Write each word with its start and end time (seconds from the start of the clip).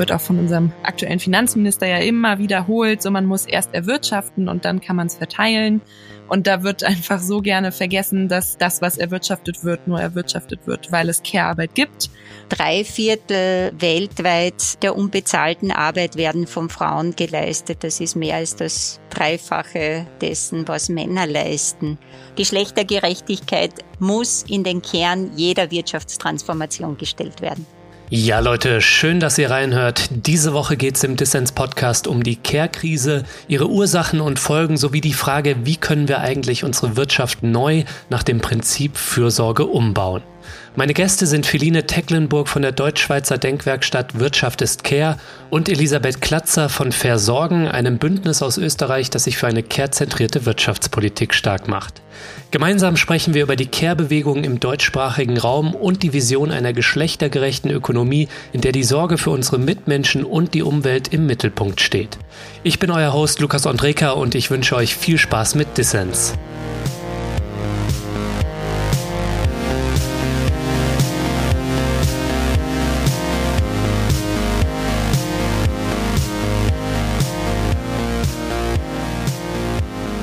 wird 0.00 0.10
auch 0.12 0.20
von 0.20 0.38
unserem 0.38 0.72
aktuellen 0.82 1.20
Finanzminister 1.20 1.86
ja 1.86 1.98
immer 1.98 2.38
wiederholt, 2.38 3.02
so 3.02 3.10
man 3.10 3.26
muss 3.26 3.44
erst 3.44 3.74
erwirtschaften 3.74 4.48
und 4.48 4.64
dann 4.64 4.80
kann 4.80 4.96
man 4.96 5.06
es 5.06 5.16
verteilen. 5.16 5.82
Und 6.26 6.46
da 6.46 6.62
wird 6.62 6.84
einfach 6.84 7.20
so 7.20 7.40
gerne 7.42 7.70
vergessen, 7.70 8.28
dass 8.28 8.56
das, 8.56 8.80
was 8.80 8.96
erwirtschaftet 8.96 9.62
wird, 9.62 9.86
nur 9.86 10.00
erwirtschaftet 10.00 10.66
wird, 10.66 10.90
weil 10.90 11.08
es 11.08 11.22
Care-Arbeit 11.22 11.74
gibt. 11.74 12.08
Drei 12.48 12.82
Viertel 12.84 13.72
weltweit 13.78 14.82
der 14.82 14.96
unbezahlten 14.96 15.70
Arbeit 15.70 16.16
werden 16.16 16.46
von 16.46 16.70
Frauen 16.70 17.14
geleistet. 17.14 17.84
Das 17.84 18.00
ist 18.00 18.16
mehr 18.16 18.36
als 18.36 18.56
das 18.56 19.00
Dreifache 19.10 20.06
dessen, 20.20 20.66
was 20.66 20.88
Männer 20.88 21.26
leisten. 21.26 21.98
Geschlechtergerechtigkeit 22.36 23.74
muss 23.98 24.44
in 24.48 24.64
den 24.64 24.80
Kern 24.80 25.32
jeder 25.36 25.70
Wirtschaftstransformation 25.70 26.96
gestellt 26.96 27.42
werden. 27.42 27.66
Ja, 28.12 28.40
Leute, 28.40 28.80
schön, 28.80 29.20
dass 29.20 29.38
ihr 29.38 29.52
reinhört. 29.52 30.08
Diese 30.10 30.52
Woche 30.52 30.76
geht 30.76 30.96
es 30.96 31.04
im 31.04 31.14
Dissens-Podcast 31.14 32.08
um 32.08 32.24
die 32.24 32.34
Care-Krise, 32.34 33.22
ihre 33.46 33.70
Ursachen 33.70 34.20
und 34.20 34.40
Folgen 34.40 34.76
sowie 34.76 35.00
die 35.00 35.12
Frage, 35.12 35.58
wie 35.62 35.76
können 35.76 36.08
wir 36.08 36.18
eigentlich 36.18 36.64
unsere 36.64 36.96
Wirtschaft 36.96 37.44
neu 37.44 37.84
nach 38.08 38.24
dem 38.24 38.40
Prinzip 38.40 38.96
Fürsorge 38.96 39.64
umbauen. 39.64 40.24
Meine 40.76 40.94
Gäste 40.94 41.26
sind 41.26 41.46
Feline 41.46 41.84
Tecklenburg 41.84 42.46
von 42.46 42.62
der 42.62 42.70
Deutsch-Schweizer 42.70 43.38
Denkwerkstatt 43.38 44.20
Wirtschaft 44.20 44.62
ist 44.62 44.84
Care 44.84 45.16
und 45.50 45.68
Elisabeth 45.68 46.20
Klatzer 46.20 46.68
von 46.68 46.92
Versorgen, 46.92 47.66
einem 47.66 47.98
Bündnis 47.98 48.40
aus 48.40 48.56
Österreich, 48.56 49.10
das 49.10 49.24
sich 49.24 49.36
für 49.36 49.48
eine 49.48 49.64
care-zentrierte 49.64 50.46
Wirtschaftspolitik 50.46 51.34
stark 51.34 51.66
macht. 51.66 52.02
Gemeinsam 52.52 52.96
sprechen 52.96 53.34
wir 53.34 53.42
über 53.42 53.56
die 53.56 53.66
Care-Bewegung 53.66 54.44
im 54.44 54.60
deutschsprachigen 54.60 55.38
Raum 55.38 55.74
und 55.74 56.04
die 56.04 56.12
Vision 56.12 56.52
einer 56.52 56.72
geschlechtergerechten 56.72 57.72
Ökonomie, 57.72 58.28
in 58.52 58.60
der 58.60 58.70
die 58.70 58.84
Sorge 58.84 59.18
für 59.18 59.30
unsere 59.30 59.58
Mitmenschen 59.58 60.22
und 60.22 60.54
die 60.54 60.62
Umwelt 60.62 61.12
im 61.12 61.26
Mittelpunkt 61.26 61.80
steht. 61.80 62.16
Ich 62.62 62.78
bin 62.78 62.92
euer 62.92 63.12
Host 63.12 63.40
Lukas 63.40 63.66
Andreka 63.66 64.10
und 64.10 64.36
ich 64.36 64.52
wünsche 64.52 64.76
euch 64.76 64.94
viel 64.94 65.18
Spaß 65.18 65.56
mit 65.56 65.76
Dissens. 65.78 66.34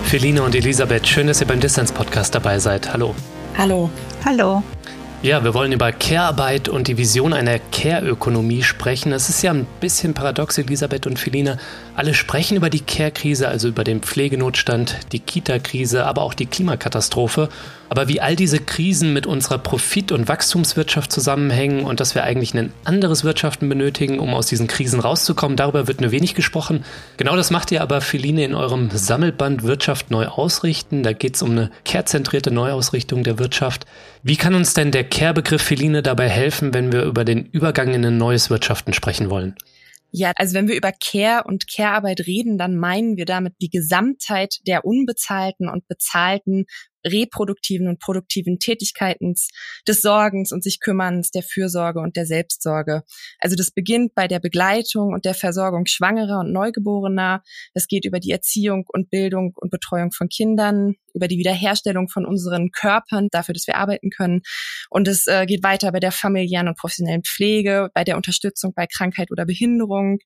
Feline 0.07 0.41
und 0.41 0.55
Elisabeth, 0.55 1.05
schön, 1.05 1.27
dass 1.27 1.41
ihr 1.41 1.47
beim 1.47 1.59
Distance-Podcast 1.59 2.33
dabei 2.33 2.59
seid. 2.59 2.93
Hallo. 2.93 3.13
Hallo. 3.57 3.89
Hallo. 4.23 4.63
Ja, 5.21 5.43
wir 5.43 5.53
wollen 5.53 5.73
über 5.73 5.91
Care-Arbeit 5.91 6.69
und 6.69 6.87
die 6.87 6.97
Vision 6.97 7.33
einer 7.33 7.59
Care-Ökonomie 7.59 8.63
sprechen. 8.63 9.11
Es 9.11 9.27
ist 9.27 9.41
ja 9.41 9.51
ein 9.51 9.67
bisschen 9.81 10.13
paradox, 10.13 10.57
Elisabeth 10.59 11.07
und 11.07 11.19
Feline. 11.19 11.57
Alle 11.97 12.13
sprechen 12.13 12.55
über 12.55 12.69
die 12.69 12.79
Care-Krise, 12.79 13.49
also 13.49 13.67
über 13.67 13.83
den 13.83 13.99
Pflegenotstand, 13.99 14.97
die 15.11 15.19
Kita-Krise, 15.19 16.05
aber 16.05 16.21
auch 16.21 16.33
die 16.33 16.45
Klimakatastrophe. 16.45 17.49
Aber 17.89 18.07
wie 18.07 18.19
all 18.19 18.35
diese 18.35 18.59
Krisen 18.59 19.13
mit 19.13 19.25
unserer 19.25 19.57
Profit- 19.57 20.11
und 20.11 20.27
Wachstumswirtschaft 20.27 21.11
zusammenhängen 21.11 21.85
und 21.85 21.99
dass 21.99 22.15
wir 22.15 22.23
eigentlich 22.23 22.53
ein 22.53 22.73
anderes 22.83 23.23
Wirtschaften 23.23 23.69
benötigen, 23.69 24.19
um 24.19 24.33
aus 24.33 24.47
diesen 24.47 24.67
Krisen 24.67 24.99
rauszukommen, 24.99 25.55
darüber 25.55 25.87
wird 25.87 26.01
nur 26.01 26.11
wenig 26.11 26.35
gesprochen. 26.35 26.83
Genau 27.17 27.35
das 27.35 27.51
macht 27.51 27.71
ihr 27.71 27.81
aber, 27.81 28.01
Feline, 28.01 28.43
in 28.43 28.55
eurem 28.55 28.89
Sammelband 28.91 29.63
Wirtschaft 29.63 30.11
neu 30.11 30.27
ausrichten. 30.27 31.03
Da 31.03 31.13
geht 31.13 31.35
es 31.35 31.41
um 31.41 31.51
eine 31.51 31.71
care-zentrierte 31.85 32.51
Neuausrichtung 32.51 33.23
der 33.23 33.39
Wirtschaft. 33.39 33.85
Wie 34.23 34.35
kann 34.35 34.55
uns 34.55 34.73
denn 34.73 34.91
der 34.91 35.03
Care-Begriff 35.03 35.61
Feline 35.61 36.03
dabei 36.03 36.27
helfen, 36.27 36.73
wenn 36.73 36.91
wir 36.91 37.03
über 37.03 37.23
den 37.23 37.45
Übergang 37.45 37.93
in 37.93 38.05
ein 38.05 38.17
neues 38.17 38.49
Wirtschaften 38.49 38.93
sprechen 38.93 39.29
wollen? 39.29 39.55
Ja, 40.11 40.31
also 40.35 40.53
wenn 40.55 40.67
wir 40.67 40.75
über 40.75 40.91
Care 40.91 41.43
und 41.45 41.67
Care-Arbeit 41.67 42.21
reden, 42.25 42.57
dann 42.57 42.77
meinen 42.77 43.17
wir 43.17 43.25
damit 43.25 43.55
die 43.61 43.69
Gesamtheit 43.69 44.55
der 44.65 44.85
unbezahlten 44.85 45.69
und 45.69 45.87
bezahlten 45.87 46.65
reproduktiven 47.11 47.87
und 47.87 47.99
produktiven 47.99 48.59
Tätigkeiten 48.59 49.35
des 49.87 50.01
Sorgens 50.01 50.51
und 50.51 50.63
sich 50.63 50.79
Kümmerns, 50.79 51.31
der 51.31 51.43
Fürsorge 51.43 51.99
und 51.99 52.15
der 52.15 52.25
Selbstsorge. 52.25 53.03
Also 53.39 53.55
das 53.55 53.71
beginnt 53.71 54.13
bei 54.15 54.27
der 54.27 54.39
Begleitung 54.39 55.13
und 55.13 55.25
der 55.25 55.33
Versorgung 55.33 55.85
Schwangerer 55.85 56.39
und 56.39 56.51
Neugeborener. 56.51 57.43
Das 57.73 57.87
geht 57.87 58.05
über 58.05 58.19
die 58.19 58.31
Erziehung 58.31 58.85
und 58.87 59.09
Bildung 59.09 59.53
und 59.55 59.71
Betreuung 59.71 60.11
von 60.11 60.29
Kindern, 60.29 60.95
über 61.17 61.27
die 61.27 61.37
Wiederherstellung 61.37 62.07
von 62.07 62.25
unseren 62.25 62.71
Körpern, 62.71 63.27
dafür, 63.31 63.53
dass 63.53 63.67
wir 63.67 63.75
arbeiten 63.75 64.09
können. 64.09 64.41
Und 64.89 65.07
es 65.07 65.27
äh, 65.27 65.45
geht 65.45 65.63
weiter 65.63 65.91
bei 65.91 65.99
der 65.99 66.11
familiären 66.11 66.67
und 66.67 66.77
professionellen 66.77 67.23
Pflege, 67.23 67.89
bei 67.93 68.03
der 68.03 68.15
Unterstützung 68.15 68.73
bei 68.73 68.87
Krankheit 68.87 69.31
oder 69.31 69.45
Behinderung. 69.45 70.19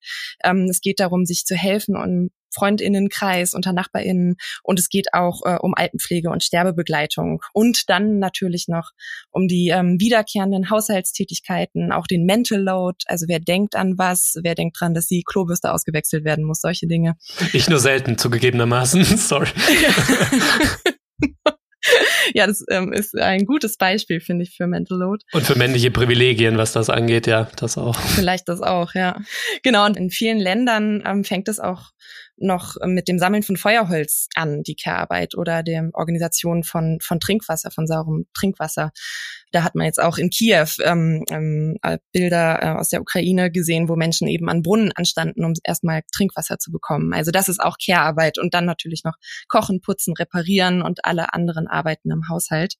Ähm, 0.44 0.68
es 0.70 0.82
geht 0.82 1.00
darum, 1.00 1.26
sich 1.26 1.46
zu 1.46 1.56
helfen 1.56 1.96
und 1.96 2.32
Freundinnenkreis, 2.54 3.54
unter 3.54 3.74
Nachbarinnen 3.74 4.36
und 4.64 4.80
es 4.80 4.90
geht 4.90 5.14
auch 5.14 5.42
äh, 5.46 5.58
um 5.60 5.74
Altenpflege 5.74 6.30
und 6.30 6.44
Sterbebegleitung 6.44 7.42
und 7.54 7.90
dann 7.90 8.20
natürlich 8.20 8.68
noch 8.68 8.92
um 9.32 9.48
die 9.48 9.70
ähm, 9.70 10.00
wiederkehrenden 10.00 10.70
Haushaltstätigkeiten, 10.70 11.92
auch 11.92 12.08
den 12.08 12.26
Mental 12.26 12.62
Load, 12.62 12.98
also 13.06 13.26
wer 13.28 13.40
denkt 13.40 13.76
an 13.76 13.98
was, 13.98 14.36
wer 14.44 14.56
denkt 14.56 14.80
dran, 14.80 14.94
dass 14.94 15.08
die 15.08 15.24
Klobürste 15.26 15.72
ausgewechselt 15.72 16.26
werden 16.26 16.44
muss, 16.44 16.62
solche 16.62 16.88
Dinge. 16.88 17.16
Ich 17.54 17.70
nur 17.70 17.80
selten 17.80 18.18
zugegebenermaßen, 18.18 19.04
sorry. 19.18 19.48
ja, 22.34 22.48
das 22.48 22.64
ähm, 22.70 22.94
ist 22.94 23.18
ein 23.18 23.46
gutes 23.46 23.78
Beispiel, 23.78 24.20
finde 24.20 24.44
ich, 24.44 24.56
für 24.56 24.68
Mental 24.68 24.98
Load. 24.98 25.24
Und 25.34 25.44
für 25.44 25.58
männliche 25.58 25.92
Privilegien, 25.92 26.58
was 26.58 26.74
das 26.74 26.90
angeht, 26.90 27.28
ja, 27.28 27.50
das 27.58 27.78
auch. 27.78 27.96
Vielleicht 27.96 28.48
das 28.48 28.62
auch, 28.62 28.94
ja. 28.94 29.18
Genau, 29.64 29.86
und 29.86 29.98
in 29.98 30.10
vielen 30.10 30.40
Ländern 30.40 31.04
ähm, 31.06 31.24
fängt 31.24 31.48
es 31.48 31.60
auch 31.60 31.92
noch 32.38 32.76
mit 32.86 33.08
dem 33.08 33.20
Sammeln 33.20 33.44
von 33.44 33.56
Feuerholz 33.56 34.28
an, 34.36 34.64
die 34.64 34.76
Care-Arbeit 34.76 35.36
oder 35.36 35.64
der 35.64 35.90
Organisation 35.94 36.64
von, 36.64 36.98
von 37.02 37.20
Trinkwasser, 37.20 37.72
von 37.72 37.86
saurem 37.86 38.26
Trinkwasser. 38.34 38.92
Da 39.52 39.64
hat 39.64 39.76
man 39.76 39.86
jetzt 39.86 40.02
auch 40.02 40.18
in 40.18 40.30
Kiew 40.30 40.68
ähm, 40.84 41.24
ähm, 41.30 41.78
Bilder 42.12 42.62
äh, 42.62 42.80
aus 42.80 42.90
der 42.90 43.02
Ukraine 43.02 43.52
gesehen, 43.52 43.90
wo 43.90 43.96
Menschen 43.96 44.28
eben 44.28 44.50
an 44.50 44.62
Brunnen 44.62 44.92
anstanden, 44.94 45.44
um 45.44 45.54
erstmal 45.64 46.02
Trinkwasser 46.14 46.58
zu 46.58 46.72
bekommen. 46.72 47.14
Also 47.14 47.32
das 47.32 47.50
ist 47.50 47.60
auch 47.60 47.78
Care-Arbeit 47.84 48.38
und 48.38 48.54
dann 48.54 48.66
natürlich 48.66 49.04
noch 49.04 49.16
Kochen, 49.48 49.82
Putzen, 49.82 50.14
Reparieren 50.14 50.82
und 50.82 51.06
alle 51.06 51.34
anderen 51.34 51.68
Arbeiten 51.68 52.12
im 52.12 52.30
Haushalt. 52.30 52.76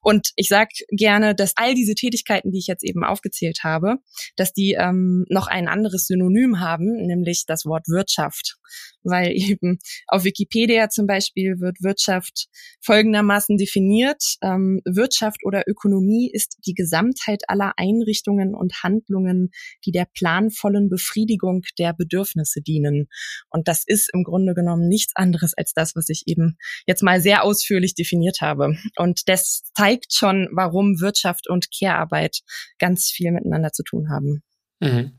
Und 0.00 0.30
ich 0.36 0.48
sage 0.48 0.70
gerne, 0.90 1.34
dass 1.34 1.56
all 1.56 1.74
diese 1.74 1.94
Tätigkeiten, 1.94 2.52
die 2.52 2.58
ich 2.58 2.66
jetzt 2.66 2.84
eben 2.84 3.04
aufgezählt 3.04 3.60
habe, 3.64 3.96
dass 4.36 4.52
die 4.52 4.76
ähm, 4.78 5.24
noch 5.28 5.46
ein 5.46 5.68
anderes 5.68 6.06
Synonym 6.06 6.60
haben, 6.60 7.06
nämlich 7.06 7.44
das 7.46 7.64
Wort 7.64 7.88
Wirtschaft 7.88 8.58
weil 9.02 9.32
eben 9.34 9.78
auf 10.06 10.24
Wikipedia 10.24 10.88
zum 10.88 11.06
Beispiel 11.06 11.60
wird 11.60 11.82
Wirtschaft 11.82 12.48
folgendermaßen 12.80 13.56
definiert. 13.56 14.36
Ähm, 14.42 14.80
Wirtschaft 14.84 15.44
oder 15.44 15.64
Ökonomie 15.66 16.09
ist 16.32 16.58
die 16.66 16.74
Gesamtheit 16.74 17.42
aller 17.48 17.74
Einrichtungen 17.76 18.54
und 18.54 18.82
Handlungen, 18.82 19.50
die 19.84 19.92
der 19.92 20.06
planvollen 20.12 20.88
Befriedigung 20.88 21.62
der 21.78 21.92
Bedürfnisse 21.92 22.60
dienen. 22.60 23.08
Und 23.50 23.68
das 23.68 23.84
ist 23.86 24.10
im 24.12 24.24
Grunde 24.24 24.54
genommen 24.54 24.88
nichts 24.88 25.14
anderes 25.16 25.54
als 25.54 25.72
das, 25.72 25.96
was 25.96 26.08
ich 26.08 26.24
eben 26.26 26.56
jetzt 26.86 27.02
mal 27.02 27.20
sehr 27.20 27.44
ausführlich 27.44 27.94
definiert 27.94 28.40
habe. 28.40 28.76
Und 28.96 29.28
das 29.28 29.62
zeigt 29.74 30.12
schon, 30.12 30.48
warum 30.52 31.00
Wirtschaft 31.00 31.48
und 31.48 31.68
Care-Arbeit 31.76 32.40
ganz 32.78 33.10
viel 33.10 33.32
miteinander 33.32 33.72
zu 33.72 33.82
tun 33.82 34.10
haben. 34.10 34.42
Mhm. 34.80 35.12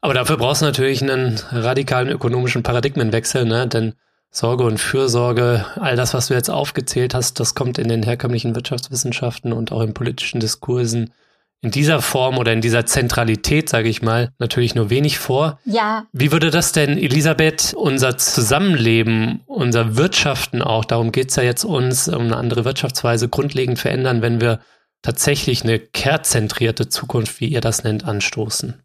Aber 0.00 0.14
dafür 0.14 0.36
brauchst 0.36 0.62
du 0.62 0.66
natürlich 0.66 1.00
einen 1.00 1.38
radikalen 1.50 2.08
ökonomischen 2.08 2.64
Paradigmenwechsel, 2.64 3.44
ne? 3.44 3.68
Denn 3.68 3.94
Sorge 4.34 4.64
und 4.64 4.78
Fürsorge, 4.78 5.66
all 5.76 5.94
das, 5.94 6.14
was 6.14 6.28
du 6.28 6.34
jetzt 6.34 6.48
aufgezählt 6.48 7.14
hast, 7.14 7.38
das 7.38 7.54
kommt 7.54 7.78
in 7.78 7.88
den 7.88 8.02
herkömmlichen 8.02 8.54
Wirtschaftswissenschaften 8.54 9.52
und 9.52 9.72
auch 9.72 9.82
in 9.82 9.92
politischen 9.92 10.40
Diskursen 10.40 11.12
in 11.60 11.70
dieser 11.70 12.02
Form 12.02 12.38
oder 12.38 12.52
in 12.52 12.60
dieser 12.60 12.86
Zentralität, 12.86 13.68
sage 13.68 13.88
ich 13.88 14.02
mal, 14.02 14.30
natürlich 14.38 14.74
nur 14.74 14.90
wenig 14.90 15.18
vor. 15.18 15.60
Ja. 15.64 16.06
Wie 16.12 16.32
würde 16.32 16.50
das 16.50 16.72
denn, 16.72 16.98
Elisabeth, 16.98 17.72
unser 17.74 18.16
Zusammenleben, 18.16 19.42
unser 19.46 19.96
Wirtschaften 19.96 20.60
auch, 20.60 20.84
darum 20.84 21.12
geht's 21.12 21.36
ja 21.36 21.44
jetzt 21.44 21.64
uns, 21.64 22.08
um 22.08 22.22
eine 22.22 22.36
andere 22.36 22.64
Wirtschaftsweise 22.64 23.28
grundlegend 23.28 23.78
verändern, 23.78 24.22
wenn 24.22 24.40
wir 24.40 24.58
tatsächlich 25.02 25.62
eine 25.62 25.78
care-zentrierte 25.78 26.88
Zukunft, 26.88 27.40
wie 27.40 27.48
ihr 27.48 27.60
das 27.60 27.84
nennt, 27.84 28.04
anstoßen? 28.04 28.82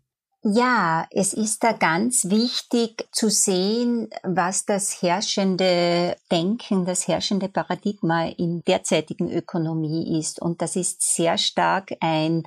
Ja, 0.50 1.06
es 1.12 1.34
ist 1.34 1.62
da 1.66 1.74
ganz 1.74 2.30
wichtig 2.30 3.06
zu 3.12 3.30
sehen, 3.30 4.10
was 4.24 4.66
das 4.66 5.02
herrschende 5.02 6.16
Denken, 6.32 6.86
das 6.86 7.06
herrschende 7.06 7.50
Paradigma 7.50 8.28
in 8.28 8.64
derzeitigen 8.64 9.30
Ökonomie 9.30 10.18
ist. 10.18 10.42
Und 10.42 10.62
das 10.62 10.78
ist 10.78 11.02
sehr 11.02 11.38
stark 11.38 11.92
ein 12.00 12.44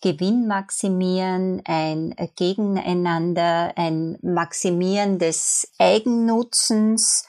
Gewinnmaximieren, 0.00 1.60
ein 1.66 2.14
Gegeneinander, 2.36 3.74
ein 3.76 4.16
Maximieren 4.22 5.18
des 5.18 5.70
Eigennutzens, 5.78 7.28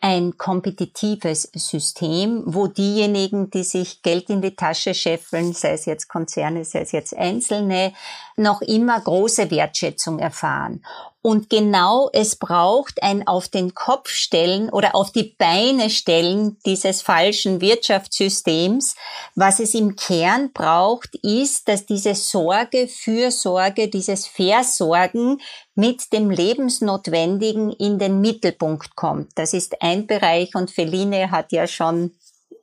ein 0.00 0.36
kompetitives 0.36 1.50
System, 1.54 2.42
wo 2.46 2.66
diejenigen, 2.66 3.50
die 3.50 3.64
sich 3.64 4.02
Geld 4.02 4.28
in 4.30 4.42
die 4.42 4.54
Tasche 4.54 4.94
scheffeln, 4.94 5.52
sei 5.52 5.72
es 5.72 5.86
jetzt 5.86 6.08
Konzerne, 6.08 6.64
sei 6.64 6.80
es 6.80 6.92
jetzt 6.92 7.16
Einzelne, 7.16 7.92
noch 8.36 8.60
immer 8.60 9.00
große 9.00 9.50
Wertschätzung 9.50 10.18
erfahren. 10.18 10.84
Und 11.26 11.50
genau 11.50 12.08
es 12.12 12.36
braucht 12.36 13.02
ein 13.02 13.26
auf 13.26 13.48
den 13.48 13.74
Kopf 13.74 14.10
stellen 14.10 14.70
oder 14.70 14.94
auf 14.94 15.10
die 15.10 15.34
Beine 15.36 15.90
stellen 15.90 16.56
dieses 16.64 17.02
falschen 17.02 17.60
Wirtschaftssystems. 17.60 18.94
Was 19.34 19.58
es 19.58 19.74
im 19.74 19.96
Kern 19.96 20.52
braucht, 20.52 21.16
ist, 21.24 21.66
dass 21.66 21.84
diese 21.84 22.14
Sorge, 22.14 22.86
Fürsorge, 22.86 23.88
dieses 23.88 24.28
Versorgen 24.28 25.40
mit 25.74 26.12
dem 26.12 26.30
Lebensnotwendigen 26.30 27.72
in 27.72 27.98
den 27.98 28.20
Mittelpunkt 28.20 28.94
kommt. 28.94 29.32
Das 29.34 29.52
ist 29.52 29.82
ein 29.82 30.06
Bereich 30.06 30.54
und 30.54 30.70
Feline 30.70 31.32
hat 31.32 31.50
ja 31.50 31.66
schon 31.66 32.12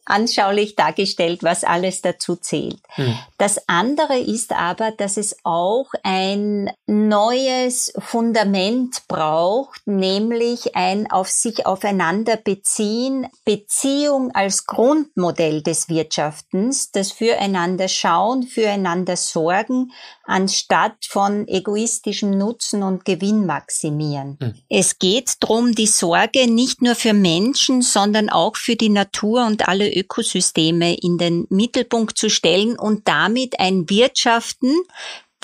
anschaulich 0.05 0.75
dargestellt, 0.75 1.43
was 1.43 1.63
alles 1.63 2.01
dazu 2.01 2.35
zählt. 2.35 2.79
Mhm. 2.97 3.17
Das 3.37 3.67
andere 3.67 4.19
ist 4.19 4.51
aber, 4.51 4.91
dass 4.91 5.17
es 5.17 5.37
auch 5.43 5.89
ein 6.03 6.71
neues 6.87 7.93
Fundament 7.97 9.07
braucht, 9.07 9.85
nämlich 9.85 10.75
ein 10.75 11.09
auf 11.09 11.29
sich 11.29 11.65
aufeinander 11.65 12.37
beziehen, 12.37 13.27
Beziehung 13.45 14.31
als 14.33 14.65
Grundmodell 14.65 15.61
des 15.61 15.89
Wirtschaftens, 15.89 16.91
das 16.91 17.11
füreinander 17.11 17.87
schauen, 17.87 18.43
füreinander 18.43 19.15
sorgen, 19.15 19.91
anstatt 20.25 21.05
von 21.07 21.47
egoistischem 21.47 22.37
Nutzen 22.37 22.83
und 22.83 23.05
Gewinn 23.05 23.45
maximieren. 23.45 24.37
Mhm. 24.39 24.53
Es 24.69 24.99
geht 24.99 25.31
darum, 25.39 25.73
die 25.73 25.87
Sorge 25.87 26.49
nicht 26.51 26.81
nur 26.81 26.95
für 26.95 27.13
Menschen, 27.13 27.81
sondern 27.81 28.29
auch 28.29 28.55
für 28.55 28.75
die 28.75 28.89
Natur 28.89 29.45
und 29.45 29.67
alle 29.67 29.92
Ökosysteme 29.95 30.95
in 30.95 31.17
den 31.17 31.45
Mittelpunkt 31.49 32.17
zu 32.17 32.29
stellen 32.29 32.77
und 32.77 33.07
damit 33.07 33.59
ein 33.59 33.89
Wirtschaften, 33.89 34.73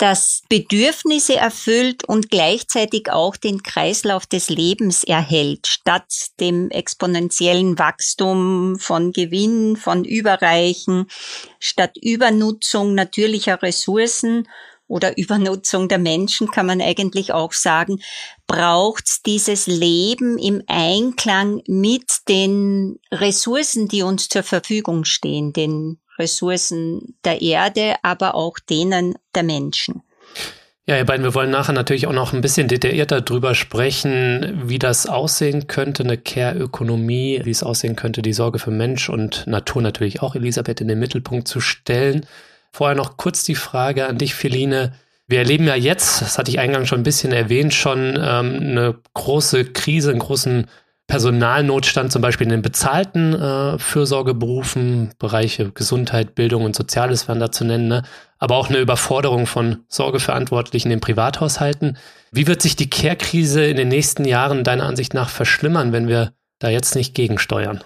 das 0.00 0.42
Bedürfnisse 0.48 1.36
erfüllt 1.36 2.04
und 2.04 2.30
gleichzeitig 2.30 3.12
auch 3.12 3.36
den 3.36 3.62
Kreislauf 3.62 4.26
des 4.26 4.48
Lebens 4.48 5.04
erhält, 5.04 5.66
statt 5.66 6.30
dem 6.40 6.70
exponentiellen 6.70 7.78
Wachstum 7.78 8.78
von 8.78 9.12
Gewinn, 9.12 9.76
von 9.76 10.04
Überreichen, 10.04 11.06
statt 11.58 11.98
Übernutzung 12.00 12.94
natürlicher 12.94 13.62
Ressourcen 13.62 14.48
oder 14.90 15.16
Übernutzung 15.16 15.88
der 15.88 15.98
Menschen, 15.98 16.50
kann 16.50 16.66
man 16.66 16.82
eigentlich 16.82 17.32
auch 17.32 17.52
sagen, 17.52 18.00
braucht 18.46 19.24
dieses 19.24 19.66
Leben 19.66 20.36
im 20.36 20.62
Einklang 20.66 21.62
mit 21.66 22.28
den 22.28 22.98
Ressourcen, 23.12 23.86
die 23.86 24.02
uns 24.02 24.28
zur 24.28 24.42
Verfügung 24.42 25.04
stehen, 25.04 25.52
den 25.52 25.98
Ressourcen 26.18 27.16
der 27.24 27.40
Erde, 27.40 27.94
aber 28.02 28.34
auch 28.34 28.58
denen 28.58 29.14
der 29.34 29.44
Menschen. 29.44 30.02
Ja, 30.86 30.96
ihr 30.96 31.06
beiden, 31.06 31.24
wir 31.24 31.34
wollen 31.34 31.50
nachher 31.50 31.72
natürlich 31.72 32.08
auch 32.08 32.12
noch 32.12 32.32
ein 32.32 32.40
bisschen 32.40 32.66
detaillierter 32.66 33.20
drüber 33.20 33.54
sprechen, 33.54 34.62
wie 34.64 34.80
das 34.80 35.06
aussehen 35.06 35.68
könnte, 35.68 36.02
eine 36.02 36.18
Care-Ökonomie, 36.18 37.42
wie 37.44 37.50
es 37.50 37.62
aussehen 37.62 37.94
könnte, 37.94 38.22
die 38.22 38.32
Sorge 38.32 38.58
für 38.58 38.72
Mensch 38.72 39.08
und 39.08 39.46
Natur 39.46 39.82
natürlich 39.82 40.20
auch, 40.20 40.34
Elisabeth, 40.34 40.80
in 40.80 40.88
den 40.88 40.98
Mittelpunkt 40.98 41.46
zu 41.46 41.60
stellen. 41.60 42.26
Vorher 42.72 42.96
noch 42.96 43.16
kurz 43.16 43.44
die 43.44 43.54
Frage 43.54 44.06
an 44.06 44.18
dich, 44.18 44.34
Feline. 44.34 44.92
Wir 45.26 45.38
erleben 45.38 45.66
ja 45.66 45.76
jetzt, 45.76 46.22
das 46.22 46.38
hatte 46.38 46.50
ich 46.50 46.58
eingangs 46.58 46.88
schon 46.88 47.00
ein 47.00 47.04
bisschen 47.04 47.32
erwähnt, 47.32 47.72
schon 47.72 48.18
ähm, 48.20 48.56
eine 48.60 48.96
große 49.14 49.66
Krise, 49.66 50.10
einen 50.10 50.18
großen 50.18 50.66
Personalnotstand, 51.10 52.12
zum 52.12 52.22
Beispiel 52.22 52.46
in 52.46 52.52
den 52.52 52.62
bezahlten 52.62 53.34
äh, 53.34 53.78
Fürsorgeberufen, 53.78 55.12
Bereiche 55.18 55.72
Gesundheit, 55.72 56.36
Bildung 56.36 56.64
und 56.64 56.76
Soziales 56.76 57.26
werden 57.26 57.40
da 57.40 57.50
zu 57.50 57.64
nennen, 57.64 57.88
ne? 57.88 58.04
aber 58.38 58.56
auch 58.56 58.68
eine 58.68 58.78
Überforderung 58.78 59.46
von 59.46 59.84
Sorgeverantwortlichen 59.88 60.92
in 60.92 61.00
Privathaushalten. 61.00 61.98
Wie 62.30 62.46
wird 62.46 62.62
sich 62.62 62.76
die 62.76 62.88
Care-Krise 62.88 63.64
in 63.64 63.76
den 63.76 63.88
nächsten 63.88 64.24
Jahren 64.24 64.62
deiner 64.62 64.84
Ansicht 64.84 65.12
nach 65.12 65.30
verschlimmern, 65.30 65.92
wenn 65.92 66.06
wir 66.06 66.32
da 66.60 66.68
jetzt 66.68 66.94
nicht 66.94 67.14
gegensteuern? 67.14 67.80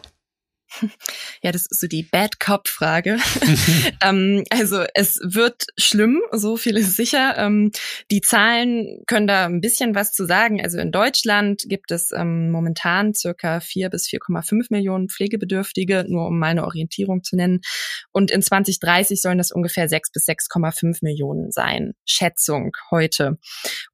Ja, 1.42 1.52
das 1.52 1.66
ist 1.66 1.80
so 1.80 1.86
die 1.86 2.02
Bad 2.02 2.40
Cop-Frage. 2.40 3.18
ähm, 4.02 4.44
also 4.50 4.84
es 4.94 5.20
wird 5.22 5.66
schlimm, 5.78 6.20
so 6.32 6.56
viel 6.56 6.76
ist 6.76 6.96
sicher. 6.96 7.34
Ähm, 7.36 7.70
die 8.10 8.20
Zahlen 8.20 9.02
können 9.06 9.26
da 9.26 9.46
ein 9.46 9.60
bisschen 9.60 9.94
was 9.94 10.12
zu 10.12 10.26
sagen. 10.26 10.60
Also 10.62 10.78
in 10.78 10.92
Deutschland 10.92 11.64
gibt 11.68 11.90
es 11.90 12.10
ähm, 12.12 12.50
momentan 12.50 13.14
circa 13.14 13.60
4 13.60 13.90
bis 13.90 14.06
4,5 14.06 14.66
Millionen 14.70 15.08
Pflegebedürftige, 15.08 16.04
nur 16.08 16.26
um 16.28 16.38
mal 16.38 16.48
eine 16.48 16.64
Orientierung 16.64 17.22
zu 17.22 17.36
nennen. 17.36 17.60
Und 18.12 18.30
in 18.30 18.42
2030 18.42 19.20
sollen 19.20 19.38
das 19.38 19.52
ungefähr 19.52 19.88
6 19.88 20.12
bis 20.12 20.26
6,5 20.26 20.98
Millionen 21.02 21.50
sein. 21.50 21.94
Schätzung 22.04 22.72
heute. 22.90 23.38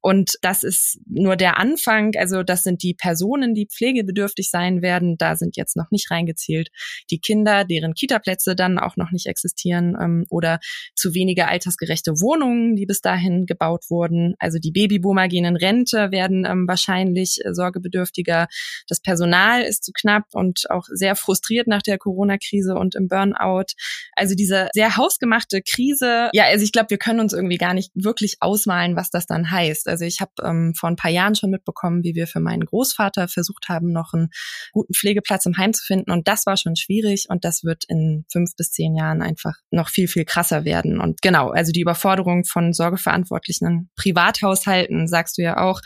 Und 0.01 0.37
das 0.41 0.63
ist 0.63 0.99
nur 1.05 1.35
der 1.35 1.57
Anfang. 1.57 2.13
Also 2.17 2.43
das 2.43 2.63
sind 2.63 2.83
die 2.83 2.93
Personen, 2.93 3.53
die 3.53 3.67
pflegebedürftig 3.67 4.49
sein 4.49 4.81
werden. 4.81 5.17
Da 5.17 5.35
sind 5.35 5.57
jetzt 5.57 5.75
noch 5.75 5.91
nicht 5.91 6.09
reingezählt 6.11 6.70
die 7.09 7.19
Kinder, 7.19 7.65
deren 7.65 7.93
Kitaplätze 7.93 8.55
dann 8.55 8.79
auch 8.79 8.97
noch 8.97 9.11
nicht 9.11 9.27
existieren 9.27 9.97
ähm, 9.99 10.25
oder 10.29 10.59
zu 10.95 11.13
wenige 11.13 11.47
altersgerechte 11.47 12.19
Wohnungen, 12.21 12.75
die 12.75 12.85
bis 12.85 13.01
dahin 13.01 13.45
gebaut 13.45 13.85
wurden. 13.89 14.35
Also 14.39 14.59
die 14.59 14.71
Babyboomer 14.71 15.27
gehen 15.27 15.45
in 15.45 15.55
Rente, 15.55 16.11
werden 16.11 16.45
ähm, 16.45 16.67
wahrscheinlich 16.67 17.39
äh, 17.43 17.53
sorgebedürftiger. 17.53 18.47
Das 18.87 18.99
Personal 18.99 19.61
ist 19.63 19.83
zu 19.83 19.91
knapp 19.93 20.25
und 20.33 20.69
auch 20.69 20.85
sehr 20.91 21.15
frustriert 21.15 21.67
nach 21.67 21.81
der 21.81 21.97
Corona-Krise 21.97 22.75
und 22.75 22.95
im 22.95 23.07
Burnout. 23.07 23.73
Also 24.13 24.35
diese 24.35 24.69
sehr 24.73 24.97
hausgemachte 24.97 25.61
Krise, 25.61 26.29
ja, 26.33 26.45
also 26.45 26.63
ich 26.63 26.71
glaube, 26.71 26.89
wir 26.89 26.97
können 26.97 27.19
uns 27.19 27.33
irgendwie 27.33 27.57
gar 27.57 27.73
nicht 27.73 27.91
wirklich 27.93 28.37
ausmalen, 28.39 28.95
was 28.95 29.09
das 29.09 29.25
dann 29.25 29.51
heißt. 29.51 29.87
Also 29.87 30.05
ich 30.05 30.21
habe 30.21 30.31
ähm, 30.43 30.73
vor 30.75 30.89
ein 30.89 30.95
paar 30.95 31.11
Jahren 31.11 31.35
schon 31.35 31.49
mitbekommen, 31.49 32.03
wie 32.03 32.15
wir 32.15 32.27
für 32.27 32.39
meinen 32.39 32.65
Großvater 32.65 33.27
versucht 33.27 33.69
haben, 33.69 33.91
noch 33.91 34.13
einen 34.13 34.29
guten 34.71 34.93
Pflegeplatz 34.93 35.45
im 35.45 35.57
Heim 35.57 35.73
zu 35.73 35.83
finden. 35.83 36.11
Und 36.11 36.27
das 36.27 36.45
war 36.45 36.57
schon 36.61 36.75
schwierig 36.75 37.25
und 37.29 37.43
das 37.43 37.63
wird 37.63 37.83
in 37.87 38.25
fünf 38.31 38.55
bis 38.55 38.71
zehn 38.71 38.95
Jahren 38.95 39.21
einfach 39.21 39.55
noch 39.71 39.89
viel, 39.89 40.07
viel 40.07 40.25
krasser 40.25 40.65
werden. 40.65 40.99
Und 40.99 41.21
genau, 41.21 41.49
also 41.49 41.71
die 41.71 41.81
Überforderung 41.81 42.45
von 42.45 42.73
sorgeverantwortlichen 42.73 43.89
Privathaushalten, 43.95 45.07
sagst 45.07 45.37
du 45.37 45.41
ja 45.41 45.57
auch, 45.57 45.81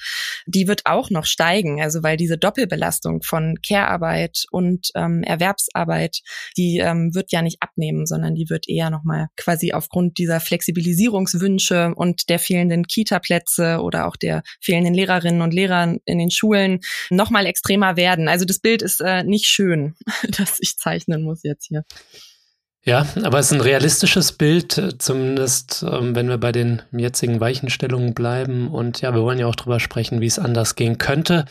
die 0.45 0.67
wird 0.67 0.85
auch 0.85 1.09
noch 1.09 1.25
steigen. 1.25 1.81
Also 1.81 2.03
weil 2.03 2.17
diese 2.17 2.37
Doppelbelastung 2.37 3.21
von 3.21 3.55
Care-Arbeit 3.65 4.45
und 4.51 4.89
ähm, 4.95 5.23
Erwerbsarbeit, 5.23 6.19
die 6.57 6.79
ähm, 6.79 7.13
wird 7.13 7.31
ja 7.31 7.41
nicht 7.41 7.61
abnehmen, 7.61 8.05
sondern 8.05 8.35
die 8.35 8.49
wird 8.49 8.67
eher 8.67 8.89
nochmal 8.89 9.27
quasi 9.37 9.73
aufgrund 9.73 10.17
dieser 10.17 10.39
Flexibilisierungswünsche 10.39 11.93
und 11.95 12.29
der 12.29 12.39
fehlenden 12.39 12.85
Kita-Plätze 12.87 13.79
oder 13.81 14.07
auch 14.07 14.15
der 14.15 14.43
fehlenden 14.61 14.93
Lehrerinnen 14.93 15.41
und 15.41 15.53
Lehrer 15.53 15.95
in 16.05 16.19
den 16.19 16.31
Schulen 16.31 16.79
nochmal 17.09 17.45
extremer 17.45 17.97
werden. 17.97 18.27
Also 18.27 18.45
das 18.45 18.59
Bild 18.59 18.81
ist 18.81 19.01
äh, 19.01 19.23
nicht 19.23 19.45
schön, 19.47 19.95
das 20.37 20.59
ich 20.65 20.77
zeichnen 20.77 21.23
muss 21.23 21.43
jetzt 21.43 21.67
hier. 21.67 21.83
Ja, 22.83 23.07
aber 23.23 23.39
es 23.39 23.47
ist 23.47 23.53
ein 23.53 23.61
realistisches 23.61 24.31
Bild, 24.33 24.77
äh, 24.77 24.97
zumindest 24.97 25.83
ähm, 25.89 26.15
wenn 26.15 26.29
wir 26.29 26.37
bei 26.37 26.51
den 26.51 26.83
jetzigen 26.91 27.39
Weichenstellungen 27.39 28.13
bleiben. 28.13 28.67
Und 28.67 29.01
ja, 29.01 29.13
wir 29.15 29.23
wollen 29.23 29.39
ja 29.39 29.47
auch 29.47 29.55
drüber 29.55 29.79
sprechen, 29.79 30.21
wie 30.21 30.27
es 30.27 30.37
anders 30.37 30.75
gehen 30.75 30.99
könnte. 30.99 31.45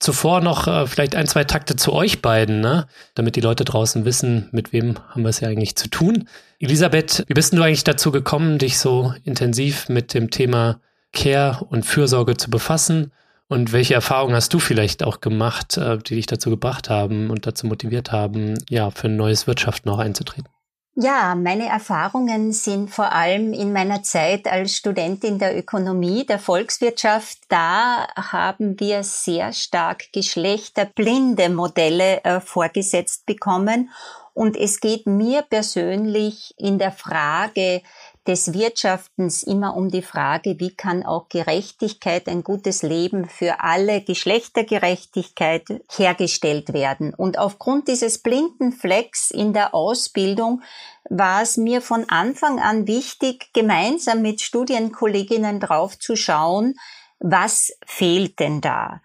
Zuvor 0.00 0.40
noch 0.40 0.66
äh, 0.66 0.88
vielleicht 0.88 1.14
ein, 1.14 1.28
zwei 1.28 1.44
Takte 1.44 1.76
zu 1.76 1.92
euch 1.92 2.20
beiden, 2.20 2.60
ne? 2.60 2.88
damit 3.14 3.36
die 3.36 3.40
Leute 3.40 3.64
draußen 3.64 4.04
wissen, 4.04 4.48
mit 4.50 4.72
wem 4.72 4.98
haben 5.10 5.22
wir 5.22 5.28
es 5.28 5.38
ja 5.38 5.48
eigentlich 5.48 5.76
zu 5.76 5.88
tun. 5.88 6.28
Elisabeth, 6.58 7.22
wie 7.28 7.34
bist 7.34 7.52
du 7.52 7.62
eigentlich 7.62 7.84
dazu 7.84 8.10
gekommen, 8.10 8.58
dich 8.58 8.78
so 8.78 9.14
intensiv 9.22 9.88
mit 9.88 10.14
dem 10.14 10.30
Thema 10.30 10.80
Care 11.12 11.64
und 11.64 11.86
Fürsorge 11.86 12.36
zu 12.36 12.50
befassen? 12.50 13.12
Und 13.52 13.70
welche 13.74 13.92
Erfahrungen 13.92 14.34
hast 14.34 14.54
du 14.54 14.58
vielleicht 14.58 15.02
auch 15.02 15.20
gemacht, 15.20 15.76
äh, 15.76 15.98
die 15.98 16.14
dich 16.14 16.24
dazu 16.24 16.48
gebracht 16.48 16.88
haben 16.88 17.28
und 17.28 17.46
dazu 17.46 17.66
motiviert 17.66 18.10
haben, 18.10 18.54
ja, 18.70 18.90
für 18.90 19.08
ein 19.08 19.16
neues 19.16 19.46
Wirtschaften 19.46 19.90
auch 19.90 19.98
einzutreten? 19.98 20.48
Ja, 20.94 21.34
meine 21.34 21.66
Erfahrungen 21.66 22.52
sind 22.52 22.88
vor 22.88 23.12
allem 23.12 23.52
in 23.52 23.74
meiner 23.74 24.02
Zeit 24.02 24.46
als 24.46 24.78
Studentin 24.78 25.38
der 25.38 25.54
Ökonomie, 25.54 26.24
der 26.24 26.38
Volkswirtschaft. 26.38 27.40
Da 27.50 28.08
haben 28.16 28.80
wir 28.80 29.02
sehr 29.02 29.52
stark 29.52 30.04
geschlechterblinde 30.14 31.50
Modelle 31.50 32.24
äh, 32.24 32.40
vorgesetzt 32.40 33.26
bekommen. 33.26 33.90
Und 34.32 34.56
es 34.56 34.80
geht 34.80 35.06
mir 35.06 35.42
persönlich 35.42 36.54
in 36.56 36.78
der 36.78 36.92
Frage, 36.92 37.82
des 38.26 38.52
Wirtschaftens 38.52 39.42
immer 39.42 39.76
um 39.76 39.88
die 39.88 40.02
Frage, 40.02 40.60
wie 40.60 40.74
kann 40.74 41.04
auch 41.04 41.28
Gerechtigkeit, 41.28 42.28
ein 42.28 42.44
gutes 42.44 42.82
Leben 42.82 43.28
für 43.28 43.60
alle, 43.60 44.00
Geschlechtergerechtigkeit 44.02 45.64
hergestellt 45.90 46.72
werden. 46.72 47.14
Und 47.14 47.38
aufgrund 47.38 47.88
dieses 47.88 48.18
blinden 48.18 48.72
Flecks 48.72 49.30
in 49.30 49.52
der 49.52 49.74
Ausbildung 49.74 50.62
war 51.10 51.42
es 51.42 51.56
mir 51.56 51.82
von 51.82 52.08
Anfang 52.08 52.60
an 52.60 52.86
wichtig, 52.86 53.50
gemeinsam 53.52 54.22
mit 54.22 54.40
Studienkolleginnen 54.40 55.58
drauf 55.58 55.98
zu 55.98 56.14
schauen, 56.14 56.74
was 57.18 57.72
fehlt 57.86 58.40
denn 58.40 58.60
da? 58.60 59.00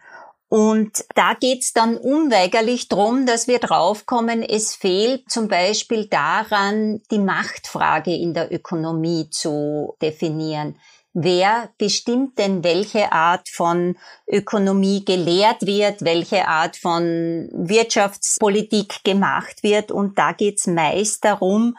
Und 0.50 1.04
da 1.14 1.34
geht's 1.34 1.74
dann 1.74 1.98
unweigerlich 1.98 2.88
drum, 2.88 3.26
dass 3.26 3.48
wir 3.48 3.60
draufkommen, 3.60 4.44
es 4.44 4.76
fehlt 4.76 5.30
zum 5.30 5.50
Beispiel 5.50 6.08
daran, 6.08 7.02
die 7.12 7.20
Machtfrage 7.20 8.16
in 8.16 8.34
der 8.34 8.54
Ökonomie 8.54 9.30
zu 9.30 9.96
definieren. 10.02 10.80
Wer 11.20 11.72
bestimmt 11.78 12.38
denn, 12.38 12.64
welche 12.64 13.12
Art 13.12 13.50
von 13.50 13.98
Ökonomie 14.28 15.04
gelehrt 15.04 15.66
wird, 15.66 16.06
welche 16.06 16.48
Art 16.48 16.78
von 16.78 17.50
Wirtschaftspolitik 17.52 19.04
gemacht 19.04 19.64
wird? 19.64 19.92
Und 19.92 20.18
da 20.18 20.32
geht's 20.32 20.68
meist 20.68 21.26
darum, 21.26 21.76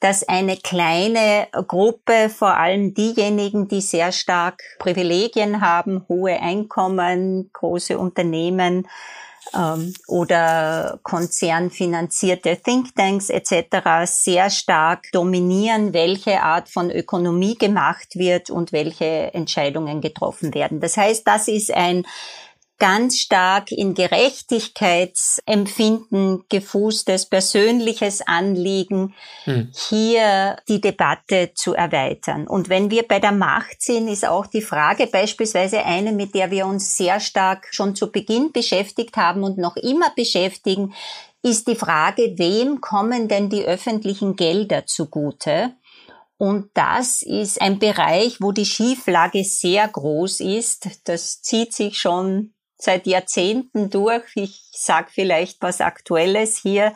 dass 0.00 0.26
eine 0.26 0.56
kleine 0.56 1.46
Gruppe, 1.68 2.30
vor 2.30 2.56
allem 2.56 2.94
diejenigen, 2.94 3.68
die 3.68 3.82
sehr 3.82 4.12
stark 4.12 4.62
Privilegien 4.78 5.60
haben, 5.60 6.06
hohe 6.08 6.40
Einkommen, 6.40 7.50
große 7.52 7.98
Unternehmen 7.98 8.88
ähm, 9.54 9.92
oder 10.06 11.00
konzernfinanzierte 11.02 12.56
Thinktanks 12.56 13.30
etc., 13.30 14.06
sehr 14.06 14.48
stark 14.48 15.10
dominieren, 15.12 15.92
welche 15.92 16.42
Art 16.42 16.68
von 16.68 16.90
Ökonomie 16.90 17.56
gemacht 17.56 18.16
wird 18.16 18.50
und 18.50 18.72
welche 18.72 19.34
Entscheidungen 19.34 20.00
getroffen 20.00 20.54
werden. 20.54 20.80
Das 20.80 20.96
heißt, 20.96 21.26
das 21.26 21.48
ist 21.48 21.72
ein 21.72 22.06
ganz 22.80 23.18
stark 23.18 23.70
in 23.70 23.94
Gerechtigkeitsempfinden 23.94 26.46
gefußtes 26.48 27.26
persönliches 27.26 28.26
Anliegen, 28.26 29.14
hm. 29.44 29.70
hier 29.72 30.56
die 30.66 30.80
Debatte 30.80 31.52
zu 31.54 31.74
erweitern. 31.74 32.48
Und 32.48 32.68
wenn 32.68 32.90
wir 32.90 33.06
bei 33.06 33.20
der 33.20 33.30
Macht 33.30 33.82
sind, 33.82 34.08
ist 34.08 34.26
auch 34.26 34.46
die 34.46 34.62
Frage 34.62 35.06
beispielsweise 35.06 35.84
eine, 35.84 36.10
mit 36.10 36.34
der 36.34 36.50
wir 36.50 36.66
uns 36.66 36.96
sehr 36.96 37.20
stark 37.20 37.68
schon 37.70 37.94
zu 37.94 38.10
Beginn 38.10 38.50
beschäftigt 38.50 39.16
haben 39.16 39.44
und 39.44 39.58
noch 39.58 39.76
immer 39.76 40.10
beschäftigen, 40.16 40.92
ist 41.42 41.68
die 41.68 41.76
Frage, 41.76 42.34
wem 42.36 42.80
kommen 42.80 43.28
denn 43.28 43.48
die 43.48 43.64
öffentlichen 43.64 44.34
Gelder 44.36 44.86
zugute? 44.86 45.72
Und 46.36 46.70
das 46.72 47.22
ist 47.22 47.60
ein 47.60 47.78
Bereich, 47.78 48.40
wo 48.40 48.52
die 48.52 48.64
Schieflage 48.64 49.44
sehr 49.44 49.86
groß 49.86 50.40
ist. 50.40 50.88
Das 51.04 51.42
zieht 51.42 51.74
sich 51.74 51.98
schon 51.98 52.54
seit 52.82 53.06
Jahrzehnten 53.06 53.90
durch. 53.90 54.24
Ich 54.34 54.62
sage 54.72 55.08
vielleicht 55.10 55.62
was 55.62 55.80
Aktuelles 55.80 56.56
hier, 56.56 56.92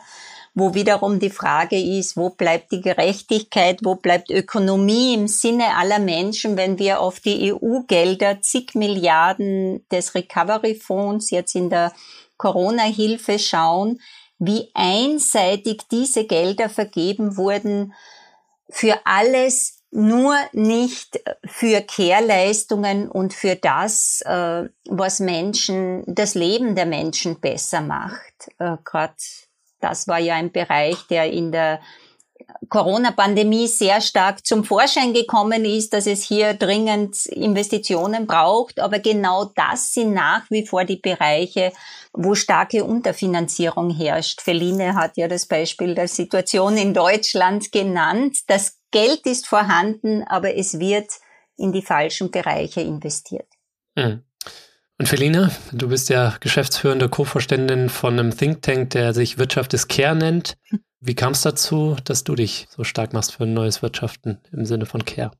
wo 0.53 0.73
wiederum 0.73 1.19
die 1.19 1.29
Frage 1.29 1.77
ist, 1.77 2.15
wo 2.15 2.29
bleibt 2.29 2.71
die 2.71 2.81
Gerechtigkeit, 2.81 3.79
wo 3.83 3.95
bleibt 3.95 4.29
Ökonomie 4.31 5.13
im 5.13 5.27
Sinne 5.27 5.75
aller 5.75 5.99
Menschen, 5.99 6.55
wenn 6.55 6.79
wir 6.79 7.01
auf 7.01 7.19
die 7.19 7.53
EU-Gelder, 7.53 8.41
zig 8.41 8.73
Milliarden 8.73 9.85
des 9.89 10.15
Recovery-Fonds 10.15 11.29
jetzt 11.31 11.55
in 11.55 11.69
der 11.69 11.91
Corona-Hilfe 12.37 13.37
schauen, 13.37 13.99
wie 14.39 14.69
einseitig 14.73 15.83
diese 15.91 16.25
Gelder 16.25 16.69
vergeben 16.69 17.37
wurden 17.37 17.93
für 18.69 18.99
alles, 19.05 19.74
nur 19.95 20.35
nicht 20.51 21.19
für 21.45 21.81
Kehrleistungen 21.81 23.09
und 23.09 23.33
für 23.33 23.55
das, 23.55 24.21
äh, 24.25 24.65
was 24.89 25.19
Menschen, 25.19 26.03
das 26.05 26.35
Leben 26.35 26.75
der 26.75 26.85
Menschen 26.85 27.39
besser 27.39 27.81
macht. 27.81 28.49
Äh, 28.59 28.77
Gerade 28.83 29.15
das 29.79 30.07
war 30.07 30.19
ja 30.19 30.35
ein 30.35 30.51
Bereich, 30.51 30.97
der 31.09 31.31
in 31.31 31.51
der 31.51 31.79
Corona-Pandemie 32.69 33.67
sehr 33.67 34.01
stark 34.01 34.45
zum 34.45 34.63
Vorschein 34.63 35.13
gekommen 35.13 35.63
ist, 35.63 35.93
dass 35.93 36.07
es 36.07 36.23
hier 36.23 36.53
dringend 36.53 37.25
Investitionen 37.27 38.27
braucht. 38.27 38.79
Aber 38.79 38.99
genau 38.99 39.45
das 39.55 39.93
sind 39.93 40.13
nach 40.13 40.43
wie 40.49 40.65
vor 40.65 40.83
die 40.83 40.97
Bereiche, 40.97 41.71
wo 42.13 42.35
starke 42.35 42.83
Unterfinanzierung 42.83 43.89
herrscht. 43.89 44.41
Feline 44.41 44.95
hat 44.95 45.17
ja 45.17 45.27
das 45.27 45.45
Beispiel 45.45 45.95
der 45.95 46.07
Situation 46.07 46.77
in 46.77 46.93
Deutschland 46.93 47.71
genannt. 47.71 48.39
Das 48.47 48.77
Geld 48.95 49.25
ist 49.25 49.45
vorhanden, 49.45 50.23
aber 50.23 50.55
es 50.55 50.79
wird 50.79 51.09
in 51.57 51.73
die 51.73 51.81
falschen 51.81 52.31
Bereiche 52.31 52.79
investiert. 52.79 53.47
Mhm. 53.95 54.23
Und 54.97 55.09
Felina, 55.09 55.51
du 55.73 55.89
bist 55.89 56.07
ja 56.07 56.37
geschäftsführende 56.39 57.09
Co-Vorständin 57.09 57.89
von 57.89 58.17
einem 58.17 58.37
Think 58.37 58.61
Tank, 58.61 58.91
der 58.91 59.13
sich 59.13 59.37
Wirtschaft 59.37 59.73
ist 59.73 59.89
Care 59.89 60.15
nennt. 60.15 60.57
Wie 61.01 61.13
kam 61.13 61.33
es 61.33 61.41
dazu, 61.41 61.97
dass 62.05 62.23
du 62.23 62.35
dich 62.35 62.67
so 62.69 62.85
stark 62.85 63.11
machst 63.11 63.33
für 63.33 63.43
ein 63.43 63.53
neues 63.53 63.81
Wirtschaften 63.81 64.39
im 64.53 64.63
Sinne 64.65 64.85
von 64.85 65.03
Care? 65.03 65.31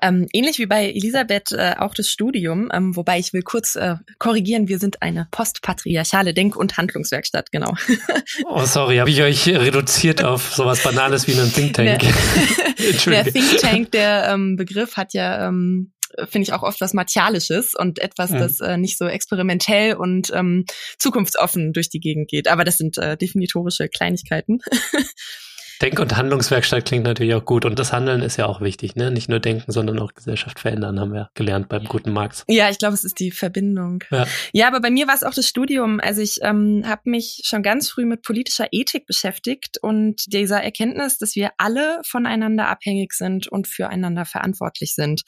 Ähm, 0.00 0.26
ähnlich 0.32 0.58
wie 0.58 0.66
bei 0.66 0.90
Elisabeth 0.90 1.52
äh, 1.52 1.74
auch 1.78 1.92
das 1.92 2.08
Studium, 2.08 2.70
ähm, 2.72 2.94
wobei 2.94 3.18
ich 3.18 3.32
will 3.32 3.42
kurz 3.42 3.74
äh, 3.74 3.96
korrigieren, 4.18 4.68
wir 4.68 4.78
sind 4.78 5.02
eine 5.02 5.26
postpatriarchale 5.30 6.34
Denk- 6.34 6.56
und 6.56 6.76
Handlungswerkstatt, 6.76 7.50
genau. 7.50 7.74
oh, 8.48 8.64
sorry, 8.64 8.98
habe 8.98 9.10
ich 9.10 9.22
euch 9.22 9.48
reduziert 9.48 10.22
auf 10.22 10.54
sowas 10.54 10.82
Banales 10.82 11.26
wie 11.26 11.32
einen 11.32 11.52
Think 11.52 11.74
Tank. 11.74 11.98
Der, 11.98 12.04
der 13.24 13.32
Think 13.32 13.58
Tank, 13.58 13.92
der 13.92 14.28
ähm, 14.32 14.56
Begriff 14.56 14.96
hat 14.96 15.14
ja 15.14 15.48
ähm, 15.48 15.92
finde 16.28 16.44
ich 16.44 16.52
auch 16.52 16.62
oft 16.62 16.80
was 16.80 16.94
Martialisches 16.94 17.74
und 17.74 17.98
etwas, 17.98 18.30
mhm. 18.30 18.38
das 18.38 18.60
äh, 18.60 18.76
nicht 18.76 18.98
so 18.98 19.06
experimentell 19.06 19.94
und 19.94 20.30
ähm, 20.34 20.64
zukunftsoffen 20.98 21.72
durch 21.72 21.90
die 21.90 22.00
Gegend 22.00 22.28
geht. 22.28 22.48
Aber 22.48 22.64
das 22.64 22.78
sind 22.78 22.98
äh, 22.98 23.16
definitorische 23.16 23.88
Kleinigkeiten. 23.88 24.60
Denk- 25.80 26.00
und 26.00 26.16
Handlungswerkstatt 26.16 26.84
klingt 26.84 27.04
natürlich 27.04 27.34
auch 27.34 27.44
gut. 27.44 27.64
Und 27.64 27.78
das 27.78 27.92
Handeln 27.92 28.22
ist 28.22 28.36
ja 28.36 28.46
auch 28.46 28.60
wichtig, 28.60 28.96
ne? 28.96 29.10
Nicht 29.10 29.28
nur 29.28 29.40
denken, 29.40 29.70
sondern 29.70 29.98
auch 29.98 30.12
Gesellschaft 30.12 30.58
verändern, 30.58 30.98
haben 30.98 31.12
wir 31.12 31.30
gelernt 31.34 31.68
beim 31.68 31.84
guten 31.84 32.12
Marx. 32.12 32.44
Ja, 32.48 32.68
ich 32.70 32.78
glaube, 32.78 32.94
es 32.94 33.04
ist 33.04 33.20
die 33.20 33.30
Verbindung. 33.30 34.02
Ja, 34.10 34.26
ja 34.52 34.66
aber 34.66 34.80
bei 34.80 34.90
mir 34.90 35.06
war 35.06 35.14
es 35.14 35.22
auch 35.22 35.34
das 35.34 35.46
Studium. 35.46 36.00
Also 36.00 36.20
ich 36.20 36.38
ähm, 36.42 36.82
habe 36.86 37.02
mich 37.04 37.42
schon 37.44 37.62
ganz 37.62 37.90
früh 37.90 38.04
mit 38.04 38.22
politischer 38.22 38.68
Ethik 38.72 39.06
beschäftigt 39.06 39.78
und 39.80 40.32
dieser 40.32 40.62
Erkenntnis, 40.62 41.18
dass 41.18 41.36
wir 41.36 41.50
alle 41.58 42.00
voneinander 42.04 42.68
abhängig 42.68 43.12
sind 43.12 43.46
und 43.46 43.68
füreinander 43.68 44.24
verantwortlich 44.24 44.94
sind. 44.94 45.22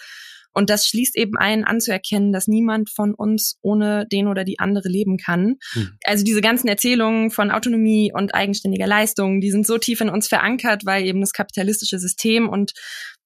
Und 0.52 0.70
das 0.70 0.86
schließt 0.86 1.16
eben 1.16 1.36
ein, 1.36 1.64
anzuerkennen, 1.64 2.32
dass 2.32 2.48
niemand 2.48 2.90
von 2.90 3.14
uns 3.14 3.56
ohne 3.62 4.06
den 4.10 4.26
oder 4.26 4.44
die 4.44 4.58
andere 4.58 4.88
leben 4.88 5.16
kann. 5.16 5.56
Mhm. 5.74 5.90
Also 6.04 6.24
diese 6.24 6.40
ganzen 6.40 6.68
Erzählungen 6.68 7.30
von 7.30 7.50
Autonomie 7.50 8.12
und 8.12 8.34
eigenständiger 8.34 8.86
Leistung, 8.86 9.40
die 9.40 9.50
sind 9.50 9.66
so 9.66 9.78
tief 9.78 10.00
in 10.00 10.10
uns 10.10 10.28
verankert, 10.28 10.84
weil 10.84 11.04
eben 11.04 11.20
das 11.20 11.32
kapitalistische 11.32 11.98
System 11.98 12.48
und 12.48 12.72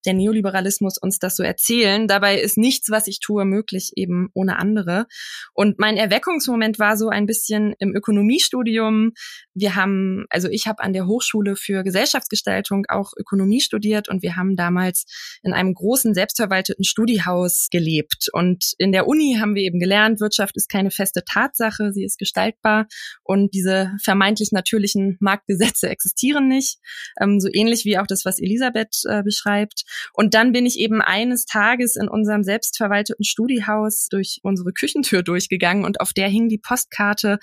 der 0.05 0.15
Neoliberalismus 0.15 0.99
uns 0.99 1.19
das 1.19 1.37
so 1.37 1.43
erzählen. 1.43 2.07
Dabei 2.07 2.41
ist 2.41 2.57
nichts, 2.57 2.91
was 2.91 3.07
ich 3.07 3.21
tue, 3.21 3.45
möglich 3.45 3.93
eben 3.97 4.29
ohne 4.35 4.59
andere. 4.59 5.07
Und 5.53 5.79
mein 5.79 5.97
Erweckungsmoment 5.97 6.79
war 6.79 6.97
so 6.97 7.09
ein 7.09 7.27
bisschen 7.27 7.75
im 7.79 7.95
Ökonomiestudium. 7.95 9.13
Wir 9.55 9.77
haben, 9.77 10.27
also 10.31 10.49
ich 10.49 10.67
habe 10.67 10.83
an 10.83 10.93
der 10.93 11.07
Hochschule 11.07 11.57
für 11.57 11.83
Gesellschaftsgestaltung 11.83 12.85
auch 12.89 13.13
Ökonomie 13.17 13.61
studiert 13.61 14.09
und 14.09 14.23
wir 14.23 14.37
haben 14.37 14.57
damals 14.57 15.05
in 15.43 15.53
einem 15.53 15.75
großen 15.75 16.15
selbstverwalteten 16.15 16.85
Studiehaus 16.85 17.69
gelebt. 17.71 18.29
Und 18.33 18.73
in 18.79 18.93
der 18.93 19.07
Uni 19.07 19.37
haben 19.41 19.55
wir 19.55 19.63
eben 19.63 19.79
gelernt, 19.79 20.21
Wirtschaft 20.21 20.57
ist 20.57 20.69
keine 20.69 20.91
feste 20.91 21.23
Tatsache, 21.25 21.93
sie 21.93 22.05
ist 22.05 22.19
gestaltbar 22.19 22.87
und 23.23 23.55
diese 23.55 23.93
vermeintlich 24.03 24.53
natürlichen 24.53 25.17
Marktgesetze 25.21 25.89
existieren 25.89 26.49
nicht. 26.49 26.79
Ähm, 27.21 27.41
so 27.41 27.49
ähnlich 27.53 27.85
wie 27.85 27.99
auch 27.99 28.07
das, 28.07 28.25
was 28.25 28.39
Elisabeth 28.39 29.03
äh, 29.05 29.23
beschreibt. 29.23 29.85
Und 30.13 30.35
dann 30.35 30.53
bin 30.53 30.67
ich 30.67 30.79
eben 30.79 31.01
eines 31.01 31.47
Tages 31.47 31.97
in 31.97 32.09
unserem 32.09 32.43
selbstverwalteten 32.43 33.25
Studiehaus 33.25 34.09
durch 34.09 34.41
unsere 34.43 34.73
Küchentür 34.73 35.23
durchgegangen 35.23 35.85
und 35.85 36.01
auf 36.01 36.13
der 36.13 36.29
hing 36.29 36.49
die 36.49 36.59
Postkarte 36.59 37.39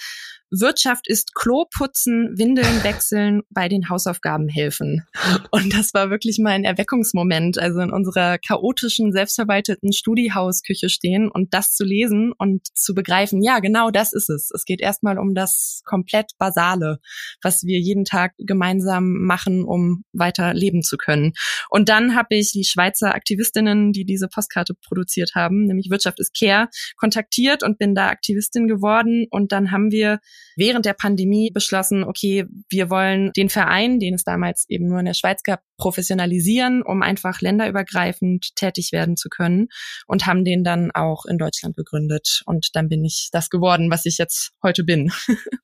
Wirtschaft 0.52 1.08
ist 1.08 1.34
Klo 1.34 1.66
putzen, 1.74 2.38
Windeln 2.38 2.84
wechseln, 2.84 3.42
bei 3.50 3.70
den 3.70 3.88
Hausaufgaben 3.90 4.50
helfen. 4.50 5.08
Und 5.52 5.74
das 5.74 5.94
war 5.94 6.10
wirklich 6.10 6.40
mein 6.40 6.66
Erweckungsmoment, 6.66 7.58
also 7.58 7.80
in 7.80 7.92
unserer 7.92 8.38
chaotischen, 8.38 9.14
selbstverwalteten 9.14 9.94
Studiehausküche 9.94 10.90
stehen 10.90 11.32
und 11.32 11.54
das 11.54 11.74
zu 11.74 11.86
lesen 11.86 12.34
und 12.38 12.68
zu 12.76 12.94
begreifen, 12.94 13.42
ja, 13.42 13.60
genau 13.60 13.92
das 13.92 14.12
ist 14.12 14.30
es. 14.30 14.52
Es 14.54 14.66
geht 14.66 14.82
erstmal 14.82 15.18
um 15.18 15.34
das 15.36 15.82
komplett 15.86 16.32
Basale, 16.38 17.00
was 17.42 17.64
wir 17.64 17.80
jeden 17.80 18.04
Tag 18.04 18.34
gemeinsam 18.38 19.24
machen, 19.24 19.64
um 19.64 20.04
weiter 20.12 20.54
leben 20.54 20.82
zu 20.82 20.98
können. 20.98 21.32
Und 21.70 21.88
dann 21.88 22.14
habe 22.16 22.36
ich 22.36 22.52
die 22.52 22.66
Schweizer 22.66 23.16
Aktivistinnen, 23.16 23.94
die 23.94 24.04
diese 24.04 24.28
Postkarte 24.28 24.74
produziert 24.74 25.32
haben, 25.34 25.66
nämlich 25.66 25.90
Wirtschaft 25.90 26.20
ist 26.20 26.38
Care, 26.38 26.68
kontaktiert 26.98 27.64
und 27.64 27.78
bin 27.78 27.96
da 27.96 28.10
Aktivistin 28.10 28.68
geworden. 28.68 29.28
Und 29.30 29.54
dann 29.54 29.72
haben 29.72 29.92
wir 29.92 30.20
während 30.56 30.86
der 30.86 30.94
Pandemie 30.94 31.52
beschlossen, 31.52 32.04
okay, 32.04 32.46
wir 32.70 32.90
wollen 32.90 33.32
den 33.36 33.50
Verein, 33.50 34.00
den 34.00 34.16
es 34.16 34.24
damals 34.24 34.66
eben 34.70 34.88
nur 34.88 35.00
in 35.00 35.06
der 35.06 35.14
Schweiz 35.14 35.44
gab, 35.44 35.62
professionalisieren, 35.78 36.84
um 36.84 37.02
einfach 37.02 37.42
länderübergreifend 37.42 38.56
tätig 38.56 38.92
werden 38.92 39.18
zu 39.18 39.30
können 39.30 39.68
und 40.08 40.26
haben 40.26 40.46
den 40.46 40.64
dann 40.64 40.92
auch 40.92 41.26
in 41.26 41.38
Deutschland 41.38 41.76
gegründet. 41.76 42.42
Und 42.46 42.70
dann 42.74 42.90
bin 42.90 43.04
ich 43.04 43.30
das 43.32 43.50
geworden, 43.50 43.90
was 43.90 44.06
ich 44.06 44.18
jetzt 44.18 44.52
heute 44.64 44.84
bin. 44.84 45.12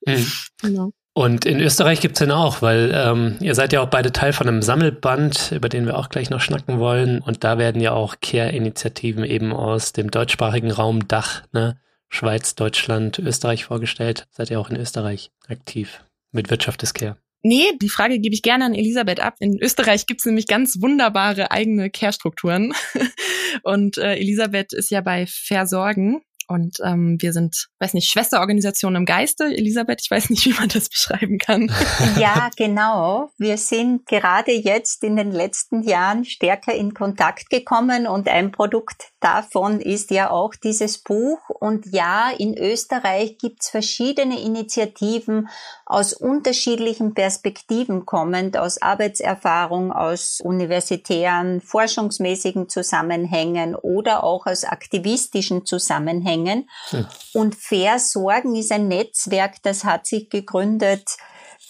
Mhm. 0.05 0.31
genau. 0.61 0.91
Und 1.17 1.45
in 1.45 1.59
Österreich 1.59 1.99
gibt's 1.99 2.19
den 2.19 2.29
auch, 2.29 2.61
weil 2.61 2.91
ähm, 2.93 3.37
ihr 3.39 3.55
seid 3.55 3.73
ja 3.73 3.81
auch 3.81 3.89
beide 3.89 4.11
Teil 4.11 4.33
von 4.33 4.47
einem 4.47 4.61
Sammelband, 4.61 5.51
über 5.51 5.67
den 5.67 5.87
wir 5.87 5.97
auch 5.97 6.09
gleich 6.09 6.29
noch 6.29 6.41
schnacken 6.41 6.77
wollen. 6.77 7.23
Und 7.23 7.43
da 7.43 7.57
werden 7.57 7.81
ja 7.81 7.93
auch 7.93 8.17
Care-Initiativen 8.21 9.23
eben 9.23 9.51
aus 9.51 9.93
dem 9.93 10.11
deutschsprachigen 10.11 10.69
Raum 10.69 11.07
Dach 11.07 11.41
ne, 11.53 11.79
Schweiz, 12.09 12.55
Deutschland, 12.55 13.19
Österreich 13.19 13.65
vorgestellt. 13.65 14.27
Seid 14.31 14.49
ihr 14.49 14.59
auch 14.59 14.69
in 14.69 14.77
Österreich 14.77 15.31
aktiv 15.47 16.05
mit 16.31 16.49
Wirtschaft 16.49 16.81
des 16.81 16.93
Care? 16.93 17.17
Nee, 17.43 17.71
die 17.81 17.89
Frage 17.89 18.19
gebe 18.19 18.33
ich 18.33 18.41
gerne 18.41 18.65
an 18.65 18.73
Elisabeth 18.73 19.19
ab. 19.19 19.35
In 19.39 19.57
Österreich 19.61 20.05
gibt's 20.05 20.25
nämlich 20.25 20.47
ganz 20.47 20.81
wunderbare 20.81 21.51
eigene 21.51 21.89
Care-Strukturen. 21.89 22.73
Und 23.63 23.97
äh, 23.97 24.15
Elisabeth 24.15 24.73
ist 24.73 24.89
ja 24.89 25.01
bei 25.01 25.25
Versorgen 25.27 26.21
und 26.47 26.77
ähm, 26.83 27.17
wir 27.19 27.33
sind, 27.33 27.67
weiß 27.79 27.93
nicht, 27.93 28.09
Schwesterorganisation 28.09 28.95
im 28.95 29.05
Geiste. 29.05 29.45
Elisabeth, 29.45 30.01
ich 30.01 30.09
weiß 30.09 30.29
nicht, 30.29 30.45
wie 30.45 30.53
man 30.53 30.69
das 30.69 30.89
beschreiben 30.89 31.37
kann. 31.37 31.71
Ja, 32.17 32.49
genau. 32.55 33.29
Wir 33.37 33.57
sind 33.57 34.05
gerade 34.05 34.51
jetzt 34.51 35.03
in 35.03 35.17
den 35.17 35.31
letzten 35.31 35.83
Jahren 35.83 36.25
stärker 36.25 36.73
in 36.73 36.93
Kontakt 36.93 37.49
gekommen 37.49 38.07
und 38.07 38.27
ein 38.27 38.51
Produkt 38.51 39.09
davon 39.19 39.81
ist 39.81 40.11
ja 40.11 40.29
auch 40.29 40.53
dieses 40.55 40.99
Buch. 40.99 41.39
Und 41.49 41.87
ja, 41.87 42.29
in 42.37 42.57
Österreich 42.57 43.37
gibt's 43.37 43.69
verschiedene 43.69 44.39
Initiativen 44.39 45.49
aus 45.85 46.13
unterschiedlichen 46.13 47.13
Perspektiven 47.13 48.05
kommend, 48.05 48.57
aus 48.57 48.81
Arbeitserfahrung, 48.81 49.91
aus 49.91 50.41
universitären, 50.41 51.61
forschungsmäßigen 51.61 52.69
Zusammenhängen 52.69 53.75
oder 53.75 54.23
auch 54.23 54.45
aus 54.45 54.63
aktivistischen 54.63 55.65
Zusammenhängen. 55.65 56.69
Hm. 56.89 57.07
Und 57.33 57.55
Versorgen 57.55 58.55
ist 58.55 58.71
ein 58.71 58.87
Netzwerk, 58.87 59.61
das 59.63 59.83
hat 59.83 60.05
sich 60.05 60.29
gegründet 60.29 61.17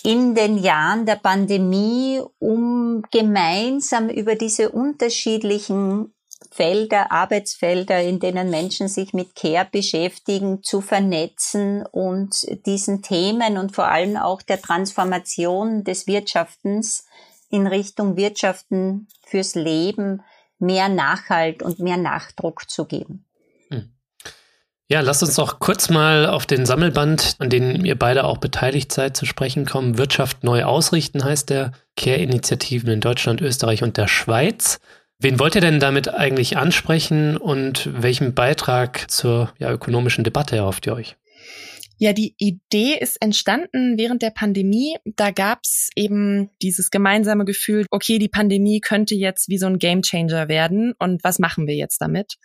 in 0.03 0.35
den 0.35 0.57
Jahren 0.57 1.05
der 1.05 1.15
Pandemie, 1.15 2.21
um 2.39 3.03
gemeinsam 3.11 4.09
über 4.09 4.35
diese 4.35 4.69
unterschiedlichen 4.69 6.13
Felder, 6.51 7.11
Arbeitsfelder, 7.11 8.01
in 8.01 8.19
denen 8.19 8.49
Menschen 8.49 8.87
sich 8.87 9.13
mit 9.13 9.35
Care 9.35 9.67
beschäftigen, 9.71 10.63
zu 10.63 10.81
vernetzen 10.81 11.85
und 11.85 12.35
diesen 12.65 13.01
Themen 13.01 13.57
und 13.57 13.75
vor 13.75 13.87
allem 13.87 14.17
auch 14.17 14.41
der 14.41 14.61
Transformation 14.61 15.83
des 15.83 16.07
Wirtschaftens 16.07 17.05
in 17.49 17.67
Richtung 17.67 18.17
Wirtschaften 18.17 19.07
fürs 19.25 19.55
Leben 19.55 20.21
mehr 20.59 20.89
Nachhalt 20.89 21.63
und 21.63 21.79
mehr 21.79 21.97
Nachdruck 21.97 22.69
zu 22.69 22.85
geben. 22.85 23.25
Hm. 23.69 23.91
Ja, 24.89 25.01
lasst 25.01 25.23
uns 25.23 25.35
doch 25.35 25.59
kurz 25.59 25.89
mal 25.89 26.27
auf 26.27 26.45
den 26.45 26.65
Sammelband, 26.65 27.35
an 27.39 27.49
dem 27.49 27.83
ihr 27.83 27.97
beide 27.97 28.23
auch 28.23 28.37
beteiligt 28.37 28.91
seid, 28.91 29.17
zu 29.17 29.25
sprechen 29.25 29.65
kommen. 29.65 29.97
Wirtschaft 29.97 30.43
neu 30.43 30.63
ausrichten 30.63 31.23
heißt 31.23 31.49
der 31.49 31.73
Care-Initiativen 31.95 32.89
in 32.89 33.01
Deutschland, 33.01 33.41
Österreich 33.41 33.83
und 33.83 33.97
der 33.97 34.07
Schweiz. 34.07 34.79
Wen 35.19 35.39
wollt 35.39 35.55
ihr 35.55 35.61
denn 35.61 35.79
damit 35.79 36.13
eigentlich 36.13 36.57
ansprechen 36.57 37.37
und 37.37 37.89
welchen 37.91 38.35
Beitrag 38.35 39.09
zur 39.09 39.51
ja, 39.57 39.71
ökonomischen 39.71 40.23
Debatte 40.23 40.55
erhofft 40.55 40.85
ihr 40.85 40.93
euch? 40.93 41.15
Ja, 41.99 42.13
die 42.13 42.35
Idee 42.37 42.95
ist 42.99 43.19
entstanden 43.21 43.97
während 43.97 44.21
der 44.21 44.29
Pandemie. 44.29 44.97
Da 45.03 45.31
gab's 45.31 45.89
eben 45.95 46.51
dieses 46.61 46.91
gemeinsame 46.91 47.43
Gefühl, 47.43 47.87
okay, 47.89 48.19
die 48.19 48.29
Pandemie 48.29 48.81
könnte 48.81 49.15
jetzt 49.15 49.49
wie 49.49 49.57
so 49.57 49.65
ein 49.65 49.79
Gamechanger 49.79 50.47
werden 50.47 50.93
und 50.99 51.23
was 51.23 51.39
machen 51.39 51.65
wir 51.65 51.73
jetzt 51.73 51.99
damit? 51.99 52.35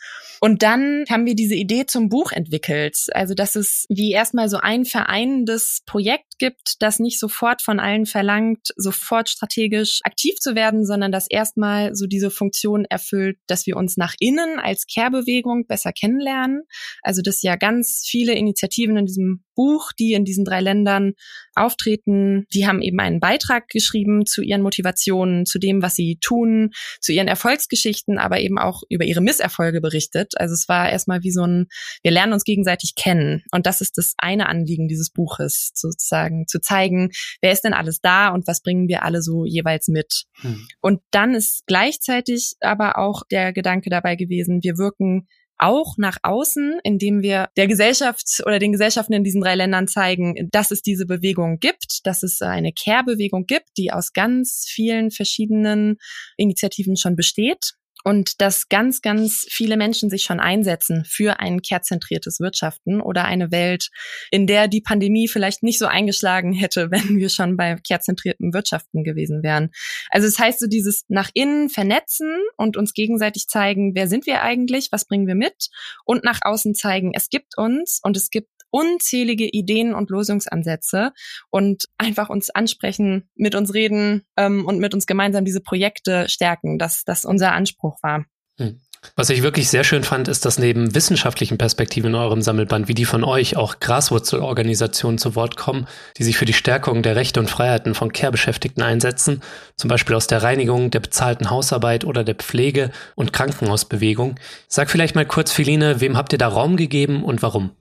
Und 0.41 0.63
dann 0.63 1.05
haben 1.11 1.27
wir 1.27 1.35
diese 1.35 1.55
Idee 1.55 1.85
zum 1.85 2.09
Buch 2.09 2.33
entwickelt. 2.33 2.97
Also, 3.13 3.35
dass 3.35 3.55
es 3.55 3.85
wie 3.91 4.13
erstmal 4.13 4.49
so 4.49 4.57
ein 4.57 4.87
vereinendes 4.87 5.83
Projekt 5.85 6.32
gibt, 6.43 6.83
das 6.83 6.99
nicht 6.99 7.21
sofort 7.21 7.63
von 7.63 7.79
allen 7.79 8.05
verlangt, 8.05 8.73
sofort 8.75 9.29
strategisch 9.29 10.01
aktiv 10.03 10.35
zu 10.41 10.57
werden, 10.57 10.85
sondern 10.85 11.13
das 11.13 11.31
erstmal 11.31 11.95
so 11.95 12.09
diese 12.09 12.33
Funktion 12.33 12.85
erfüllt, 12.85 13.39
dass 13.47 13.65
wir 13.65 13.77
uns 13.77 13.97
nach 13.97 14.15
innen 14.19 14.59
als 14.59 14.87
Care-Bewegung 14.93 15.69
besser 15.69 15.93
kennenlernen. 15.93 16.63
Also, 17.01 17.23
dass 17.23 17.43
ja 17.43 17.55
ganz 17.55 18.05
viele 18.05 18.33
Initiativen 18.35 18.97
in 18.97 19.07
diesem 19.07 19.45
Buch, 19.55 19.93
die 19.93 20.13
in 20.13 20.25
diesen 20.25 20.45
drei 20.45 20.61
Ländern 20.61 21.13
auftreten. 21.55 22.47
Die 22.53 22.67
haben 22.67 22.83
eben 22.83 23.01
einen 23.01 23.21
Beitrag 23.21 23.69
geschrieben 23.69 24.27
zu 24.27 24.43
ihren 24.43 24.63
Motivationen, 24.63 25.47
zu 25.47 25.59
dem, 25.59 25.83
was 25.83 25.95
sie 25.95 26.19
tun, 26.21 26.71
zu 27.01 27.13
ihren 27.13 27.29
Erfolgsgeschichten, 27.29 28.19
aber 28.19 28.41
eben 28.41 28.59
auch 28.59 28.83
über 28.89 29.05
ihre 29.05 29.21
Misserfolge 29.21 29.81
berichtet. 29.81 30.33
Also 30.37 30.55
es 30.55 30.69
war 30.69 30.91
erstmal 30.91 31.23
wie 31.23 31.31
so 31.31 31.47
ein, 31.47 31.69
wir 32.03 32.11
lernen 32.11 32.33
uns 32.33 32.45
gegenseitig 32.45 32.95
kennen. 32.95 33.43
Und 33.51 33.67
das 33.67 33.81
ist 33.81 33.99
das 33.99 34.15
eine 34.19 34.49
Anliegen 34.49 34.89
dieses 34.89 35.11
Buches, 35.11 35.73
sozusagen 35.75 36.47
zu 36.47 36.61
zeigen, 36.61 37.11
wer 37.41 37.53
ist 37.53 37.65
denn 37.65 37.75
alles 37.75 38.01
da 38.01 38.29
und 38.29 38.47
was 38.47 38.63
bringen 38.63 38.89
wir 38.89 39.03
alle 39.03 39.23
so 39.23 39.45
jeweils 39.45 39.89
mit. 39.89 40.25
Hm. 40.41 40.67
Und 40.81 41.01
dann 41.11 41.35
ist 41.35 41.65
gleichzeitig 41.67 42.55
aber 42.61 42.99
auch 42.99 43.23
der 43.31 43.53
Gedanke 43.53 43.91
dabei 43.91 44.17
gewesen, 44.17 44.61
wir 44.63 44.79
wirken 44.79 45.29
auch 45.63 45.95
nach 45.97 46.19
außen, 46.23 46.81
indem 46.83 47.23
wir 47.23 47.49
der 47.57 47.69
Gesellschaft 47.69 48.43
oder 48.45 48.59
den 48.59 48.73
Gesellschaften 48.73 49.13
in 49.13 49.25
diesen 49.25 49.41
drei 49.41 49.55
Ländern 49.55 49.89
zeigen, 49.89 50.49
dass 50.51 50.71
es 50.71 50.83
diese 50.83 51.07
Bewegung 51.07 51.59
gibt, 51.59 52.01
dass 52.05 52.23
es 52.23 52.43
eine 52.43 52.73
Care-Bewegung 52.73 53.47
gibt, 53.47 53.69
die 53.77 53.93
aus 53.93 54.13
ganz 54.13 54.65
vielen 54.69 55.11
verschiedenen 55.11 55.97
Initiativen 56.37 56.97
schon 56.97 57.17
besteht 57.17 57.75
und 58.05 58.41
dass 58.41 58.69
ganz, 58.69 59.01
ganz 59.03 59.47
viele 59.49 59.77
Menschen 59.77 60.11
sich 60.11 60.25
schon 60.25 60.41
einsetzen 60.41 61.05
für 61.05 61.41
ein 61.41 61.63
kehrzentriertes 61.63 62.41
Wirtschaften 62.41 63.01
oder 63.01 63.25
eine 63.25 63.51
Welt, 63.51 63.91
in 64.31 64.47
der 64.47 64.69
die 64.69 64.81
Pandemie 64.81 65.29
vielleicht 65.29 65.63
nicht 65.63 65.79
so 65.79 65.87
eingeschlagen 65.87 66.53
hätte, 66.53 66.91
wenn 66.91 67.17
wir 67.17 67.29
schon 67.29 67.57
bei 67.57 67.77
kehrzentrierten 67.77 68.53
Wirtschaften 68.53 69.05
gewesen 69.05 69.43
wären. 69.43 69.71
Also 70.11 70.27
es 70.27 70.35
das 70.35 70.45
heißt 70.45 70.61
so 70.61 70.67
dieses 70.67 71.05
nach 71.09 71.31
innen 71.35 71.69
vernetzen 71.69 72.31
und 72.57 72.77
uns 72.77 72.95
gegenseitig 72.95 73.47
zeigen, 73.47 73.95
wer 73.95 74.09
sind 74.09 74.27
wir 74.27 74.43
eigentlich, 74.43 74.89
was 74.91 75.05
bringen 75.05 75.27
wir 75.27 75.35
mit 75.35 75.69
und 76.05 76.25
nach 76.25 76.41
außen 76.43 76.75
zeigen, 76.75 77.13
es 77.15 77.29
gibt 77.29 77.57
uns 77.57 78.01
und 78.03 78.17
es 78.17 78.31
gibt 78.31 78.49
unzählige 78.73 79.47
Ideen 79.47 79.95
und 79.95 80.11
Lösungsansätze 80.11 81.13
und 81.51 81.85
einfach 81.99 82.29
uns 82.29 82.51
ansprechen, 82.51 83.31
mit 83.37 83.55
uns 83.55 83.73
reden 83.75 84.23
ähm, 84.37 84.67
und 84.67 84.79
mit 84.79 84.95
uns 84.95 85.07
gemeinsam 85.07 85.45
diese 85.45 85.61
Projekte 85.61 86.29
stärken, 86.29 86.79
dass 86.79 87.05
das 87.05 87.25
unser 87.25 87.53
Anspruch 87.53 87.99
war. 88.03 88.25
Hm. 88.59 88.81
Was 89.17 89.31
ich 89.31 89.43
wirklich 89.43 89.69
sehr 89.69 89.83
schön 89.83 90.05
fand, 90.05 90.29
ist, 90.29 90.45
dass 90.45 90.61
neben 90.61 90.95
wissenschaftlichen 90.95 91.59
Perspektiven 91.59 92.11
in 92.11 92.15
eurem 92.15 92.41
Sammelband, 92.41 92.87
wie 92.87 92.95
die 92.95 93.05
von 93.05 93.25
euch, 93.25 93.57
auch 93.57 93.81
Graswurzelorganisationen 93.81 95.19
zu 95.19 95.35
Wort 95.35 95.57
kommen, 95.57 95.89
die 96.19 96.23
sich 96.23 96.39
für 96.39 96.45
die 96.45 96.53
Stärkung 96.53 97.03
der 97.03 97.17
Rechte 97.17 97.41
und 97.41 97.51
Freiheiten 97.51 97.95
von 97.95 98.13
Care-Beschäftigten 98.13 98.81
einsetzen, 98.81 99.43
zum 99.77 99.89
Beispiel 99.89 100.15
aus 100.15 100.29
der 100.29 100.45
Reinigung, 100.45 100.93
der 100.93 101.01
bezahlten 101.01 101.51
Hausarbeit 101.51 102.05
oder 102.05 102.23
der 102.23 102.37
Pflege- 102.37 102.93
und 103.17 103.33
Krankenhausbewegung. 103.33 104.37
Sag 104.69 104.89
vielleicht 104.89 105.17
mal 105.17 105.27
kurz, 105.27 105.51
Feline, 105.51 106.01
wem 106.01 106.17
habt 106.17 106.33
ihr 106.33 106.39
da 106.39 106.47
Raum 106.47 106.77
gegeben 106.77 107.25
und 107.25 107.43
warum? 107.43 107.73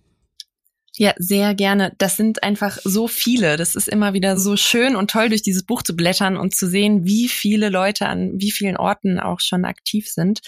Ja, 1.02 1.16
sehr 1.18 1.56
gerne. 1.56 1.96
Das 1.98 2.16
sind 2.16 2.44
einfach 2.44 2.78
so 2.84 3.08
viele. 3.08 3.58
Das 3.58 3.74
ist 3.74 3.90
immer 3.90 4.14
wieder 4.14 4.38
so 4.38 4.56
schön 4.56 4.96
und 4.96 5.10
toll, 5.10 5.30
durch 5.30 5.42
dieses 5.42 5.64
Buch 5.64 5.82
zu 5.82 5.96
blättern 5.96 6.38
und 6.38 6.54
zu 6.54 6.68
sehen, 6.68 7.06
wie 7.06 7.28
viele 7.28 7.70
Leute 7.70 8.06
an 8.06 8.34
wie 8.36 8.52
vielen 8.52 8.78
Orten 8.78 9.20
auch 9.20 9.40
schon 9.40 9.66
aktiv 9.66 10.08
sind. 10.08 10.42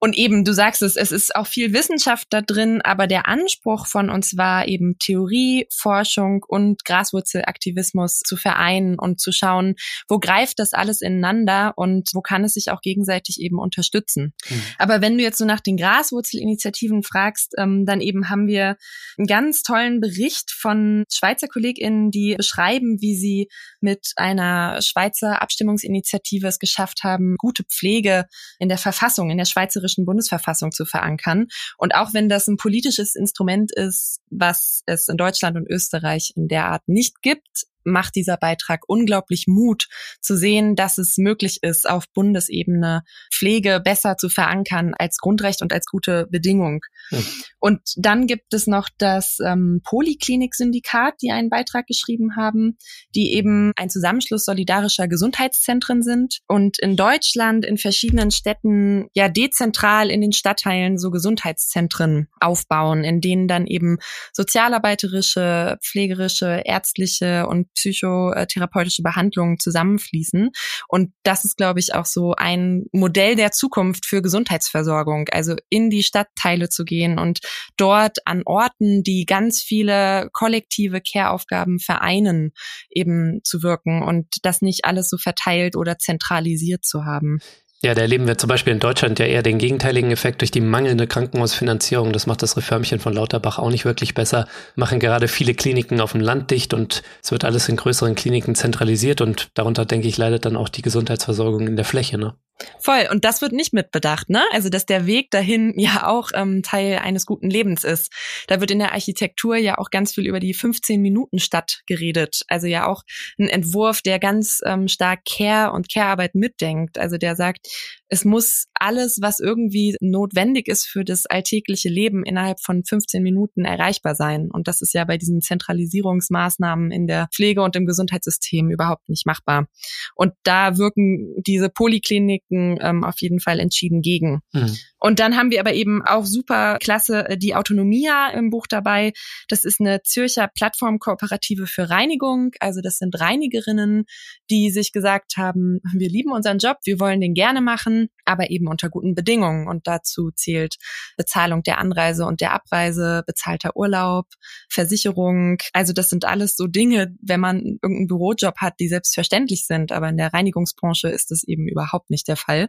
Und 0.00 0.16
eben, 0.16 0.44
du 0.44 0.52
sagst 0.52 0.82
es, 0.82 0.96
es 0.96 1.12
ist 1.12 1.36
auch 1.36 1.46
viel 1.46 1.72
Wissenschaft 1.72 2.26
da 2.30 2.40
drin, 2.40 2.82
aber 2.82 3.06
der 3.06 3.28
Anspruch 3.28 3.86
von 3.86 4.10
uns 4.10 4.36
war 4.36 4.66
eben 4.66 4.98
Theorie, 4.98 5.68
Forschung 5.72 6.42
und 6.42 6.84
Graswurzelaktivismus 6.84 8.18
zu 8.18 8.36
vereinen 8.36 8.98
und 8.98 9.20
zu 9.20 9.30
schauen, 9.30 9.76
wo 10.08 10.18
greift 10.18 10.58
das 10.58 10.72
alles 10.72 11.02
ineinander 11.02 11.74
und 11.76 12.10
wo 12.14 12.20
kann 12.20 12.42
es 12.42 12.54
sich 12.54 12.72
auch 12.72 12.80
gegenseitig 12.80 13.40
eben 13.40 13.60
unterstützen. 13.60 14.34
Mhm. 14.48 14.62
Aber 14.76 15.00
wenn 15.00 15.16
du 15.16 15.22
jetzt 15.22 15.38
so 15.38 15.44
nach 15.44 15.60
den 15.60 15.76
Graswurzelinitiativen 15.76 17.04
fragst, 17.04 17.52
ähm, 17.58 17.86
dann 17.86 18.00
eben 18.00 18.28
haben 18.28 18.48
wir 18.48 18.76
ein 19.18 19.26
ganz 19.26 19.62
tolles 19.62 19.83
tollen 19.84 20.00
Bericht 20.00 20.50
von 20.50 21.04
Schweizer 21.12 21.48
KollegInnen, 21.48 22.10
die 22.10 22.34
beschreiben, 22.36 23.00
wie 23.00 23.16
sie 23.16 23.48
mit 23.84 24.12
einer 24.16 24.82
Schweizer 24.82 25.40
Abstimmungsinitiative 25.40 26.48
es 26.48 26.58
geschafft 26.58 27.04
haben, 27.04 27.36
gute 27.38 27.62
Pflege 27.62 28.24
in 28.58 28.68
der 28.68 28.78
Verfassung, 28.78 29.30
in 29.30 29.38
der 29.38 29.44
schweizerischen 29.44 30.04
Bundesverfassung 30.04 30.72
zu 30.72 30.84
verankern. 30.86 31.46
Und 31.78 31.94
auch 31.94 32.12
wenn 32.14 32.28
das 32.28 32.48
ein 32.48 32.56
politisches 32.56 33.14
Instrument 33.14 33.70
ist, 33.72 34.20
was 34.30 34.82
es 34.86 35.08
in 35.08 35.16
Deutschland 35.16 35.56
und 35.56 35.70
Österreich 35.70 36.32
in 36.34 36.48
der 36.48 36.66
Art 36.66 36.82
nicht 36.88 37.22
gibt, 37.22 37.66
macht 37.84 38.14
dieser 38.14 38.36
Beitrag 38.36 38.82
unglaublich 38.86 39.46
Mut 39.46 39.88
zu 40.20 40.36
sehen, 40.36 40.74
dass 40.74 40.98
es 40.98 41.16
möglich 41.18 41.58
ist, 41.62 41.88
auf 41.88 42.04
Bundesebene 42.12 43.04
Pflege 43.32 43.80
besser 43.84 44.16
zu 44.16 44.28
verankern 44.28 44.94
als 44.98 45.18
Grundrecht 45.18 45.62
und 45.62 45.72
als 45.72 45.86
gute 45.86 46.26
Bedingung. 46.30 46.80
Ja. 47.10 47.18
Und 47.60 47.80
dann 47.96 48.26
gibt 48.26 48.52
es 48.54 48.66
noch 48.66 48.88
das 48.98 49.38
ähm, 49.44 49.80
Poliklinik-Syndikat, 49.84 51.14
die 51.22 51.30
einen 51.30 51.50
Beitrag 51.50 51.86
geschrieben 51.86 52.36
haben, 52.36 52.78
die 53.14 53.34
eben 53.34 53.72
ein 53.76 53.90
Zusammenschluss 53.90 54.44
solidarischer 54.44 55.08
Gesundheitszentren 55.08 56.02
sind 56.02 56.40
und 56.46 56.78
in 56.78 56.96
Deutschland 56.96 57.64
in 57.64 57.78
verschiedenen 57.78 58.30
Städten 58.30 59.08
ja 59.14 59.28
dezentral 59.28 60.10
in 60.10 60.20
den 60.20 60.32
Stadtteilen 60.32 60.98
so 60.98 61.10
Gesundheitszentren 61.10 62.28
aufbauen, 62.40 63.04
in 63.04 63.20
denen 63.20 63.48
dann 63.48 63.66
eben 63.66 63.98
sozialarbeiterische, 64.32 65.78
pflegerische, 65.82 66.62
ärztliche 66.64 67.46
und 67.46 67.72
psychotherapeutische 67.74 69.02
Behandlungen 69.02 69.58
zusammenfließen. 69.58 70.50
Und 70.88 71.12
das 71.22 71.44
ist, 71.44 71.56
glaube 71.56 71.80
ich, 71.80 71.94
auch 71.94 72.06
so 72.06 72.34
ein 72.34 72.84
Modell 72.92 73.36
der 73.36 73.50
Zukunft 73.50 74.06
für 74.06 74.22
Gesundheitsversorgung, 74.22 75.28
also 75.30 75.56
in 75.68 75.90
die 75.90 76.02
Stadtteile 76.02 76.68
zu 76.68 76.84
gehen 76.84 77.18
und 77.18 77.40
dort 77.76 78.18
an 78.26 78.42
Orten, 78.44 79.02
die 79.02 79.26
ganz 79.26 79.62
viele 79.62 80.28
kollektive 80.32 81.00
Care-Aufgaben 81.00 81.78
vereinen, 81.78 82.52
eben 82.90 83.40
zu 83.44 83.62
wirken 83.64 84.04
und 84.04 84.26
das 84.42 84.62
nicht 84.62 84.84
alles 84.84 85.08
so 85.08 85.16
verteilt 85.18 85.74
oder 85.74 85.98
zentralisiert 85.98 86.84
zu 86.84 87.04
haben. 87.04 87.40
Ja, 87.84 87.92
da 87.92 88.00
erleben 88.00 88.26
wir 88.26 88.38
zum 88.38 88.48
Beispiel 88.48 88.72
in 88.72 88.80
Deutschland 88.80 89.18
ja 89.18 89.26
eher 89.26 89.42
den 89.42 89.58
gegenteiligen 89.58 90.10
Effekt 90.10 90.40
durch 90.40 90.50
die 90.50 90.62
mangelnde 90.62 91.06
Krankenhausfinanzierung. 91.06 92.14
Das 92.14 92.26
macht 92.26 92.40
das 92.40 92.56
Reformchen 92.56 92.98
von 92.98 93.12
Lauterbach 93.12 93.58
auch 93.58 93.68
nicht 93.68 93.84
wirklich 93.84 94.14
besser. 94.14 94.48
Machen 94.74 95.00
gerade 95.00 95.28
viele 95.28 95.52
Kliniken 95.52 96.00
auf 96.00 96.12
dem 96.12 96.22
Land 96.22 96.50
dicht 96.50 96.72
und 96.72 97.02
es 97.22 97.30
wird 97.30 97.44
alles 97.44 97.68
in 97.68 97.76
größeren 97.76 98.14
Kliniken 98.14 98.54
zentralisiert 98.54 99.20
und 99.20 99.50
darunter, 99.52 99.84
denke 99.84 100.08
ich, 100.08 100.16
leidet 100.16 100.46
dann 100.46 100.56
auch 100.56 100.70
die 100.70 100.80
Gesundheitsversorgung 100.80 101.66
in 101.66 101.76
der 101.76 101.84
Fläche. 101.84 102.16
Ne? 102.16 102.32
Voll. 102.78 103.08
Und 103.10 103.24
das 103.24 103.42
wird 103.42 103.52
nicht 103.52 103.72
mitbedacht, 103.72 104.30
ne? 104.30 104.42
Also, 104.52 104.68
dass 104.68 104.86
der 104.86 105.06
Weg 105.06 105.30
dahin 105.30 105.74
ja 105.76 106.06
auch 106.06 106.30
ähm, 106.34 106.62
Teil 106.62 106.98
eines 106.98 107.26
guten 107.26 107.50
Lebens 107.50 107.82
ist. 107.82 108.12
Da 108.46 108.60
wird 108.60 108.70
in 108.70 108.78
der 108.78 108.92
Architektur 108.92 109.56
ja 109.56 109.78
auch 109.78 109.90
ganz 109.90 110.14
viel 110.14 110.26
über 110.26 110.38
die 110.38 110.54
15-Minuten-Stadt 110.54 111.82
geredet. 111.86 112.42
Also 112.48 112.66
ja 112.68 112.86
auch 112.86 113.02
ein 113.38 113.48
Entwurf, 113.48 114.02
der 114.02 114.18
ganz 114.20 114.60
ähm, 114.64 114.86
stark 114.86 115.24
Care 115.24 115.72
und 115.72 115.90
Care-Arbeit 115.92 116.34
mitdenkt. 116.36 116.96
Also 116.98 117.18
der 117.18 117.34
sagt, 117.34 117.66
es 118.08 118.24
muss 118.24 118.66
alles, 118.74 119.18
was 119.20 119.40
irgendwie 119.40 119.96
notwendig 120.00 120.68
ist 120.68 120.86
für 120.86 121.04
das 121.04 121.26
alltägliche 121.26 121.88
Leben, 121.88 122.24
innerhalb 122.24 122.60
von 122.60 122.84
15 122.84 123.22
Minuten 123.22 123.64
erreichbar 123.64 124.14
sein. 124.14 124.50
Und 124.52 124.68
das 124.68 124.82
ist 124.82 124.92
ja 124.92 125.04
bei 125.04 125.16
diesen 125.16 125.40
Zentralisierungsmaßnahmen 125.40 126.90
in 126.90 127.06
der 127.06 127.28
Pflege 127.32 127.62
und 127.62 127.76
im 127.76 127.86
Gesundheitssystem 127.86 128.70
überhaupt 128.70 129.08
nicht 129.08 129.26
machbar. 129.26 129.68
Und 130.14 130.32
da 130.42 130.76
wirken 130.76 131.34
diese 131.46 131.70
Polikliniken 131.70 132.78
ähm, 132.80 133.04
auf 133.04 133.20
jeden 133.20 133.40
Fall 133.40 133.58
entschieden 133.58 134.02
gegen. 134.02 134.40
Mhm. 134.52 134.76
Und 135.04 135.20
dann 135.20 135.36
haben 135.36 135.50
wir 135.50 135.60
aber 135.60 135.74
eben 135.74 136.00
auch 136.02 136.24
super 136.24 136.78
klasse 136.78 137.28
äh, 137.28 137.36
die 137.36 137.54
Autonomia 137.54 138.30
im 138.30 138.48
Buch 138.48 138.66
dabei. 138.66 139.12
Das 139.48 139.66
ist 139.66 139.78
eine 139.78 140.02
Zürcher 140.02 140.48
Plattformkooperative 140.48 141.66
für 141.66 141.90
Reinigung. 141.90 142.52
Also 142.58 142.80
das 142.80 142.96
sind 142.96 143.20
Reinigerinnen, 143.20 144.06
die 144.50 144.70
sich 144.70 144.92
gesagt 144.92 145.32
haben, 145.36 145.80
wir 145.92 146.08
lieben 146.08 146.32
unseren 146.32 146.56
Job, 146.56 146.78
wir 146.84 147.00
wollen 147.00 147.20
den 147.20 147.34
gerne 147.34 147.60
machen, 147.60 148.08
aber 148.24 148.48
eben 148.48 148.66
unter 148.66 148.88
guten 148.88 149.14
Bedingungen. 149.14 149.68
Und 149.68 149.86
dazu 149.86 150.30
zählt 150.34 150.76
Bezahlung 151.18 151.62
der 151.62 151.76
Anreise 151.80 152.24
und 152.24 152.40
der 152.40 152.54
Abreise, 152.54 153.24
bezahlter 153.26 153.76
Urlaub, 153.76 154.24
Versicherung. 154.70 155.58
Also 155.74 155.92
das 155.92 156.08
sind 156.08 156.24
alles 156.24 156.56
so 156.56 156.66
Dinge, 156.66 157.14
wenn 157.20 157.40
man 157.40 157.58
irgendeinen 157.82 158.06
Bürojob 158.06 158.56
hat, 158.56 158.80
die 158.80 158.88
selbstverständlich 158.88 159.66
sind. 159.66 159.92
Aber 159.92 160.08
in 160.08 160.16
der 160.16 160.32
Reinigungsbranche 160.32 161.08
ist 161.08 161.30
das 161.30 161.44
eben 161.44 161.68
überhaupt 161.68 162.08
nicht 162.08 162.26
der 162.26 162.36
Fall. 162.36 162.68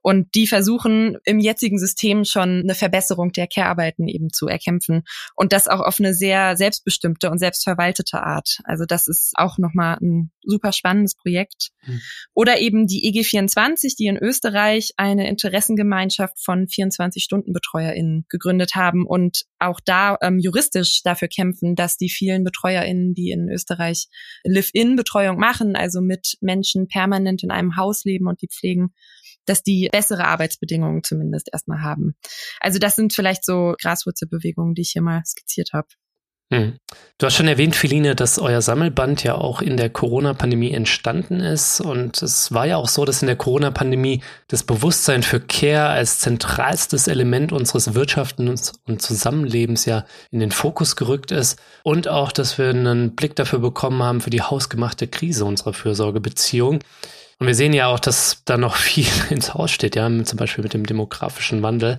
Und 0.00 0.34
die 0.34 0.46
versuchen 0.46 1.18
im 1.24 1.38
jetzigen 1.38 1.65
jetzigen 1.66 1.78
System 1.78 2.24
schon 2.24 2.60
eine 2.60 2.74
Verbesserung 2.74 3.32
der 3.32 3.48
Care-Arbeiten 3.48 4.06
eben 4.06 4.32
zu 4.32 4.46
erkämpfen 4.46 5.02
und 5.34 5.52
das 5.52 5.66
auch 5.66 5.80
auf 5.80 5.98
eine 5.98 6.14
sehr 6.14 6.56
selbstbestimmte 6.56 7.28
und 7.28 7.38
selbstverwaltete 7.38 8.22
Art. 8.22 8.60
Also 8.64 8.84
das 8.86 9.08
ist 9.08 9.32
auch 9.36 9.58
nochmal 9.58 9.98
ein 10.00 10.30
super 10.44 10.72
spannendes 10.72 11.16
Projekt. 11.16 11.70
Mhm. 11.84 12.00
Oder 12.34 12.60
eben 12.60 12.86
die 12.86 13.12
EG24, 13.12 13.96
die 13.98 14.06
in 14.06 14.16
Österreich 14.16 14.92
eine 14.96 15.28
Interessengemeinschaft 15.28 16.38
von 16.40 16.66
24-Stunden-BetreuerInnen 16.66 18.26
gegründet 18.28 18.76
haben 18.76 19.04
und 19.04 19.42
auch 19.58 19.80
da 19.84 20.16
ähm, 20.22 20.38
juristisch 20.38 21.02
dafür 21.02 21.28
kämpfen, 21.28 21.74
dass 21.74 21.96
die 21.96 22.10
vielen 22.10 22.44
BetreuerInnen, 22.44 23.14
die 23.14 23.30
in 23.30 23.48
Österreich 23.48 24.06
Live-In-Betreuung 24.44 25.36
machen, 25.36 25.74
also 25.74 26.00
mit 26.00 26.36
Menschen 26.40 26.86
permanent 26.86 27.42
in 27.42 27.50
einem 27.50 27.76
Haus 27.76 28.04
leben 28.04 28.28
und 28.28 28.40
die 28.40 28.48
pflegen, 28.48 28.94
dass 29.46 29.62
die 29.62 29.88
bessere 29.90 30.26
Arbeitsbedingungen 30.26 31.02
zumindest 31.02 31.48
erstmal 31.52 31.82
haben. 31.82 32.16
Also 32.60 32.78
das 32.78 32.96
sind 32.96 33.12
vielleicht 33.12 33.44
so 33.44 33.74
Graswurzelbewegungen, 33.80 34.74
die 34.74 34.82
ich 34.82 34.90
hier 34.90 35.02
mal 35.02 35.22
skizziert 35.24 35.72
habe. 35.72 35.88
Hm. 36.52 36.78
Du 37.18 37.26
hast 37.26 37.34
schon 37.34 37.48
erwähnt, 37.48 37.74
Feline, 37.74 38.14
dass 38.14 38.38
euer 38.38 38.62
Sammelband 38.62 39.24
ja 39.24 39.34
auch 39.34 39.60
in 39.60 39.76
der 39.76 39.90
Corona-Pandemie 39.90 40.70
entstanden 40.70 41.40
ist. 41.40 41.80
Und 41.80 42.22
es 42.22 42.52
war 42.52 42.66
ja 42.66 42.76
auch 42.76 42.86
so, 42.86 43.04
dass 43.04 43.20
in 43.20 43.26
der 43.26 43.34
Corona-Pandemie 43.34 44.22
das 44.46 44.62
Bewusstsein 44.62 45.24
für 45.24 45.40
Care 45.40 45.88
als 45.88 46.20
zentralstes 46.20 47.08
Element 47.08 47.50
unseres 47.50 47.94
Wirtschaftens 47.94 48.74
und 48.86 49.02
Zusammenlebens 49.02 49.86
ja 49.86 50.06
in 50.30 50.38
den 50.38 50.52
Fokus 50.52 50.94
gerückt 50.94 51.32
ist. 51.32 51.58
Und 51.82 52.06
auch, 52.06 52.30
dass 52.30 52.58
wir 52.58 52.68
einen 52.68 53.16
Blick 53.16 53.34
dafür 53.34 53.58
bekommen 53.58 54.04
haben 54.04 54.20
für 54.20 54.30
die 54.30 54.42
hausgemachte 54.42 55.08
Krise 55.08 55.44
unserer 55.46 55.72
Fürsorgebeziehung. 55.72 56.78
Und 57.38 57.46
wir 57.46 57.54
sehen 57.54 57.74
ja 57.74 57.88
auch, 57.88 58.00
dass 58.00 58.42
da 58.44 58.56
noch 58.56 58.76
viel 58.76 59.06
ins 59.30 59.54
Haus 59.54 59.70
steht, 59.70 59.96
ja, 59.96 60.10
zum 60.24 60.38
Beispiel 60.38 60.64
mit 60.64 60.74
dem 60.74 60.86
demografischen 60.86 61.62
Wandel. 61.62 61.98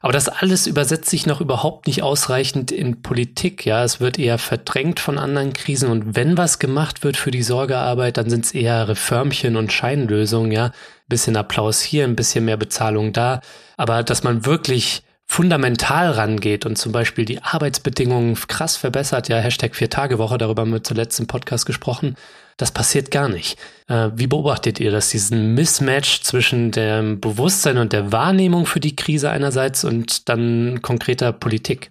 Aber 0.00 0.12
das 0.12 0.28
alles 0.28 0.68
übersetzt 0.68 1.10
sich 1.10 1.26
noch 1.26 1.40
überhaupt 1.40 1.88
nicht 1.88 2.02
ausreichend 2.02 2.70
in 2.70 3.02
Politik, 3.02 3.66
ja. 3.66 3.82
Es 3.82 3.98
wird 3.98 4.18
eher 4.18 4.38
verdrängt 4.38 5.00
von 5.00 5.18
anderen 5.18 5.52
Krisen 5.52 5.90
und 5.90 6.14
wenn 6.14 6.36
was 6.36 6.58
gemacht 6.58 7.02
wird 7.02 7.16
für 7.16 7.30
die 7.30 7.42
Sorgearbeit, 7.42 8.16
dann 8.16 8.30
sind 8.30 8.44
es 8.44 8.54
eher 8.54 8.88
Reformchen 8.88 9.56
und 9.56 9.72
Scheinlösungen, 9.72 10.52
ja. 10.52 10.66
Ein 10.66 10.72
bisschen 11.08 11.36
Applaus 11.36 11.82
hier, 11.82 12.04
ein 12.04 12.16
bisschen 12.16 12.44
mehr 12.44 12.56
Bezahlung 12.56 13.12
da. 13.12 13.40
Aber 13.76 14.02
dass 14.02 14.22
man 14.22 14.46
wirklich 14.46 15.02
fundamental 15.26 16.10
rangeht 16.12 16.66
und 16.66 16.76
zum 16.76 16.92
Beispiel 16.92 17.24
die 17.24 17.42
Arbeitsbedingungen 17.42 18.36
krass 18.48 18.76
verbessert, 18.76 19.28
ja, 19.28 19.38
Hashtag 19.38 19.74
Vier-Tage-Woche, 19.74 20.38
darüber 20.38 20.62
haben 20.62 20.72
wir 20.72 20.84
zuletzt 20.84 21.18
im 21.20 21.26
Podcast 21.26 21.66
gesprochen, 21.66 22.16
das 22.56 22.70
passiert 22.72 23.10
gar 23.10 23.28
nicht. 23.28 23.58
Äh, 23.88 24.10
wie 24.14 24.26
beobachtet 24.26 24.80
ihr 24.80 24.90
das, 24.90 25.10
diesen 25.10 25.54
Mismatch 25.54 26.22
zwischen 26.22 26.70
dem 26.70 27.20
Bewusstsein 27.20 27.76
und 27.78 27.92
der 27.92 28.12
Wahrnehmung 28.12 28.66
für 28.66 28.80
die 28.80 28.96
Krise 28.96 29.30
einerseits 29.30 29.84
und 29.84 30.28
dann 30.28 30.80
konkreter 30.80 31.32
Politik? 31.32 31.90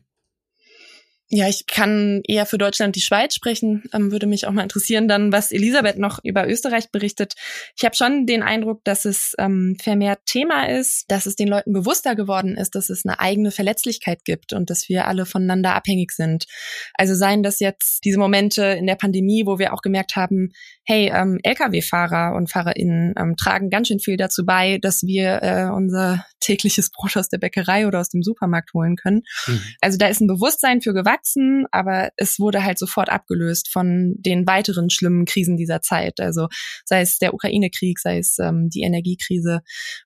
Ja, 1.30 1.48
ich 1.50 1.66
kann 1.66 2.22
eher 2.28 2.46
für 2.46 2.60
Deutschland 2.60 2.96
die 2.96 3.02
Schweiz 3.02 3.34
sprechen. 3.34 3.84
Ähm, 3.94 4.12
würde 4.12 4.28
mich 4.28 4.46
auch 4.46 4.52
mal 4.52 4.62
interessieren, 4.62 5.08
dann, 5.08 5.32
was 5.32 5.52
Elisabeth 5.52 5.98
noch 5.98 6.20
über 6.24 6.48
Österreich 6.48 6.92
berichtet. 6.92 7.34
Ich 7.76 7.84
habe 7.84 7.96
schon 7.96 8.28
den 8.28 8.44
Eindruck, 8.44 8.84
dass 8.84 9.06
es 9.06 9.34
ähm, 9.40 9.76
vermehrt 9.82 10.20
Thema 10.28 10.70
ist, 10.70 11.06
dass 11.08 11.26
es 11.26 11.36
den 11.36 11.48
Leuten 11.48 11.74
bewusster 11.74 12.16
geworden 12.16 12.56
ist, 12.56 12.76
dass 12.76 12.90
es 12.90 13.06
eine 13.06 13.20
eigene 13.20 13.50
Verletzlichkeit 13.50 14.24
gibt 14.24 14.54
und 14.54 14.70
dass 14.70 14.88
wir 14.88 15.08
alle 15.08 15.26
voneinander 15.26 15.74
abhängig 15.74 16.12
sind. 16.12 16.46
Also 16.94 17.16
seien 17.16 17.42
das 17.42 17.60
jetzt 17.60 18.06
diese 18.06 18.20
Momente 18.20 18.64
in 18.64 18.86
der 18.86 18.96
Pandemie, 18.96 19.48
wo 19.48 19.58
wir 19.58 19.74
auch 19.74 19.82
gemerkt 19.82 20.16
haben, 20.16 20.52
hey, 20.84 21.12
ähm, 21.12 21.40
Lkw-Fahrer 21.42 22.36
und 22.36 22.52
FahrerInnen 22.52 23.16
ähm, 23.18 23.36
tragen 23.36 23.72
ganz 23.72 23.88
schön 23.88 24.00
viel 24.00 24.18
dazu 24.18 24.46
bei, 24.46 24.78
dass 24.80 25.02
wir 25.02 25.42
äh, 25.42 25.70
unser 25.74 26.24
tägliches 26.40 26.92
Brot 26.92 27.18
aus 27.18 27.30
der 27.30 27.40
Bäckerei 27.40 27.88
oder 27.88 28.00
aus 28.00 28.10
dem 28.10 28.22
Supermarkt 28.22 28.74
holen 28.74 28.96
können. 28.96 29.24
Mhm. 29.48 29.62
Also 29.82 29.98
da 29.98 30.08
ist 30.08 30.22
ein 30.22 30.28
Bewusstsein 30.28 30.82
für 30.82 30.94
gewachsen, 31.16 31.66
aber 31.72 32.10
es 32.18 32.40
wurde 32.40 32.64
halt 32.64 32.80
sofort 32.80 33.10
abgelöst 33.10 33.70
von 33.72 34.16
den 34.18 34.48
weiteren 34.48 34.90
schlimmen 34.90 35.26
Krisen 35.26 35.58
dieser 35.58 35.82
Zeit. 35.82 36.20
Also 36.20 36.48
sei 36.86 37.02
es 37.02 37.18
der 37.18 37.34
Ukraine-Krieg, 37.34 38.00
sei 38.00 38.18
es 38.18 38.38
ähm, 38.40 38.70
die 38.70 38.82
Energiekrise 38.82 39.62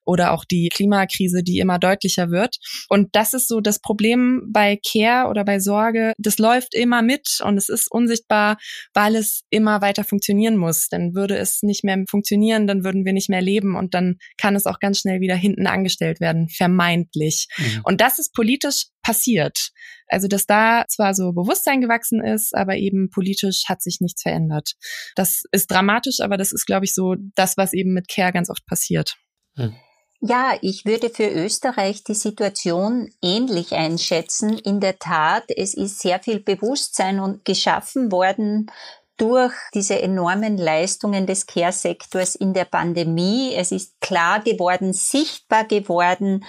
oder 0.05 0.33
auch 0.33 0.45
die 0.45 0.69
Klimakrise, 0.69 1.43
die 1.43 1.59
immer 1.59 1.79
deutlicher 1.79 2.31
wird. 2.31 2.57
Und 2.89 3.09
das 3.13 3.33
ist 3.33 3.47
so 3.47 3.61
das 3.61 3.79
Problem 3.79 4.43
bei 4.51 4.79
Care 4.85 5.29
oder 5.29 5.43
bei 5.43 5.59
Sorge. 5.59 6.13
Das 6.17 6.37
läuft 6.37 6.73
immer 6.75 7.01
mit 7.01 7.39
und 7.43 7.57
es 7.57 7.69
ist 7.69 7.91
unsichtbar, 7.91 8.57
weil 8.93 9.15
es 9.15 9.41
immer 9.49 9.81
weiter 9.81 10.03
funktionieren 10.03 10.57
muss 10.57 10.89
dann 10.89 11.13
würde 11.15 11.37
es 11.37 11.61
nicht 11.61 11.83
mehr 11.83 12.03
funktionieren, 12.09 12.67
dann 12.67 12.83
würden 12.83 13.05
wir 13.05 13.13
nicht 13.13 13.29
mehr 13.29 13.41
leben 13.41 13.75
und 13.75 13.93
dann 13.93 14.17
kann 14.37 14.55
es 14.55 14.65
auch 14.65 14.79
ganz 14.79 14.99
schnell 14.99 15.21
wieder 15.21 15.35
hinten 15.35 15.67
angestellt 15.67 16.19
werden, 16.19 16.49
vermeintlich. 16.49 17.47
Mhm. 17.57 17.81
Und 17.83 18.01
das 18.01 18.19
ist 18.19 18.33
politisch 18.33 18.85
passiert. 19.01 19.69
Also, 20.07 20.27
dass 20.27 20.45
da 20.45 20.85
zwar 20.87 21.13
so 21.13 21.31
Bewusstsein 21.31 21.81
gewachsen 21.81 22.23
ist, 22.23 22.55
aber 22.55 22.75
eben 22.75 23.09
politisch 23.09 23.63
hat 23.67 23.81
sich 23.81 23.99
nichts 24.01 24.21
verändert. 24.21 24.73
Das 25.15 25.43
ist 25.51 25.69
dramatisch, 25.71 26.19
aber 26.19 26.37
das 26.37 26.51
ist, 26.51 26.65
glaube 26.65 26.85
ich, 26.85 26.93
so 26.93 27.15
das, 27.35 27.57
was 27.57 27.73
eben 27.73 27.93
mit 27.93 28.07
Care 28.07 28.33
ganz 28.33 28.49
oft 28.49 28.65
passiert. 28.65 29.15
Mhm. 29.55 29.75
Ja, 30.21 30.57
ich 30.61 30.83
würde 30.83 31.09
für 31.09 31.29
Österreich 31.29 32.03
die 32.03 32.13
Situation 32.13 33.09
ähnlich 33.21 33.71
einschätzen. 33.71 34.57
In 34.57 34.81
der 34.81 34.99
Tat, 34.99 35.45
es 35.47 35.73
ist 35.73 35.99
sehr 35.99 36.19
viel 36.19 36.41
Bewusstsein 36.41 37.21
und 37.21 37.45
geschaffen 37.45 38.11
worden 38.11 38.69
durch 39.19 39.53
diese 39.73 40.01
enormen 40.01 40.57
Leistungen 40.57 41.27
des 41.27 41.45
Care-Sektors 41.45 42.35
in 42.35 42.53
der 42.53 42.65
Pandemie. 42.65 43.53
Es 43.53 43.71
ist 43.71 43.99
klar 44.01 44.39
geworden, 44.39 44.93
sichtbar 44.93 45.65
geworden, 45.65 46.45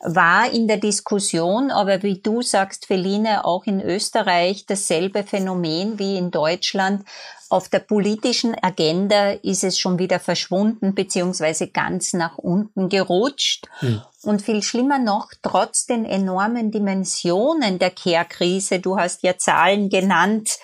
war 0.00 0.50
in 0.50 0.66
der 0.66 0.78
Diskussion, 0.78 1.70
aber 1.70 2.02
wie 2.02 2.20
du 2.20 2.42
sagst, 2.42 2.86
Feline, 2.86 3.44
auch 3.44 3.64
in 3.66 3.80
Österreich 3.80 4.66
dasselbe 4.66 5.22
Phänomen 5.22 5.98
wie 5.98 6.16
in 6.16 6.30
Deutschland 6.30 7.04
Auf 7.50 7.68
der 7.68 7.78
politischen 7.78 8.56
Agenda 8.62 9.30
ist 9.30 9.62
es 9.62 9.78
schon 9.78 9.98
wieder 9.98 10.18
verschwunden 10.18 10.94
beziehungsweise 10.94 11.68
ganz 11.68 12.12
nach 12.12 12.36
unten 12.38 12.88
gerutscht. 12.88 13.68
Hm. 13.78 14.02
Und 14.22 14.42
viel 14.42 14.62
schlimmer 14.62 14.98
noch, 14.98 15.28
trotz 15.42 15.86
den 15.86 16.04
enormen 16.04 16.72
Dimensionen 16.72 17.78
der 17.78 17.90
Care-Krise, 17.90 18.80
du 18.80 18.96
hast 18.96 19.22
ja 19.22 19.36
Zahlen 19.36 19.88
genannt, 19.88 20.58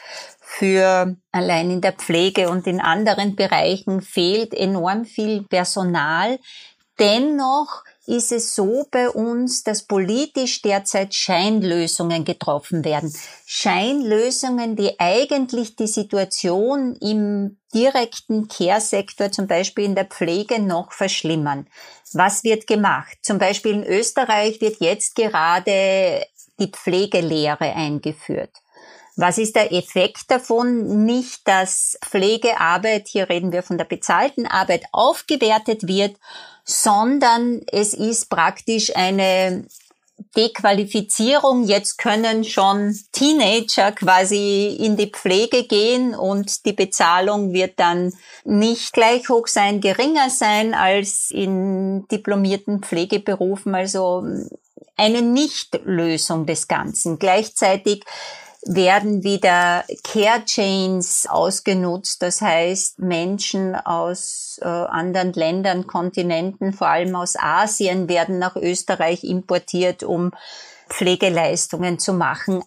für 0.52 1.16
allein 1.30 1.70
in 1.70 1.80
der 1.80 1.92
Pflege 1.92 2.50
und 2.50 2.66
in 2.66 2.80
anderen 2.80 3.36
Bereichen 3.36 4.02
fehlt 4.02 4.52
enorm 4.52 5.04
viel 5.04 5.44
Personal. 5.44 6.38
Dennoch 6.98 7.84
ist 8.06 8.32
es 8.32 8.54
so 8.56 8.84
bei 8.90 9.08
uns, 9.08 9.62
dass 9.62 9.84
politisch 9.84 10.60
derzeit 10.60 11.14
Scheinlösungen 11.14 12.24
getroffen 12.24 12.84
werden. 12.84 13.14
Scheinlösungen, 13.46 14.74
die 14.74 14.98
eigentlich 14.98 15.76
die 15.76 15.86
Situation 15.86 16.96
im 16.96 17.56
direkten 17.72 18.48
Care-Sektor, 18.48 19.30
zum 19.30 19.46
Beispiel 19.46 19.84
in 19.84 19.94
der 19.94 20.06
Pflege, 20.06 20.60
noch 20.60 20.92
verschlimmern. 20.92 21.68
Was 22.12 22.42
wird 22.42 22.66
gemacht? 22.66 23.18
Zum 23.22 23.38
Beispiel 23.38 23.72
in 23.72 23.84
Österreich 23.84 24.60
wird 24.60 24.80
jetzt 24.80 25.14
gerade 25.14 26.26
die 26.58 26.70
Pflegelehre 26.70 27.72
eingeführt. 27.72 28.50
Was 29.20 29.36
ist 29.36 29.54
der 29.54 29.70
Effekt 29.70 30.30
davon? 30.30 31.04
Nicht, 31.04 31.46
dass 31.46 31.98
Pflegearbeit, 32.02 33.06
hier 33.06 33.28
reden 33.28 33.52
wir 33.52 33.62
von 33.62 33.76
der 33.76 33.84
bezahlten 33.84 34.46
Arbeit, 34.46 34.84
aufgewertet 34.92 35.86
wird, 35.86 36.16
sondern 36.64 37.60
es 37.70 37.92
ist 37.92 38.30
praktisch 38.30 38.96
eine 38.96 39.66
Dequalifizierung. 40.36 41.64
Jetzt 41.64 41.98
können 41.98 42.44
schon 42.44 42.98
Teenager 43.12 43.92
quasi 43.92 44.74
in 44.80 44.96
die 44.96 45.10
Pflege 45.10 45.64
gehen 45.64 46.14
und 46.14 46.64
die 46.64 46.72
Bezahlung 46.72 47.52
wird 47.52 47.78
dann 47.78 48.14
nicht 48.44 48.94
gleich 48.94 49.28
hoch 49.28 49.48
sein, 49.48 49.82
geringer 49.82 50.30
sein 50.30 50.72
als 50.72 51.30
in 51.30 52.08
diplomierten 52.08 52.82
Pflegeberufen. 52.82 53.74
Also 53.74 54.24
eine 54.96 55.20
Nichtlösung 55.20 56.46
des 56.46 56.68
Ganzen. 56.68 57.18
Gleichzeitig 57.18 58.02
werden 58.66 59.22
wieder 59.22 59.84
Care 60.04 60.44
Chains 60.44 61.26
ausgenutzt. 61.28 62.22
Das 62.22 62.40
heißt, 62.40 62.98
Menschen 62.98 63.74
aus 63.74 64.58
äh, 64.62 64.66
anderen 64.66 65.32
Ländern, 65.32 65.86
Kontinenten, 65.86 66.72
vor 66.72 66.88
allem 66.88 67.14
aus 67.16 67.36
Asien, 67.38 68.08
werden 68.08 68.38
nach 68.38 68.56
Österreich 68.56 69.24
importiert, 69.24 70.02
um 70.02 70.32
Pflegeleistungen 70.88 71.98
zu 71.98 72.12
machen. 72.12 72.62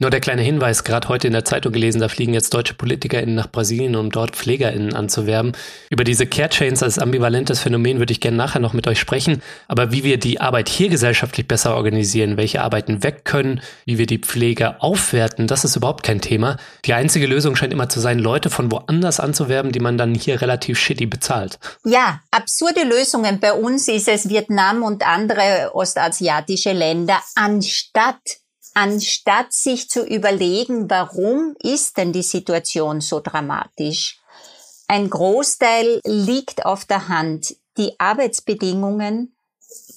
Nur 0.00 0.10
der 0.10 0.20
kleine 0.20 0.42
Hinweis, 0.42 0.84
gerade 0.84 1.08
heute 1.08 1.26
in 1.26 1.32
der 1.32 1.44
Zeitung 1.44 1.72
gelesen, 1.72 2.00
da 2.00 2.08
fliegen 2.08 2.32
jetzt 2.32 2.54
deutsche 2.54 2.74
PolitikerInnen 2.74 3.34
nach 3.34 3.50
Brasilien, 3.50 3.96
um 3.96 4.12
dort 4.12 4.36
PflegerInnen 4.36 4.94
anzuwerben. 4.94 5.56
Über 5.90 6.04
diese 6.04 6.24
Care 6.24 6.50
Chains 6.50 6.84
als 6.84 7.00
ambivalentes 7.00 7.58
Phänomen 7.58 7.98
würde 7.98 8.12
ich 8.12 8.20
gerne 8.20 8.36
nachher 8.36 8.60
noch 8.60 8.74
mit 8.74 8.86
euch 8.86 9.00
sprechen. 9.00 9.42
Aber 9.66 9.90
wie 9.90 10.04
wir 10.04 10.18
die 10.18 10.40
Arbeit 10.40 10.68
hier 10.68 10.88
gesellschaftlich 10.88 11.48
besser 11.48 11.74
organisieren, 11.74 12.36
welche 12.36 12.62
Arbeiten 12.62 13.02
weg 13.02 13.24
können, 13.24 13.60
wie 13.86 13.98
wir 13.98 14.06
die 14.06 14.18
Pflege 14.18 14.80
aufwerten, 14.80 15.48
das 15.48 15.64
ist 15.64 15.74
überhaupt 15.74 16.04
kein 16.04 16.20
Thema. 16.20 16.58
Die 16.84 16.94
einzige 16.94 17.26
Lösung 17.26 17.56
scheint 17.56 17.72
immer 17.72 17.88
zu 17.88 17.98
sein, 17.98 18.20
Leute 18.20 18.50
von 18.50 18.70
woanders 18.70 19.18
anzuwerben, 19.18 19.72
die 19.72 19.80
man 19.80 19.98
dann 19.98 20.14
hier 20.14 20.40
relativ 20.40 20.78
shitty 20.78 21.06
bezahlt. 21.06 21.58
Ja, 21.84 22.20
absurde 22.30 22.84
Lösungen. 22.84 23.40
Bei 23.40 23.52
uns 23.52 23.88
ist 23.88 24.06
es 24.06 24.28
Vietnam 24.28 24.84
und 24.84 25.04
andere 25.04 25.72
ostasiatische 25.74 26.70
Länder, 26.70 27.18
anstatt 27.34 28.20
anstatt 28.78 29.52
sich 29.52 29.90
zu 29.90 30.04
überlegen, 30.04 30.88
warum 30.88 31.56
ist 31.60 31.96
denn 31.96 32.12
die 32.12 32.22
Situation 32.22 33.00
so 33.00 33.18
dramatisch. 33.18 34.20
Ein 34.86 35.10
Großteil 35.10 36.00
liegt 36.04 36.64
auf 36.64 36.84
der 36.84 37.08
Hand. 37.08 37.56
Die 37.76 37.98
Arbeitsbedingungen 37.98 39.34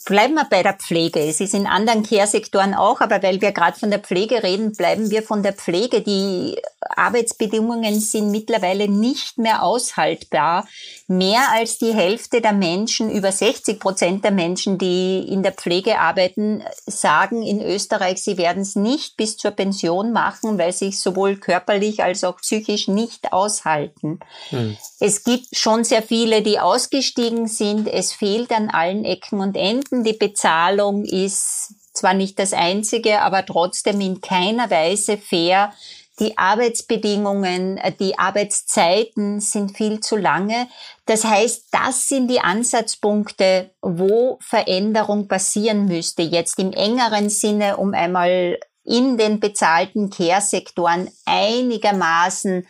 Bleiben 0.03 0.33
wir 0.33 0.47
bei 0.49 0.63
der 0.63 0.73
Pflege. 0.73 1.19
Es 1.19 1.39
ist 1.39 1.53
in 1.53 1.67
anderen 1.67 2.03
Care-Sektoren 2.03 2.73
auch, 2.73 3.01
aber 3.01 3.21
weil 3.21 3.39
wir 3.39 3.51
gerade 3.51 3.77
von 3.77 3.91
der 3.91 3.99
Pflege 3.99 4.41
reden, 4.41 4.73
bleiben 4.73 5.11
wir 5.11 5.21
von 5.21 5.43
der 5.43 5.53
Pflege. 5.53 6.01
Die 6.01 6.59
Arbeitsbedingungen 6.89 7.99
sind 7.99 8.31
mittlerweile 8.31 8.87
nicht 8.87 9.37
mehr 9.37 9.63
aushaltbar. 9.63 10.67
Mehr 11.07 11.51
als 11.51 11.77
die 11.77 11.93
Hälfte 11.93 12.41
der 12.41 12.53
Menschen, 12.53 13.11
über 13.11 13.31
60 13.31 13.79
Prozent 13.79 14.23
der 14.23 14.31
Menschen, 14.31 14.77
die 14.77 15.19
in 15.19 15.43
der 15.43 15.51
Pflege 15.51 15.99
arbeiten, 15.99 16.63
sagen 16.85 17.43
in 17.43 17.61
Österreich, 17.61 18.21
sie 18.21 18.37
werden 18.37 18.63
es 18.63 18.75
nicht 18.75 19.17
bis 19.17 19.37
zur 19.37 19.51
Pension 19.51 20.11
machen, 20.11 20.57
weil 20.57 20.73
sie 20.73 20.89
es 20.89 21.01
sowohl 21.01 21.37
körperlich 21.37 22.03
als 22.03 22.23
auch 22.23 22.37
psychisch 22.37 22.87
nicht 22.87 23.31
aushalten. 23.31 24.19
Hm. 24.49 24.77
Es 24.99 25.23
gibt 25.23 25.55
schon 25.55 25.83
sehr 25.83 26.03
viele, 26.03 26.41
die 26.41 26.59
ausgestiegen 26.59 27.47
sind. 27.47 27.87
Es 27.87 28.13
fehlt 28.13 28.51
an 28.51 28.69
allen 28.69 29.05
Ecken 29.05 29.39
und 29.39 29.55
Enden. 29.55 30.03
Die 30.03 30.13
Bezahlung 30.13 31.05
ist 31.05 31.75
zwar 31.93 32.13
nicht 32.13 32.39
das 32.39 32.53
einzige, 32.53 33.21
aber 33.21 33.45
trotzdem 33.45 33.99
in 34.01 34.21
keiner 34.21 34.69
Weise 34.69 35.17
fair 35.17 35.73
die 36.21 36.37
Arbeitsbedingungen, 36.37 37.77
äh, 37.77 37.91
die 37.91 38.17
Arbeitszeiten 38.17 39.41
sind 39.41 39.75
viel 39.75 39.99
zu 39.99 40.15
lange. 40.15 40.67
Das 41.05 41.25
heißt, 41.25 41.65
das 41.71 42.07
sind 42.07 42.29
die 42.29 42.39
Ansatzpunkte, 42.39 43.71
wo 43.81 44.37
Veränderung 44.39 45.27
passieren 45.27 45.85
müsste. 45.85 46.21
Jetzt 46.21 46.59
im 46.59 46.71
engeren 46.71 47.29
Sinne, 47.29 47.77
um 47.77 47.93
einmal 47.93 48.59
in 48.83 49.17
den 49.17 49.39
bezahlten 49.39 50.09
Care-Sektoren 50.09 51.09
einigermaßen 51.25 52.65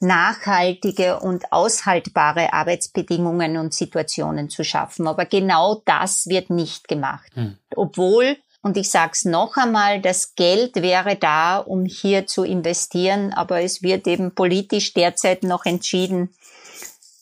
nachhaltige 0.00 1.20
und 1.20 1.52
aushaltbare 1.52 2.52
Arbeitsbedingungen 2.52 3.56
und 3.56 3.72
Situationen 3.72 4.48
zu 4.48 4.64
schaffen. 4.64 5.06
Aber 5.06 5.26
genau 5.26 5.82
das 5.84 6.26
wird 6.26 6.50
nicht 6.50 6.88
gemacht. 6.88 7.30
Hm. 7.34 7.56
Obwohl 7.76 8.36
und 8.62 8.76
ich 8.76 8.90
sage 8.90 9.12
es 9.12 9.24
noch 9.24 9.56
einmal, 9.56 10.00
das 10.00 10.34
Geld 10.36 10.76
wäre 10.76 11.16
da, 11.16 11.58
um 11.58 11.84
hier 11.84 12.26
zu 12.26 12.44
investieren, 12.44 13.32
aber 13.32 13.60
es 13.60 13.82
wird 13.82 14.06
eben 14.06 14.34
politisch 14.34 14.94
derzeit 14.94 15.42
noch 15.42 15.66
entschieden, 15.66 16.32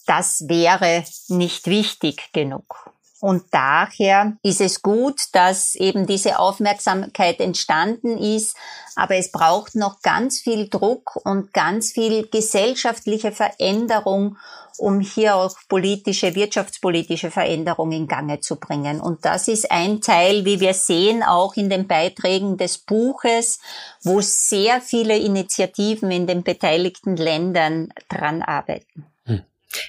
das 0.07 0.48
wäre 0.48 1.05
nicht 1.29 1.66
wichtig 1.66 2.33
genug. 2.33 2.89
Und 3.20 3.44
daher 3.50 4.37
ist 4.42 4.62
es 4.62 4.80
gut, 4.80 5.20
dass 5.33 5.74
eben 5.74 6.06
diese 6.06 6.38
Aufmerksamkeit 6.38 7.38
entstanden 7.40 8.16
ist. 8.16 8.56
Aber 8.96 9.16
es 9.16 9.30
braucht 9.30 9.74
noch 9.74 10.00
ganz 10.00 10.40
viel 10.40 10.68
Druck 10.68 11.16
und 11.24 11.52
ganz 11.52 11.92
viel 11.92 12.26
gesellschaftliche 12.28 13.30
Veränderung, 13.30 14.37
um 14.78 15.00
hier 15.00 15.37
auch 15.37 15.54
politische, 15.68 16.35
wirtschaftspolitische 16.35 17.30
Veränderungen 17.30 17.92
in 17.92 18.09
Gange 18.09 18.40
zu 18.40 18.56
bringen. 18.56 19.00
Und 19.00 19.24
das 19.26 19.48
ist 19.48 19.70
ein 19.70 20.00
Teil, 20.00 20.46
wie 20.46 20.61
wir 20.61 20.72
sehen, 20.72 21.22
auch 21.22 21.56
in 21.56 21.68
den 21.68 21.87
Beiträgen 21.87 22.56
des 22.56 22.78
Buches, 22.78 23.61
wo 24.02 24.22
sehr 24.22 24.80
viele 24.80 25.18
Initiativen 25.18 26.11
in 26.11 26.26
den 26.26 26.42
beteiligten 26.42 27.16
Ländern 27.16 27.92
dran 28.09 28.40
arbeiten. 28.42 29.04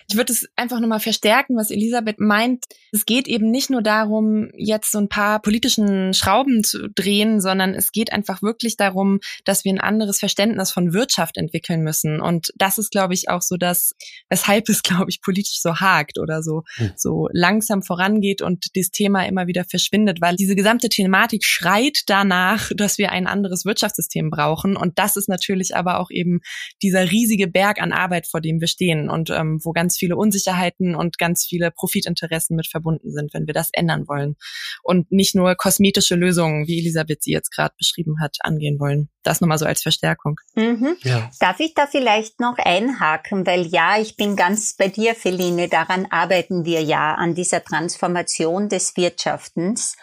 Ich 0.08 0.16
würde 0.16 0.34
es 0.34 0.48
einfach 0.56 0.80
nochmal 0.80 1.00
verstärken, 1.00 1.56
was 1.58 1.72
Elisabeth 1.72 2.20
meint. 2.20 2.66
Es 2.92 3.06
geht 3.06 3.28
eben 3.28 3.50
nicht 3.50 3.70
nur 3.70 3.82
darum, 3.82 4.50
jetzt 4.56 4.92
so 4.92 5.00
ein 5.00 5.10
paar 5.10 5.42
politischen 5.42 6.14
Schrauben 6.14 6.64
zu 6.64 6.90
drehen, 6.90 7.42
sondern 7.42 7.74
es 7.74 7.92
geht 7.92 8.14
einfach 8.14 8.42
wirklich 8.42 8.78
darum, 8.78 9.20
dass 9.44 9.64
wir 9.64 9.72
ein 9.72 9.82
anderes 9.82 10.20
Verständnis 10.20 10.72
von 10.72 10.94
Wirtschaft 10.94 11.38
entwickeln 11.38 11.82
müssen. 11.82 12.22
Und 12.22 12.52
das 12.56 12.78
ist, 12.78 12.92
glaube 12.92 13.14
ich, 13.14 13.30
auch 13.30 13.42
so 13.42 13.58
das, 13.58 13.96
weshalb 14.30 14.70
es, 14.70 14.84
glaube 14.84 15.10
ich, 15.10 15.22
politisch 15.22 15.62
so 15.62 15.76
hakt 15.80 16.20
oder 16.20 16.44
so, 16.44 16.64
hm. 16.76 16.92
so 16.96 17.28
langsam 17.32 17.82
vorangeht 17.82 18.42
und 18.42 18.68
das 18.76 18.92
Thema 18.92 19.26
immer 19.26 19.48
wieder 19.48 19.64
verschwindet, 19.64 20.22
weil 20.22 20.36
diese 20.36 20.56
gesamte 20.56 20.90
Thematik 20.90 21.44
schreit 21.46 22.02
danach, 22.08 22.70
dass 22.76 22.98
wir 22.98 23.12
ein 23.12 23.28
anderes 23.28 23.66
Wirtschaftssystem 23.66 24.30
brauchen. 24.30 24.76
Und 24.76 25.00
das 25.00 25.16
ist 25.16 25.30
natürlich 25.30 25.76
aber 25.76 26.00
auch 26.00 26.12
eben 26.12 26.42
dieser 26.82 27.10
riesige 27.10 27.48
Berg 27.48 27.82
an 27.82 27.94
Arbeit, 27.94 28.28
vor 28.28 28.42
dem 28.42 28.60
wir 28.60 28.68
stehen 28.68 29.10
und 29.10 29.30
ähm, 29.30 29.60
wo 29.64 29.71
ganz 29.72 29.98
viele 29.98 30.16
Unsicherheiten 30.16 30.96
und 30.96 31.18
ganz 31.18 31.46
viele 31.46 31.72
Profitinteressen 31.72 32.56
mit 32.56 32.68
verbunden 32.68 33.12
sind, 33.12 33.34
wenn 33.34 33.48
wir 33.48 33.54
das 33.54 33.70
ändern 33.74 34.08
wollen 34.08 34.36
und 34.84 35.12
nicht 35.12 35.36
nur 35.36 35.56
kosmetische 35.56 36.16
Lösungen, 36.16 36.68
wie 36.68 36.80
Elisabeth 36.80 37.24
sie 37.24 37.32
jetzt 37.32 37.52
gerade 37.52 37.74
beschrieben 37.78 38.20
hat, 38.22 38.38
angehen 38.42 38.80
wollen. 38.80 39.10
Das 39.24 39.42
nochmal 39.42 39.58
so 39.58 39.66
als 39.66 39.82
Verstärkung. 39.82 40.40
Mhm. 40.56 40.96
Ja. 41.04 41.30
Darf 41.40 41.60
ich 41.60 41.74
da 41.74 41.88
vielleicht 41.88 42.40
noch 42.40 42.58
einhaken, 42.58 43.46
weil 43.46 43.68
ja, 43.68 44.00
ich 44.00 44.16
bin 44.16 44.36
ganz 44.36 44.76
bei 44.76 44.88
dir, 44.88 45.16
Feline, 45.16 45.68
daran 45.68 46.08
arbeiten 46.10 46.66
wir 46.66 46.82
ja 46.82 47.14
an 47.16 47.36
dieser 47.36 47.64
Transformation 47.64 48.70
des 48.70 48.98
Wirtschaftens. 48.98 49.96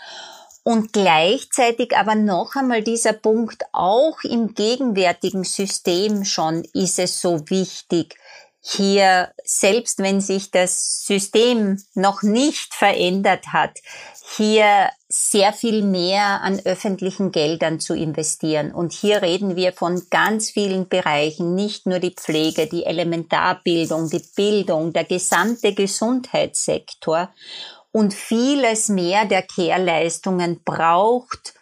Und 0.68 0.92
gleichzeitig 0.92 1.96
aber 1.96 2.14
noch 2.14 2.54
einmal 2.54 2.83
dieser 2.83 3.14
Punkt, 3.14 3.62
auch 3.72 4.22
im 4.22 4.54
gegenwärtigen 4.54 5.42
System 5.42 6.26
schon 6.26 6.62
ist 6.74 6.98
es 6.98 7.22
so 7.22 7.48
wichtig, 7.48 8.16
hier, 8.61 9.33
selbst 9.44 9.99
wenn 10.01 10.21
sich 10.21 10.51
das 10.51 11.05
System 11.07 11.83
noch 11.94 12.23
nicht 12.23 12.75
verändert 12.75 13.47
hat, 13.53 13.79
hier 14.37 14.90
sehr 15.09 15.53
viel 15.53 15.83
mehr 15.83 16.42
an 16.42 16.61
öffentlichen 16.64 17.33
Geldern 17.33 17.81
zu 17.81 17.94
investieren. 17.94 18.75
Und 18.75 18.92
hier 18.92 19.23
reden 19.23 19.57
wir 19.57 19.73
von 19.73 20.03
ganz 20.11 20.51
vielen 20.51 20.88
Bereichen, 20.88 21.55
nicht 21.55 21.87
nur 21.87 21.99
die 21.99 22.14
Pflege, 22.14 22.66
die 22.66 22.85
Elementarbildung, 22.85 24.11
die 24.11 24.25
Bildung, 24.37 24.92
der 24.92 25.05
gesamte 25.05 25.73
Gesundheitssektor 25.73 27.31
und 27.90 28.12
vieles 28.12 28.88
mehr 28.88 29.25
der 29.25 29.42
Kehrleistungen 29.42 30.62
braucht 30.62 31.55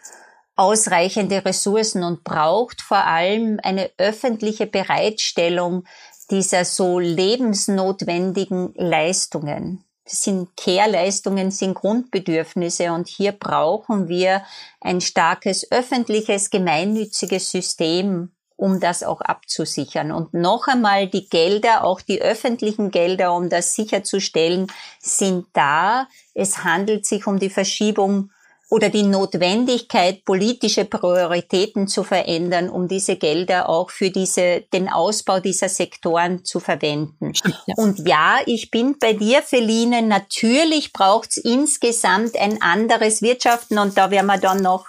ausreichende 0.56 1.44
Ressourcen 1.44 2.02
und 2.02 2.24
braucht 2.24 2.80
vor 2.80 3.04
allem 3.04 3.60
eine 3.62 3.90
öffentliche 3.98 4.66
Bereitstellung 4.66 5.84
dieser 6.30 6.64
so 6.64 6.98
lebensnotwendigen 6.98 8.72
Leistungen. 8.76 9.84
Das 10.04 10.22
sind 10.22 10.56
Care-Leistungen, 10.56 11.50
sind 11.50 11.74
Grundbedürfnisse 11.74 12.92
und 12.92 13.08
hier 13.08 13.32
brauchen 13.32 14.08
wir 14.08 14.44
ein 14.80 15.00
starkes 15.00 15.70
öffentliches, 15.72 16.50
gemeinnütziges 16.50 17.50
System, 17.50 18.30
um 18.54 18.78
das 18.78 19.02
auch 19.02 19.20
abzusichern. 19.20 20.12
Und 20.12 20.32
noch 20.32 20.68
einmal, 20.68 21.08
die 21.08 21.28
Gelder, 21.28 21.84
auch 21.84 22.00
die 22.00 22.22
öffentlichen 22.22 22.92
Gelder, 22.92 23.34
um 23.34 23.50
das 23.50 23.74
sicherzustellen, 23.74 24.68
sind 25.00 25.46
da. 25.52 26.06
Es 26.34 26.62
handelt 26.62 27.04
sich 27.04 27.26
um 27.26 27.40
die 27.40 27.50
Verschiebung 27.50 28.30
oder 28.68 28.88
die 28.88 29.04
Notwendigkeit, 29.04 30.24
politische 30.24 30.84
Prioritäten 30.84 31.86
zu 31.86 32.02
verändern, 32.02 32.68
um 32.68 32.88
diese 32.88 33.16
Gelder 33.16 33.68
auch 33.68 33.90
für 33.90 34.10
diese, 34.10 34.62
den 34.72 34.88
Ausbau 34.88 35.38
dieser 35.38 35.68
Sektoren 35.68 36.44
zu 36.44 36.58
verwenden. 36.58 37.32
Ja. 37.66 37.74
Und 37.76 38.08
ja, 38.08 38.38
ich 38.44 38.72
bin 38.72 38.96
bei 38.98 39.12
dir, 39.12 39.42
Feline, 39.42 40.02
natürlich 40.02 40.92
braucht's 40.92 41.36
insgesamt 41.36 42.36
ein 42.36 42.60
anderes 42.60 43.22
Wirtschaften 43.22 43.78
und 43.78 43.96
da 43.96 44.10
werden 44.10 44.26
wir 44.26 44.38
dann 44.38 44.62
noch 44.62 44.86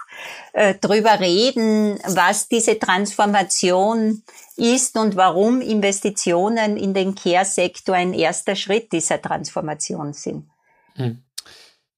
äh, 0.53 0.73
drüber 0.73 1.19
reden, 1.19 1.99
was 2.07 2.47
diese 2.47 2.79
Transformation 2.79 4.23
ist 4.55 4.97
und 4.97 5.15
warum 5.15 5.61
Investitionen 5.61 6.77
in 6.77 6.95
den 6.95 7.13
Care-Sektor 7.13 7.95
ein 7.95 8.13
erster 8.13 8.55
Schritt 8.55 8.91
dieser 8.91 9.21
Transformation 9.21 10.13
sind. 10.13 10.49
Hm. 10.95 11.21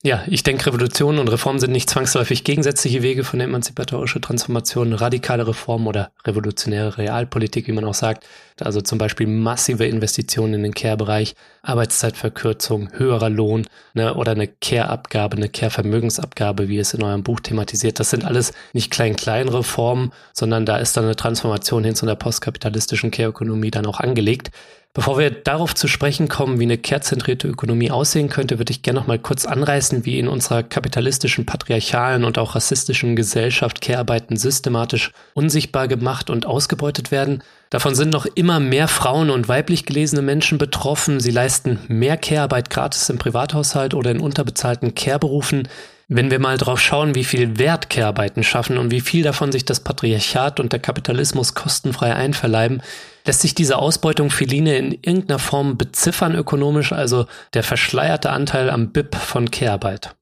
Ja, 0.02 0.24
ich 0.28 0.44
denke, 0.44 0.68
Revolutionen 0.68 1.20
und 1.20 1.28
Reformen 1.28 1.60
sind 1.60 1.74
nicht 1.74 1.90
zwangsläufig 1.90 2.46
gegensätzliche 2.46 3.02
Wege 3.02 3.26
von 3.26 3.40
der 3.40 3.50
emanzipatorischen 3.50 4.22
Transformation, 4.22 4.94
radikale 4.94 5.46
Reform 5.46 5.88
oder 5.88 6.12
revolutionäre 6.24 6.98
Realpolitik, 6.98 7.68
wie 7.68 7.74
man 7.74 7.84
auch 7.84 7.94
sagt. 7.94 8.26
Also 8.62 8.80
zum 8.80 8.98
Beispiel 8.98 9.28
massive 9.28 9.86
Investitionen 9.86 10.54
in 10.54 10.64
den 10.64 10.74
Care-Bereich, 10.74 11.36
Arbeitszeitverkürzung, 11.64 12.94
höherer 12.94 13.30
Lohn 13.30 13.68
ne, 13.94 14.14
oder 14.14 14.32
eine 14.32 14.48
Care-Abgabe, 14.48 15.36
eine 15.36 15.50
Care-Vermögensabgabe, 15.50 16.70
wie 16.70 16.78
es 16.78 16.94
in 16.94 17.04
eurem 17.04 17.24
Buch 17.24 17.42
thematisiert. 17.42 18.00
Das 18.00 18.10
sind 18.10 18.24
alles 18.24 18.54
nicht 18.72 18.92
klein-klein 18.92 19.50
Reformen, 19.50 20.14
sondern 20.32 20.66
da 20.66 20.78
ist 20.78 20.96
dann 20.96 21.04
eine 21.04 21.18
Transformation 21.18 21.84
hin 21.84 21.96
zu 21.96 22.06
einer 22.06 22.16
postkapitalistischen 22.16 23.12
Care-Ökonomie 23.12 23.72
dann 23.72 23.86
auch 23.86 24.00
angelegt. 24.00 24.52
Bevor 24.96 25.20
wir 25.20 25.30
darauf 25.30 25.76
zu 25.76 25.88
sprechen 25.88 26.30
kommen, 26.30 26.60
wie 26.60 26.64
eine 26.64 26.80
kehrzentrierte 26.80 27.48
Ökonomie 27.48 27.92
aussehen 27.92 28.28
könnte, 28.28 28.58
würde 28.58 28.72
ich 28.72 28.82
gerne 28.82 29.00
noch 29.00 29.06
mal 29.06 29.20
kurz 29.20 29.46
anreißen, 29.46 30.04
wie 30.04 30.18
in 30.18 30.28
unserer 30.28 30.64
kapitalistischen, 30.64 31.46
patriarchalen 31.46 32.24
und 32.24 32.40
auch 32.40 32.56
rassistischen 32.56 33.16
Gesellschaft 33.16 33.82
Care-Arbeiten 33.82 34.36
systematisch 34.36 35.12
unsichtbar 35.36 35.88
gemacht 35.88 36.32
und 36.32 36.48
ausgebeutet 36.48 37.12
werden. 37.12 37.44
Davon 37.70 37.94
sind 37.94 38.10
noch 38.10 38.26
immer 38.26 38.60
mehr 38.60 38.88
Frauen 38.88 39.30
und 39.30 39.48
weiblich 39.48 39.86
gelesene 39.86 40.24
Menschen 40.24 40.58
betroffen. 40.58 41.20
Sie 41.20 41.30
leisten 41.30 41.78
mehr 41.88 42.18
Care-Arbeit 42.18 42.72
gratis 42.72 43.10
im 43.10 43.20
Privathaushalt 43.20 43.94
oder 43.94 44.10
in 44.10 44.20
unterbezahlten 44.20 44.96
Care-Berufen. 44.96 45.68
Wenn 46.12 46.32
wir 46.32 46.40
mal 46.40 46.58
drauf 46.58 46.80
schauen, 46.80 47.14
wie 47.14 47.24
viel 47.24 47.60
Wert 47.60 47.92
Care-Arbeiten 47.92 48.42
schaffen 48.42 48.80
und 48.80 48.90
wie 48.90 49.00
viel 49.00 49.22
davon 49.22 49.52
sich 49.52 49.64
das 49.64 49.82
Patriarchat 49.82 50.60
und 50.60 50.74
der 50.74 50.80
Kapitalismus 50.80 51.54
kostenfrei 51.54 52.16
einverleiben, 52.16 52.82
lässt 53.28 53.42
sich 53.42 53.54
diese 53.54 53.78
Ausbeutung 53.78 54.32
Feline 54.32 54.76
in 54.76 54.92
irgendeiner 54.92 55.38
Form 55.38 55.78
beziffern 55.78 56.34
ökonomisch, 56.34 56.94
also 56.94 57.28
der 57.54 57.62
verschleierte 57.62 58.32
Anteil 58.32 58.72
am 58.72 58.92
BIP 58.92 59.16
von 59.16 59.52
Care-Arbeit? 59.52 60.16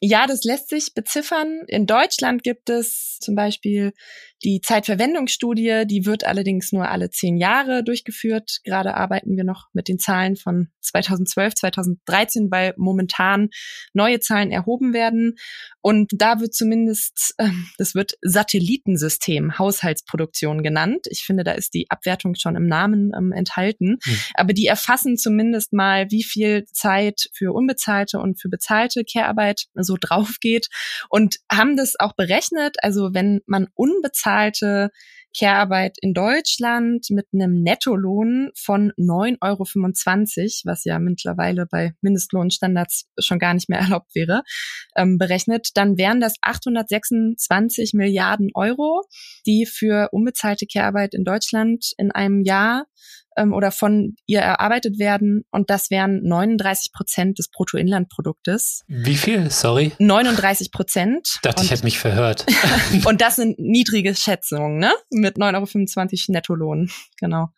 Ja, 0.00 0.28
das 0.28 0.44
lässt 0.44 0.68
sich 0.68 0.94
beziffern. 0.94 1.62
In 1.66 1.86
Deutschland 1.86 2.44
gibt 2.44 2.70
es 2.70 3.18
zum 3.20 3.34
Beispiel 3.34 3.92
die 4.44 4.60
Zeitverwendungsstudie, 4.60 5.84
die 5.86 6.04
wird 6.04 6.24
allerdings 6.24 6.72
nur 6.72 6.88
alle 6.88 7.10
zehn 7.10 7.36
Jahre 7.36 7.84
durchgeführt. 7.84 8.60
Gerade 8.64 8.94
arbeiten 8.94 9.36
wir 9.36 9.44
noch 9.44 9.68
mit 9.72 9.88
den 9.88 9.98
Zahlen 9.98 10.36
von 10.36 10.68
2012, 10.80 11.54
2013, 11.54 12.50
weil 12.50 12.74
momentan 12.76 13.50
neue 13.92 14.20
Zahlen 14.20 14.50
erhoben 14.50 14.92
werden. 14.92 15.36
Und 15.80 16.10
da 16.14 16.40
wird 16.40 16.54
zumindest, 16.54 17.34
äh, 17.38 17.50
das 17.78 17.94
wird 17.94 18.14
Satellitensystem 18.22 19.58
Haushaltsproduktion 19.58 20.62
genannt. 20.62 21.06
Ich 21.10 21.22
finde, 21.24 21.44
da 21.44 21.52
ist 21.52 21.74
die 21.74 21.90
Abwertung 21.90 22.34
schon 22.34 22.56
im 22.56 22.66
Namen 22.66 23.12
ähm, 23.16 23.32
enthalten. 23.32 23.98
Mhm. 24.04 24.18
Aber 24.34 24.52
die 24.52 24.66
erfassen 24.66 25.16
zumindest 25.16 25.72
mal, 25.72 26.10
wie 26.10 26.24
viel 26.24 26.64
Zeit 26.72 27.28
für 27.32 27.52
unbezahlte 27.52 28.18
und 28.18 28.40
für 28.40 28.48
bezahlte 28.48 29.04
Care-Arbeit 29.04 29.66
so 29.74 29.96
drauf 30.00 30.38
geht 30.40 30.68
und 31.08 31.36
haben 31.50 31.76
das 31.76 31.94
auch 31.98 32.14
berechnet. 32.14 32.76
Also 32.82 33.14
wenn 33.14 33.40
man 33.46 33.68
unbezahlt 33.74 34.31
bezahlte 34.32 34.90
Care-Arbeit 35.36 35.96
in 36.02 36.12
Deutschland 36.12 37.06
mit 37.08 37.26
einem 37.32 37.62
Nettolohn 37.62 38.50
von 38.54 38.92
9,25 38.98 39.40
Euro, 39.40 40.70
was 40.70 40.84
ja 40.84 40.98
mittlerweile 40.98 41.66
bei 41.66 41.94
Mindestlohnstandards 42.02 43.06
schon 43.18 43.38
gar 43.38 43.54
nicht 43.54 43.68
mehr 43.70 43.78
erlaubt 43.80 44.14
wäre, 44.14 44.42
ähm, 44.96 45.16
berechnet, 45.16 45.70
dann 45.74 45.96
wären 45.96 46.20
das 46.20 46.34
826 46.42 47.94
Milliarden 47.94 48.50
Euro, 48.54 49.04
die 49.46 49.64
für 49.66 50.10
unbezahlte 50.12 50.66
Care-Arbeit 50.66 51.14
in 51.14 51.24
Deutschland 51.24 51.92
in 51.96 52.10
einem 52.10 52.42
Jahr 52.42 52.86
ähm, 53.36 53.52
oder 53.52 53.70
von 53.70 54.14
ihr 54.26 54.40
erarbeitet 54.40 54.98
werden. 54.98 55.44
Und 55.50 55.70
das 55.70 55.90
wären 55.90 56.22
39 56.22 56.92
Prozent 56.92 57.38
des 57.38 57.50
Bruttoinlandproduktes. 57.50 58.82
Wie 58.88 59.16
viel? 59.16 59.50
Sorry. 59.50 59.92
39 59.98 60.70
Prozent. 60.72 61.38
Dachte, 61.42 61.60
und, 61.60 61.64
ich 61.64 61.70
hätte 61.70 61.84
mich 61.84 61.98
verhört. 61.98 62.46
und 63.04 63.20
das 63.20 63.36
sind 63.36 63.58
niedrige 63.58 64.14
Schätzungen, 64.14 64.78
ne? 64.78 64.92
Mit 65.10 65.36
9,25 65.36 66.28
Euro 66.28 66.32
Nettolohn. 66.32 66.90
Genau. 67.18 67.48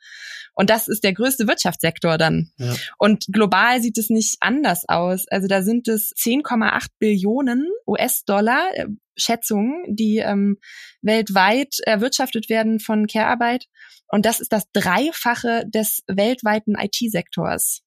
Und 0.54 0.70
das 0.70 0.88
ist 0.88 1.02
der 1.02 1.12
größte 1.12 1.48
Wirtschaftssektor 1.48 2.16
dann. 2.16 2.50
Ja. 2.58 2.74
Und 2.98 3.26
global 3.32 3.82
sieht 3.82 3.98
es 3.98 4.08
nicht 4.08 4.36
anders 4.40 4.84
aus. 4.88 5.26
Also 5.28 5.48
da 5.48 5.62
sind 5.62 5.88
es 5.88 6.12
10,8 6.12 6.86
Billionen 6.98 7.66
US-Dollar 7.86 8.70
äh, 8.74 8.86
Schätzungen, 9.16 9.84
die 9.88 10.18
ähm, 10.18 10.58
weltweit 11.02 11.76
erwirtschaftet 11.84 12.48
werden 12.48 12.80
von 12.80 13.06
Care-Arbeit. 13.06 13.66
Und 14.08 14.26
das 14.26 14.40
ist 14.40 14.52
das 14.52 14.64
Dreifache 14.72 15.64
des 15.68 16.02
weltweiten 16.06 16.74
IT-Sektors. 16.78 17.82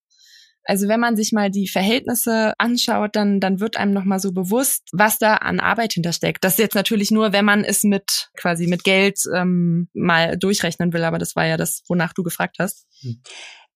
Also 0.67 0.89
wenn 0.89 0.99
man 0.99 1.15
sich 1.15 1.31
mal 1.31 1.49
die 1.49 1.69
Verhältnisse 1.69 2.53
anschaut, 2.57 3.15
dann, 3.15 3.39
dann 3.39 3.61
wird 3.61 3.77
einem 3.77 3.93
nochmal 3.93 4.19
so 4.19 4.33
bewusst, 4.33 4.89
was 4.91 5.17
da 5.17 5.35
an 5.35 5.61
Arbeit 5.61 5.93
hintersteckt. 5.93 6.43
Das 6.43 6.53
ist 6.53 6.59
jetzt 6.59 6.75
natürlich 6.75 7.09
nur, 7.09 7.31
wenn 7.31 7.45
man 7.45 7.63
es 7.63 7.83
mit 7.83 8.29
quasi 8.35 8.67
mit 8.67 8.83
Geld 8.83 9.17
ähm, 9.33 9.87
mal 9.93 10.37
durchrechnen 10.37 10.91
will, 10.91 11.05
aber 11.05 11.19
das 11.19 11.37
war 11.37 11.45
ja 11.45 11.55
das, 11.55 11.83
wonach 11.87 12.11
du 12.11 12.21
gefragt 12.21 12.57
hast. 12.59 12.85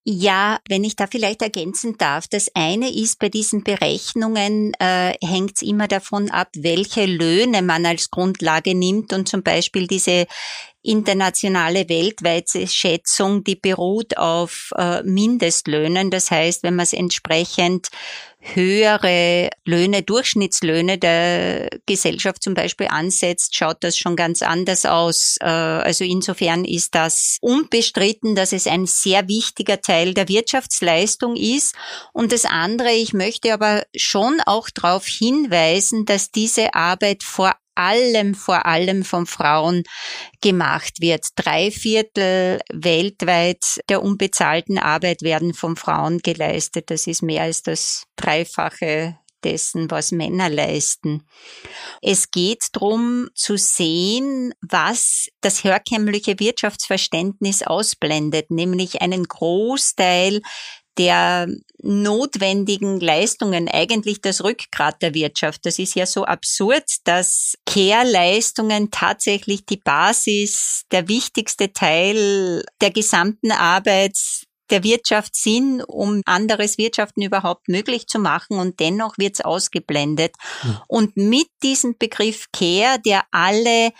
Ja, 0.04 0.60
wenn 0.68 0.84
ich 0.84 0.96
da 0.96 1.06
vielleicht 1.06 1.44
ergänzen 1.44 1.96
darf. 1.96 2.28
Das 2.28 2.50
eine 2.56 2.92
ist, 2.92 3.20
bei 3.20 3.30
diesen 3.30 3.64
Berechnungen 3.64 4.74
äh, 4.80 5.14
hängt 5.24 5.58
es 5.58 5.62
immer 5.62 5.88
davon 5.88 6.32
ab, 6.32 6.50
welche 6.56 7.06
Löhne 7.06 7.62
man 7.62 7.86
als 7.86 8.10
Grundlage 8.10 8.74
nimmt 8.74 9.14
und 9.14 9.30
zum 9.30 9.44
Beispiel 9.44 9.86
diese 9.86 10.26
internationale 10.82 11.88
weltweite 11.88 12.68
Schätzung, 12.68 13.44
die 13.44 13.56
beruht 13.56 14.18
auf 14.18 14.72
äh, 14.76 15.04
Mindestlöhnen. 15.04 16.10
Das 16.10 16.32
heißt, 16.32 16.64
wenn 16.64 16.76
man 16.76 16.84
es 16.84 16.94
entsprechend 16.94 17.90
höhere 18.42 19.50
Löhne, 19.66 20.02
Durchschnittslöhne 20.02 20.98
der 20.98 21.70
Gesellschaft 21.86 22.44
zum 22.44 22.54
Beispiel 22.54 22.88
ansetzt, 22.90 23.56
schaut 23.56 23.84
das 23.84 23.98
schon 23.98 24.16
ganz 24.16 24.42
anders 24.42 24.86
aus. 24.86 25.38
Äh, 25.40 25.46
also 25.46 26.04
insofern 26.04 26.66
ist 26.66 26.96
das 26.96 27.38
unbestritten, 27.42 28.36
dass 28.36 28.52
es 28.52 28.68
ein 28.68 28.88
sehr 28.88 29.28
wichtiger 29.28 29.80
Teil 29.80 30.14
der 30.14 30.28
Wirtschaftsleistung 30.28 31.36
ist. 31.36 31.76
Und 32.14 32.32
das 32.32 32.46
andere, 32.46 32.92
ich 32.92 33.14
möchte 33.14 33.54
aber 33.54 33.84
schon 33.96 34.40
auch 34.46 34.70
darauf 34.70 35.06
hinweisen, 35.06 36.06
dass 36.06 36.32
diese 36.32 36.74
Arbeit 36.74 37.24
vor 37.24 37.54
allem, 37.76 38.36
vor 38.36 38.66
allem 38.66 39.04
von 39.04 39.26
Frauen 39.26 39.84
gemacht 40.42 41.02
wird. 41.02 41.26
Drei 41.36 41.72
Viertel 41.72 42.60
weltweit 42.72 43.80
der 43.90 44.04
unbezahlten 44.04 44.78
Arbeit 44.78 45.22
werden 45.22 45.54
von 45.54 45.76
Frauen 45.76 46.20
geleistet. 46.20 46.90
Das 46.90 47.08
ist 47.08 47.22
mehr 47.22 47.44
als 47.44 47.64
das 47.64 48.04
Dreifache 48.32 49.18
dessen, 49.44 49.90
was 49.90 50.12
Männer 50.12 50.50
leisten. 50.50 51.24
Es 52.02 52.30
geht 52.30 52.64
darum 52.74 53.30
zu 53.34 53.58
sehen, 53.58 54.54
was 54.62 55.30
das 55.42 55.64
herkömmliche 55.64 56.40
Wirtschaftsverständnis 56.40 57.64
ausblendet, 57.64 58.52
nämlich 58.52 59.02
einen 59.02 59.24
Großteil 59.24 60.42
der 60.98 61.48
notwendigen 61.82 63.00
Leistungen 63.00 63.68
eigentlich 63.68 64.22
das 64.22 64.44
Rückgrat 64.44 65.02
der 65.02 65.14
Wirtschaft. 65.16 65.66
Das 65.66 65.80
ist 65.80 65.96
ja 65.96 66.06
so 66.06 66.26
absurd, 66.26 66.84
dass 67.06 67.56
Care-Leistungen 67.66 68.92
tatsächlich 68.92 69.66
die 69.66 69.78
Basis, 69.78 70.84
der 70.92 71.08
wichtigste 71.08 71.74
Teil 71.74 72.64
der 72.82 72.92
gesamten 72.92 73.52
Arbeit 73.52 74.18
der 74.72 74.84
Wirtschaft 74.84 75.36
sind, 75.36 75.82
um 75.84 76.22
anderes 76.26 76.78
Wirtschaften 76.78 77.22
überhaupt 77.22 77.68
möglich 77.68 78.08
zu 78.08 78.20
machen 78.20 78.58
und 78.60 78.80
dennoch 78.80 79.18
wird 79.18 79.36
es 79.36 79.42
ausgeblendet. 79.42 80.34
Mhm. 80.64 80.78
Und 80.88 81.18
mit 81.18 81.48
diesem 81.62 81.98
Begriff 81.98 82.48
Care, 82.52 83.00
der 83.06 83.24
alle 83.32 83.92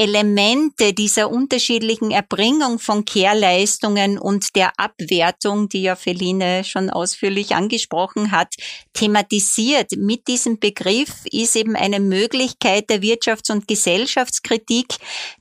Elemente 0.00 0.94
dieser 0.94 1.30
unterschiedlichen 1.30 2.10
Erbringung 2.10 2.78
von 2.78 3.04
Care-Leistungen 3.04 4.18
und 4.18 4.56
der 4.56 4.72
Abwertung, 4.78 5.68
die 5.68 5.82
ja 5.82 5.94
Feline 5.94 6.64
schon 6.64 6.88
ausführlich 6.88 7.54
angesprochen 7.54 8.30
hat, 8.30 8.54
thematisiert. 8.94 9.92
Mit 9.98 10.26
diesem 10.26 10.58
Begriff 10.58 11.26
ist 11.30 11.54
eben 11.54 11.76
eine 11.76 12.00
Möglichkeit 12.00 12.88
der 12.88 13.02
Wirtschafts- 13.02 13.52
und 13.52 13.68
Gesellschaftskritik, 13.68 14.86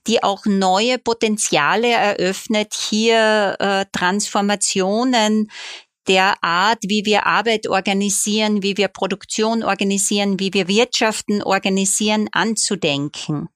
die 0.08 0.24
auch 0.24 0.46
neue 0.46 0.98
Potenziale 0.98 1.88
eröffnet, 1.88 2.74
hier 2.74 3.56
äh, 3.60 3.86
Transformationen 3.94 5.50
der 6.10 6.44
Art, 6.44 6.80
wie 6.82 7.06
wir 7.06 7.26
Arbeit 7.28 7.70
organisieren, 7.70 8.62
wie 8.62 8.76
wir 8.76 8.90
Produktion 8.90 9.64
organisieren, 9.64 10.38
wie 10.38 10.54
wir 10.54 10.68
Wirtschaften 10.68 11.42
organisieren, 11.44 12.28
anzudenken. 12.34 13.48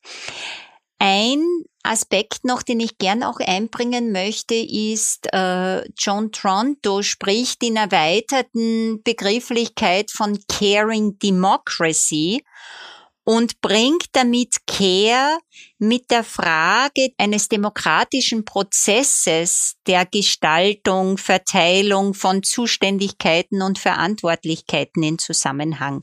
Ein 1.05 1.65
Aspekt 1.83 2.45
noch, 2.45 2.63
den 2.63 2.79
ich 2.79 2.97
gern 2.97 3.23
auch 3.23 3.41
einbringen 3.41 4.13
möchte, 4.13 4.55
ist, 4.55 5.27
äh, 5.33 5.83
John 5.97 6.31
Tronto 6.31 7.01
spricht 7.01 7.61
in 7.61 7.75
erweiterten 7.75 9.03
Begrifflichkeit 9.03 10.11
von 10.11 10.39
Caring 10.47 11.19
Democracy 11.19 12.45
und 13.25 13.61
bringt 13.61 14.07
damit 14.13 14.67
Care 14.67 15.37
mit 15.77 16.11
der 16.11 16.23
Frage 16.23 17.09
eines 17.17 17.47
demokratischen 17.47 18.43
Prozesses 18.43 19.75
der 19.87 20.05
Gestaltung, 20.05 21.17
Verteilung 21.17 22.13
von 22.13 22.43
Zuständigkeiten 22.43 23.61
und 23.61 23.79
Verantwortlichkeiten 23.79 25.03
in 25.03 25.19
Zusammenhang. 25.19 26.01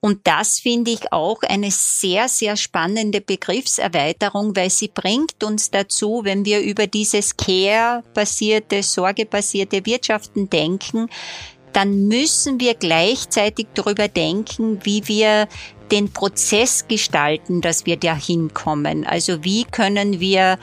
Und 0.00 0.26
das 0.26 0.60
finde 0.60 0.92
ich 0.92 1.12
auch 1.12 1.42
eine 1.42 1.70
sehr, 1.70 2.28
sehr 2.28 2.56
spannende 2.56 3.20
Begriffserweiterung, 3.20 4.54
weil 4.54 4.70
sie 4.70 4.88
bringt 4.88 5.42
uns 5.42 5.70
dazu, 5.70 6.20
wenn 6.22 6.44
wir 6.44 6.60
über 6.60 6.86
dieses 6.86 7.36
Care-basierte, 7.36 8.82
sorgebasierte 8.82 9.84
Wirtschaften 9.84 10.48
denken, 10.48 11.08
dann 11.72 12.08
müssen 12.08 12.58
wir 12.58 12.74
gleichzeitig 12.74 13.66
darüber 13.74 14.08
denken, 14.08 14.78
wie 14.84 15.06
wir 15.08 15.46
den 15.90 16.12
Prozess 16.12 16.86
gestalten, 16.88 17.60
dass 17.60 17.86
wir 17.86 17.96
dahin 17.96 18.52
kommen. 18.54 19.06
Also 19.06 19.44
wie 19.44 19.64
können 19.64 20.20
wir 20.20 20.58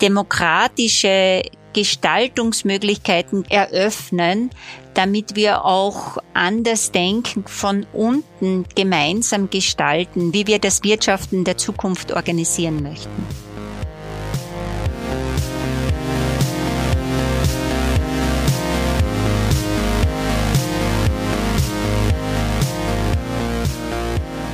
demokratische 0.00 1.42
Gestaltungsmöglichkeiten 1.72 3.44
eröffnen, 3.48 4.50
damit 4.94 5.36
wir 5.36 5.64
auch 5.64 6.18
anders 6.34 6.90
denken, 6.90 7.44
von 7.46 7.86
unten 7.92 8.64
gemeinsam 8.74 9.48
gestalten, 9.50 10.32
wie 10.34 10.46
wir 10.46 10.58
das 10.58 10.82
Wirtschaften 10.82 11.44
der 11.44 11.56
Zukunft 11.56 12.12
organisieren 12.12 12.82
möchten. 12.82 13.47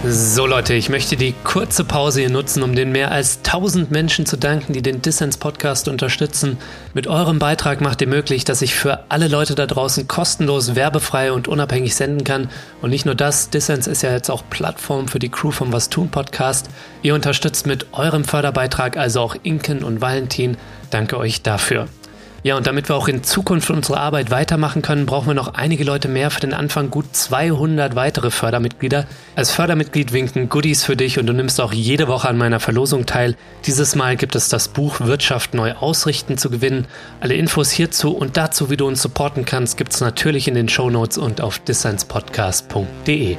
So 0.06 0.46
Leute, 0.46 0.74
ich 0.74 0.90
möchte 0.90 1.16
die 1.16 1.34
kurze 1.44 1.82
Pause 1.82 2.20
hier 2.20 2.28
nutzen, 2.28 2.62
um 2.62 2.74
den 2.74 2.92
mehr 2.92 3.10
als 3.10 3.38
1000 3.38 3.90
Menschen 3.90 4.26
zu 4.26 4.36
danken, 4.36 4.74
die 4.74 4.82
den 4.82 5.00
Dissens 5.00 5.38
Podcast 5.38 5.88
unterstützen. 5.88 6.58
Mit 6.92 7.06
eurem 7.06 7.38
Beitrag 7.38 7.80
macht 7.80 8.02
ihr 8.02 8.06
möglich, 8.06 8.44
dass 8.44 8.60
ich 8.60 8.74
für 8.74 9.04
alle 9.08 9.28
Leute 9.28 9.54
da 9.54 9.66
draußen 9.66 10.06
kostenlos, 10.06 10.74
werbefrei 10.74 11.32
und 11.32 11.48
unabhängig 11.48 11.94
senden 11.94 12.22
kann. 12.22 12.50
Und 12.82 12.90
nicht 12.90 13.06
nur 13.06 13.14
das, 13.14 13.48
Dissens 13.48 13.86
ist 13.86 14.02
ja 14.02 14.12
jetzt 14.12 14.30
auch 14.30 14.42
Plattform 14.50 15.08
für 15.08 15.18
die 15.18 15.30
Crew 15.30 15.52
vom 15.52 15.72
Was 15.72 15.88
tun 15.88 16.10
Podcast. 16.10 16.68
Ihr 17.02 17.14
unterstützt 17.14 17.66
mit 17.66 17.86
eurem 17.94 18.24
Förderbeitrag 18.24 18.98
also 18.98 19.20
auch 19.20 19.36
Inken 19.42 19.82
und 19.82 20.02
Valentin. 20.02 20.58
Danke 20.90 21.16
euch 21.16 21.40
dafür. 21.40 21.88
Ja, 22.44 22.58
und 22.58 22.66
damit 22.66 22.90
wir 22.90 22.94
auch 22.94 23.08
in 23.08 23.24
Zukunft 23.24 23.70
unsere 23.70 23.98
Arbeit 23.98 24.30
weitermachen 24.30 24.82
können, 24.82 25.06
brauchen 25.06 25.28
wir 25.28 25.34
noch 25.34 25.54
einige 25.54 25.82
Leute 25.82 26.08
mehr. 26.08 26.30
Für 26.30 26.40
den 26.40 26.52
Anfang 26.52 26.90
gut 26.90 27.06
200 27.16 27.96
weitere 27.96 28.30
Fördermitglieder. 28.30 29.06
Als 29.34 29.50
Fördermitglied 29.50 30.12
winken 30.12 30.50
Goodies 30.50 30.84
für 30.84 30.94
dich 30.94 31.18
und 31.18 31.24
du 31.26 31.32
nimmst 31.32 31.58
auch 31.58 31.72
jede 31.72 32.06
Woche 32.06 32.28
an 32.28 32.36
meiner 32.36 32.60
Verlosung 32.60 33.06
teil. 33.06 33.34
Dieses 33.64 33.96
Mal 33.96 34.18
gibt 34.18 34.36
es 34.36 34.50
das 34.50 34.68
Buch 34.68 35.00
Wirtschaft 35.00 35.54
neu 35.54 35.72
ausrichten 35.72 36.36
zu 36.36 36.50
gewinnen. 36.50 36.86
Alle 37.20 37.32
Infos 37.32 37.70
hierzu 37.70 38.14
und 38.14 38.36
dazu, 38.36 38.68
wie 38.68 38.76
du 38.76 38.86
uns 38.86 39.00
supporten 39.00 39.46
kannst, 39.46 39.78
gibt 39.78 39.94
es 39.94 40.02
natürlich 40.02 40.46
in 40.46 40.54
den 40.54 40.68
Show 40.68 40.90
Notes 40.90 41.16
und 41.16 41.40
auf 41.40 41.58
dissonspodcast.de. 41.60 43.38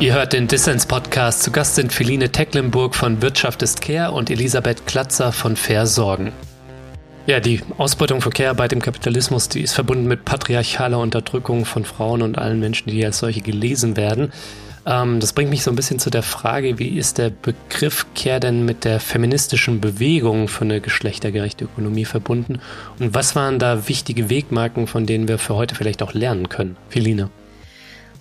Ihr 0.00 0.14
hört 0.14 0.32
den 0.32 0.46
Dissens 0.46 0.86
Podcast. 0.86 1.42
Zu 1.42 1.50
Gast 1.50 1.74
sind 1.74 1.92
Feline 1.92 2.30
Tecklenburg 2.30 2.94
von 2.94 3.20
Wirtschaft 3.20 3.62
ist 3.62 3.80
Care 3.80 4.12
und 4.12 4.30
Elisabeth 4.30 4.86
Klatzer 4.86 5.32
von 5.32 5.56
Versorgen. 5.56 6.30
Ja, 7.26 7.40
die 7.40 7.62
Ausbeutung 7.78 8.20
von 8.20 8.32
Care-Arbeit 8.32 8.72
im 8.72 8.80
Kapitalismus, 8.80 9.48
die 9.48 9.60
ist 9.60 9.72
verbunden 9.72 10.06
mit 10.06 10.24
patriarchaler 10.24 11.00
Unterdrückung 11.00 11.64
von 11.64 11.84
Frauen 11.84 12.22
und 12.22 12.38
allen 12.38 12.60
Menschen, 12.60 12.90
die 12.90 13.04
als 13.04 13.18
solche 13.18 13.40
gelesen 13.40 13.96
werden. 13.96 14.32
Ähm, 14.86 15.18
das 15.18 15.32
bringt 15.32 15.50
mich 15.50 15.64
so 15.64 15.70
ein 15.72 15.76
bisschen 15.76 15.98
zu 15.98 16.10
der 16.10 16.22
Frage, 16.22 16.78
wie 16.78 16.96
ist 16.96 17.18
der 17.18 17.30
Begriff 17.30 18.06
Care 18.14 18.38
denn 18.38 18.64
mit 18.64 18.84
der 18.84 19.00
feministischen 19.00 19.80
Bewegung 19.80 20.46
für 20.46 20.62
eine 20.62 20.80
geschlechtergerechte 20.80 21.64
Ökonomie 21.64 22.04
verbunden? 22.04 22.60
Und 23.00 23.14
was 23.14 23.34
waren 23.34 23.58
da 23.58 23.88
wichtige 23.88 24.30
Wegmarken, 24.30 24.86
von 24.86 25.06
denen 25.06 25.26
wir 25.26 25.38
für 25.38 25.56
heute 25.56 25.74
vielleicht 25.74 26.04
auch 26.04 26.14
lernen 26.14 26.48
können? 26.48 26.76
Feline 26.88 27.30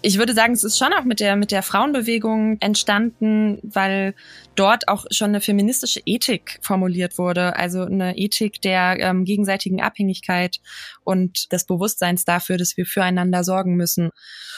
ich 0.01 0.17
würde 0.17 0.33
sagen, 0.33 0.53
es 0.53 0.63
ist 0.63 0.77
schon 0.77 0.93
auch 0.93 1.03
mit 1.03 1.19
der, 1.19 1.35
mit 1.35 1.51
der 1.51 1.63
Frauenbewegung 1.63 2.57
entstanden, 2.59 3.59
weil 3.63 4.13
dort 4.55 4.87
auch 4.87 5.05
schon 5.11 5.29
eine 5.29 5.41
feministische 5.41 6.01
Ethik 6.05 6.59
formuliert 6.61 7.17
wurde. 7.17 7.55
Also 7.55 7.83
eine 7.83 8.17
Ethik 8.17 8.61
der 8.61 8.97
ähm, 8.99 9.25
gegenseitigen 9.25 9.81
Abhängigkeit 9.81 10.57
und 11.03 11.51
des 11.51 11.65
Bewusstseins 11.65 12.25
dafür, 12.25 12.57
dass 12.57 12.77
wir 12.77 12.85
füreinander 12.85 13.43
sorgen 13.43 13.75
müssen. 13.75 14.11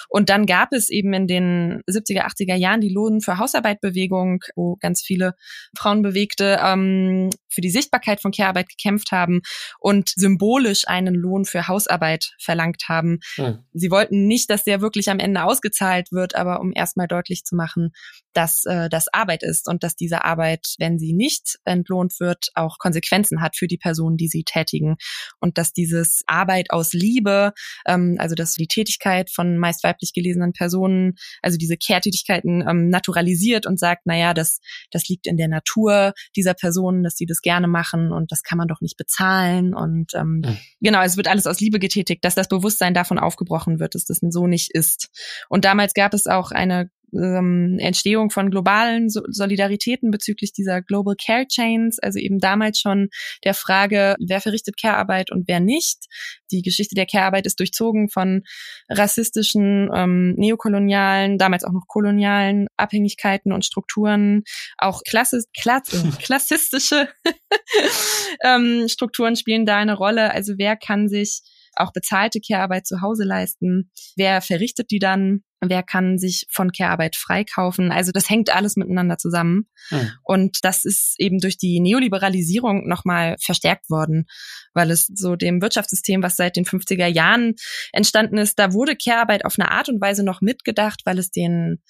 Und 0.09 0.29
dann 0.29 0.45
gab 0.45 0.73
es 0.73 0.89
eben 0.89 1.13
in 1.13 1.27
den 1.27 1.81
70er, 1.89 2.25
80er 2.25 2.55
Jahren 2.55 2.81
die 2.81 2.89
Lohn 2.89 3.21
für 3.21 3.37
Hausarbeitbewegung, 3.37 4.43
wo 4.55 4.75
ganz 4.77 5.01
viele 5.01 5.35
Frauenbewegte 5.77 6.59
ähm, 6.63 7.29
für 7.59 7.61
die 7.61 7.69
Sichtbarkeit 7.69 8.21
von 8.21 8.31
Care-Arbeit 8.31 8.69
gekämpft 8.69 9.11
haben 9.11 9.41
und 9.79 10.13
symbolisch 10.15 10.87
einen 10.87 11.13
Lohn 11.13 11.43
für 11.43 11.67
Hausarbeit 11.67 12.31
verlangt 12.39 12.83
haben. 12.87 13.19
Mhm. 13.35 13.59
Sie 13.73 13.91
wollten 13.91 14.27
nicht, 14.27 14.49
dass 14.49 14.63
der 14.63 14.79
wirklich 14.79 15.09
am 15.09 15.19
Ende 15.19 15.43
ausgezahlt 15.43 16.13
wird, 16.13 16.35
aber 16.35 16.61
um 16.61 16.71
erstmal 16.73 17.09
deutlich 17.09 17.43
zu 17.43 17.57
machen, 17.57 17.91
dass 18.31 18.63
äh, 18.63 18.87
das 18.87 19.07
Arbeit 19.11 19.43
ist 19.43 19.67
und 19.67 19.83
dass 19.83 19.97
diese 19.97 20.23
Arbeit, 20.23 20.75
wenn 20.77 20.99
sie 20.99 21.11
nicht 21.11 21.57
entlohnt 21.65 22.21
wird, 22.21 22.47
auch 22.55 22.77
Konsequenzen 22.77 23.41
hat 23.41 23.57
für 23.57 23.67
die 23.67 23.77
Personen, 23.77 24.15
die 24.15 24.29
sie 24.29 24.43
tätigen 24.45 24.95
und 25.41 25.57
dass 25.57 25.73
dieses 25.73 26.21
Arbeit 26.27 26.71
aus 26.71 26.93
Liebe, 26.93 27.51
ähm, 27.85 28.15
also 28.19 28.35
dass 28.35 28.53
die 28.53 28.67
Tätigkeit 28.67 29.29
von 29.29 29.57
meist 29.57 29.83
weiblich 29.83 30.13
gelesenen 30.13 30.53
Personen, 30.53 31.15
also 31.41 31.57
diese 31.57 31.75
Care-Tätigkeiten 31.75 32.63
ähm, 32.65 32.87
naturalisiert 32.87 33.65
und 33.65 33.77
sagt, 33.77 34.05
naja, 34.05 34.33
das, 34.33 34.59
das 34.91 35.09
liegt 35.09 35.27
in 35.27 35.35
der 35.35 35.49
Natur 35.49 36.13
dieser 36.37 36.53
Personen, 36.53 37.03
dass 37.03 37.15
sie 37.15 37.25
das 37.25 37.41
gerne 37.41 37.48
machen 37.67 38.11
und 38.11 38.31
das 38.31 38.43
kann 38.43 38.57
man 38.57 38.67
doch 38.67 38.81
nicht 38.81 38.97
bezahlen 38.97 39.73
und 39.73 40.13
ähm, 40.13 40.41
mhm. 40.45 40.57
genau, 40.81 41.01
es 41.01 41.17
wird 41.17 41.27
alles 41.27 41.47
aus 41.47 41.59
Liebe 41.59 41.79
getätigt, 41.79 42.23
dass 42.23 42.35
das 42.35 42.47
Bewusstsein 42.47 42.93
davon 42.93 43.19
aufgebrochen 43.19 43.79
wird, 43.79 43.95
dass 43.95 44.05
das 44.05 44.19
so 44.21 44.47
nicht 44.47 44.71
ist. 44.71 45.09
Und 45.49 45.65
damals 45.65 45.93
gab 45.93 46.13
es 46.13 46.27
auch 46.27 46.51
eine 46.51 46.89
ähm, 47.13 47.77
Entstehung 47.79 48.29
von 48.29 48.49
globalen 48.51 49.09
so 49.09 49.21
Solidaritäten 49.27 50.11
bezüglich 50.11 50.53
dieser 50.53 50.81
Global 50.81 51.15
Care 51.15 51.45
Chains, 51.47 51.99
also 51.99 52.19
eben 52.19 52.39
damals 52.39 52.79
schon 52.79 53.09
der 53.43 53.53
Frage, 53.53 54.15
wer 54.19 54.41
verrichtet 54.41 54.75
Care-Arbeit 54.79 55.31
und 55.31 55.47
wer 55.47 55.59
nicht. 55.59 56.05
Die 56.51 56.61
Geschichte 56.61 56.95
der 56.95 57.05
Care-Arbeit 57.05 57.45
ist 57.45 57.59
durchzogen 57.59 58.09
von 58.09 58.43
rassistischen, 58.89 59.89
ähm, 59.93 60.33
neokolonialen, 60.35 61.37
damals 61.37 61.63
auch 61.63 61.71
noch 61.71 61.87
kolonialen 61.87 62.67
Abhängigkeiten 62.77 63.53
und 63.53 63.65
Strukturen, 63.65 64.43
auch 64.77 65.01
klassis 65.03 65.45
klass 65.57 65.89
klassistische 66.21 67.09
ähm, 68.43 68.87
Strukturen 68.87 69.35
spielen 69.35 69.65
da 69.65 69.77
eine 69.77 69.95
Rolle. 69.95 70.33
Also 70.33 70.53
wer 70.57 70.75
kann 70.75 71.09
sich 71.09 71.41
auch 71.79 71.93
bezahlte 71.93 72.39
Care-Arbeit 72.39 72.87
zu 72.87 73.01
Hause 73.01 73.23
leisten? 73.23 73.91
Wer 74.15 74.41
verrichtet 74.41 74.91
die 74.91 74.99
dann? 74.99 75.43
Wer 75.61 75.83
kann 75.83 76.17
sich 76.17 76.45
von 76.49 76.71
Care-Arbeit 76.71 77.17
freikaufen? 77.17 77.91
Also 77.91 78.11
das 78.13 78.29
hängt 78.29 78.55
alles 78.55 78.77
miteinander 78.77 79.17
zusammen. 79.17 79.67
Mhm. 79.91 80.11
Und 80.23 80.59
das 80.63 80.85
ist 80.85 81.15
eben 81.19 81.39
durch 81.39 81.57
die 81.57 81.81
Neoliberalisierung 81.81 82.87
nochmal 82.87 83.35
verstärkt 83.43 83.89
worden, 83.89 84.25
weil 84.73 84.89
es 84.89 85.07
so 85.13 85.35
dem 85.35 85.61
Wirtschaftssystem, 85.61 86.23
was 86.23 86.37
seit 86.37 86.55
den 86.55 86.65
50er 86.65 87.07
Jahren 87.07 87.55
entstanden 87.91 88.37
ist, 88.37 88.57
da 88.57 88.71
wurde 88.71 88.95
Care-Arbeit 88.95 89.43
auf 89.43 89.55
eine 89.59 89.71
Art 89.71 89.89
und 89.89 89.99
Weise 89.99 90.23
noch 90.23 90.39
mitgedacht, 90.39 91.01
weil 91.03 91.19
es 91.19 91.29
den 91.29 91.81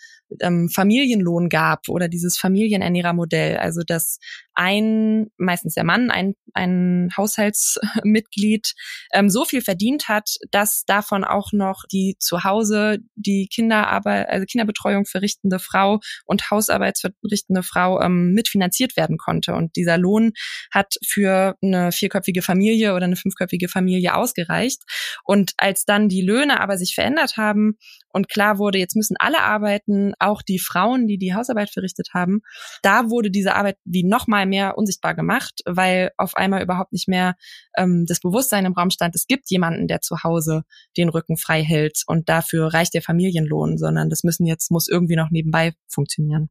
ähm, 0.42 0.70
Familienlohn 0.70 1.50
gab 1.50 1.90
oder 1.90 2.08
dieses 2.08 2.38
Familienernährermodell, 2.38 3.58
also 3.58 3.82
dass 3.86 4.20
ein, 4.60 5.28
meistens 5.38 5.76
der 5.76 5.86
Mann, 5.86 6.12
ein, 6.12 6.34
ein 6.54 7.12
Haushaltsmitglied 7.16 8.74
ähm, 9.14 9.30
so 9.30 9.46
viel 9.46 9.62
verdient 9.62 10.10
hat, 10.10 10.32
dass 10.52 10.84
davon 10.86 11.24
auch 11.24 11.54
noch 11.54 11.84
die 11.90 12.18
zu 12.20 12.44
Hause 12.44 12.98
die 13.16 13.48
Kinderarbeit, 13.48 14.28
also 14.28 14.46
Kinderbetreuung 14.46 15.06
verrichtende 15.06 15.60
Frau 15.60 16.02
und 16.26 16.52
Hausarbeit 16.52 17.00
verrichtende 17.00 17.64
Frau 17.64 18.02
ähm, 18.02 18.34
mitfinanziert 18.34 18.98
werden 18.98 19.18
konnte. 19.18 19.54
Und 19.54 19.78
dieser 19.78 19.98
Lohn 19.98 20.34
hat 20.72 20.96
für 21.08 21.56
eine 21.64 21.94
vierköpfige 21.94 22.42
Familie 22.42 22.96
oder 22.96 23.06
eine 23.06 23.16
fünfköpfige 23.16 23.70
Familie 23.70 24.14
ausgereicht. 24.14 24.84
Und 25.24 25.54
als 25.56 25.86
dann 25.86 26.10
die 26.10 26.22
Löhne 26.22 26.60
aber 26.60 26.78
sich 26.78 26.96
verändert 26.96 27.38
haben 27.38 27.78
und 28.12 28.30
klar 28.30 28.58
wurde, 28.58 28.78
jetzt 28.78 28.96
müssen 28.96 29.16
alle 29.20 29.42
arbeiten, 29.42 30.14
auch 30.20 30.42
die 30.42 30.60
Frauen, 30.60 31.08
die 31.08 31.18
die 31.18 31.34
Hausarbeit 31.34 31.70
verrichtet 31.70 32.10
haben, 32.14 32.42
da 32.82 33.10
wurde 33.10 33.32
diese 33.32 33.56
Arbeit 33.56 33.78
wie 33.86 34.04
noch 34.04 34.28
mal 34.28 34.46
mehr 34.46 34.78
unsichtbar 34.78 35.16
gemacht, 35.16 35.62
weil 35.66 36.12
auf 36.18 36.36
einmal 36.36 36.64
überhaupt 36.64 36.94
nicht 36.94 37.08
mehr 37.08 37.36
ähm, 37.78 38.06
das 38.08 38.20
Bewusstsein 38.20 38.66
im 38.66 38.74
Raum 38.74 38.90
stand, 38.90 39.16
es 39.16 39.28
gibt 39.28 39.50
jemanden, 39.50 39.88
der 39.88 40.02
zu 40.02 40.24
Hause 40.24 40.64
den 40.98 41.10
Rücken 41.10 41.38
frei 41.38 41.64
hält 41.64 42.04
und 42.08 42.30
dafür 42.30 42.74
reicht 42.74 42.94
der 42.94 43.02
Familienlohn, 43.02 43.78
sondern 43.78 44.10
das 44.10 44.24
müssen 44.24 44.46
jetzt, 44.46 44.72
muss 44.72 44.88
irgendwie 44.88 45.16
noch 45.16 45.30
nebenbei 45.30 45.74
funktionieren. 45.88 46.50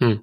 Hm. 0.00 0.20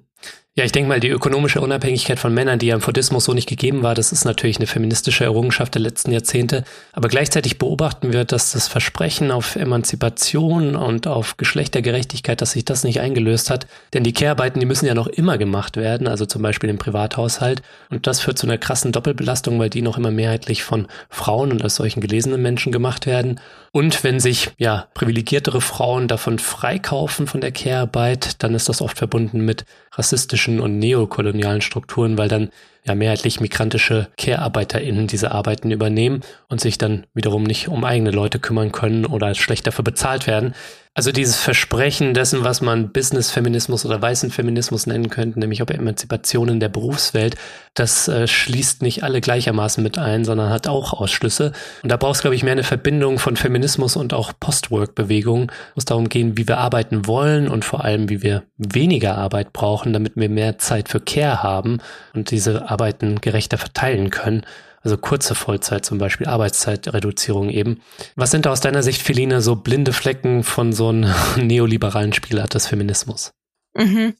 Ja, 0.60 0.66
ich 0.66 0.72
denke 0.72 0.90
mal, 0.90 1.00
die 1.00 1.08
ökonomische 1.08 1.62
Unabhängigkeit 1.62 2.18
von 2.18 2.34
Männern, 2.34 2.58
die 2.58 2.66
ja 2.66 2.74
im 2.74 2.82
Fordismus 2.82 3.24
so 3.24 3.32
nicht 3.32 3.48
gegeben 3.48 3.82
war, 3.82 3.94
das 3.94 4.12
ist 4.12 4.26
natürlich 4.26 4.58
eine 4.58 4.66
feministische 4.66 5.24
Errungenschaft 5.24 5.74
der 5.74 5.80
letzten 5.80 6.12
Jahrzehnte. 6.12 6.64
Aber 6.92 7.08
gleichzeitig 7.08 7.56
beobachten 7.56 8.12
wir, 8.12 8.26
dass 8.26 8.52
das 8.52 8.68
Versprechen 8.68 9.30
auf 9.30 9.56
Emanzipation 9.56 10.76
und 10.76 11.06
auf 11.06 11.38
Geschlechtergerechtigkeit, 11.38 12.42
dass 12.42 12.50
sich 12.50 12.66
das 12.66 12.84
nicht 12.84 13.00
eingelöst 13.00 13.48
hat. 13.48 13.66
Denn 13.94 14.04
die 14.04 14.12
Kehrarbeiten, 14.12 14.60
die 14.60 14.66
müssen 14.66 14.84
ja 14.84 14.92
noch 14.92 15.06
immer 15.06 15.38
gemacht 15.38 15.78
werden, 15.78 16.06
also 16.06 16.26
zum 16.26 16.42
Beispiel 16.42 16.68
im 16.68 16.76
Privathaushalt. 16.76 17.62
Und 17.88 18.06
das 18.06 18.20
führt 18.20 18.36
zu 18.36 18.46
einer 18.46 18.58
krassen 18.58 18.92
Doppelbelastung, 18.92 19.58
weil 19.58 19.70
die 19.70 19.80
noch 19.80 19.96
immer 19.96 20.10
mehrheitlich 20.10 20.62
von 20.62 20.88
Frauen 21.08 21.52
und 21.52 21.62
als 21.62 21.76
solchen 21.76 22.02
gelesenen 22.02 22.42
Menschen 22.42 22.70
gemacht 22.70 23.06
werden. 23.06 23.40
Und 23.72 24.04
wenn 24.04 24.20
sich 24.20 24.50
ja 24.58 24.88
privilegiertere 24.92 25.62
Frauen 25.62 26.06
davon 26.06 26.38
freikaufen 26.38 27.26
von 27.26 27.40
der 27.40 27.52
Kehrarbeit, 27.52 28.42
dann 28.42 28.54
ist 28.54 28.68
das 28.68 28.82
oft 28.82 28.98
verbunden 28.98 29.42
mit 29.44 29.64
rassistischen 29.92 30.49
und 30.58 30.78
neokolonialen 30.78 31.60
Strukturen, 31.60 32.18
weil 32.18 32.28
dann 32.28 32.50
ja 32.84 32.94
mehrheitlich 32.94 33.40
migrantische 33.40 34.08
Care-ArbeiterInnen 34.16 35.06
diese 35.06 35.32
Arbeiten 35.32 35.70
übernehmen 35.70 36.22
und 36.48 36.60
sich 36.60 36.78
dann 36.78 37.06
wiederum 37.14 37.42
nicht 37.42 37.68
um 37.68 37.84
eigene 37.84 38.10
Leute 38.10 38.38
kümmern 38.38 38.72
können 38.72 39.06
oder 39.06 39.34
schlecht 39.34 39.66
dafür 39.66 39.84
bezahlt 39.84 40.26
werden. 40.26 40.54
Also 40.92 41.12
dieses 41.12 41.36
Versprechen 41.36 42.14
dessen, 42.14 42.42
was 42.42 42.60
man 42.62 42.90
Business-Feminismus 42.90 43.86
oder 43.86 44.02
weißen 44.02 44.32
Feminismus 44.32 44.88
nennen 44.88 45.08
könnte, 45.08 45.38
nämlich 45.38 45.62
ob 45.62 45.70
Emanzipation 45.70 46.48
in 46.48 46.58
der 46.58 46.68
Berufswelt, 46.68 47.36
das 47.74 48.08
äh, 48.08 48.26
schließt 48.26 48.82
nicht 48.82 49.04
alle 49.04 49.20
gleichermaßen 49.20 49.84
mit 49.84 49.98
ein, 49.98 50.24
sondern 50.24 50.50
hat 50.50 50.66
auch 50.66 50.92
Ausschlüsse. 50.92 51.52
Und 51.84 51.92
da 51.92 51.96
braucht 51.96 52.16
es, 52.16 52.20
glaube 52.22 52.34
ich, 52.34 52.42
mehr 52.42 52.52
eine 52.52 52.64
Verbindung 52.64 53.20
von 53.20 53.36
Feminismus 53.36 53.94
und 53.94 54.12
auch 54.12 54.32
Post-Work-Bewegung. 54.40 55.52
Muss 55.76 55.84
darum 55.84 56.08
gehen, 56.08 56.36
wie 56.36 56.48
wir 56.48 56.58
arbeiten 56.58 57.06
wollen 57.06 57.48
und 57.48 57.64
vor 57.64 57.84
allem, 57.84 58.08
wie 58.08 58.22
wir 58.22 58.42
weniger 58.58 59.16
Arbeit 59.16 59.52
brauchen, 59.52 59.92
damit 59.92 60.16
wir 60.16 60.28
mehr 60.28 60.58
Zeit 60.58 60.88
für 60.88 60.98
Care 60.98 61.44
haben 61.44 61.78
und 62.14 62.32
diese 62.32 62.68
Arbeiten 62.70 63.20
gerechter 63.20 63.58
verteilen 63.58 64.10
können. 64.10 64.44
Also 64.82 64.96
kurze 64.96 65.34
Vollzeit 65.34 65.84
zum 65.84 65.98
Beispiel, 65.98 66.26
Arbeitszeitreduzierung 66.26 67.50
eben. 67.50 67.82
Was 68.16 68.30
sind 68.30 68.46
da 68.46 68.50
aus 68.50 68.60
deiner 68.60 68.82
Sicht, 68.82 69.02
Feline, 69.02 69.42
so 69.42 69.56
blinde 69.56 69.92
Flecken 69.92 70.42
von 70.42 70.72
so 70.72 70.88
einem 70.88 71.12
neoliberalen 71.36 72.12
Spielart 72.12 72.54
des 72.54 72.66
Feminismus? 72.66 73.32
Mhm. 73.74 74.14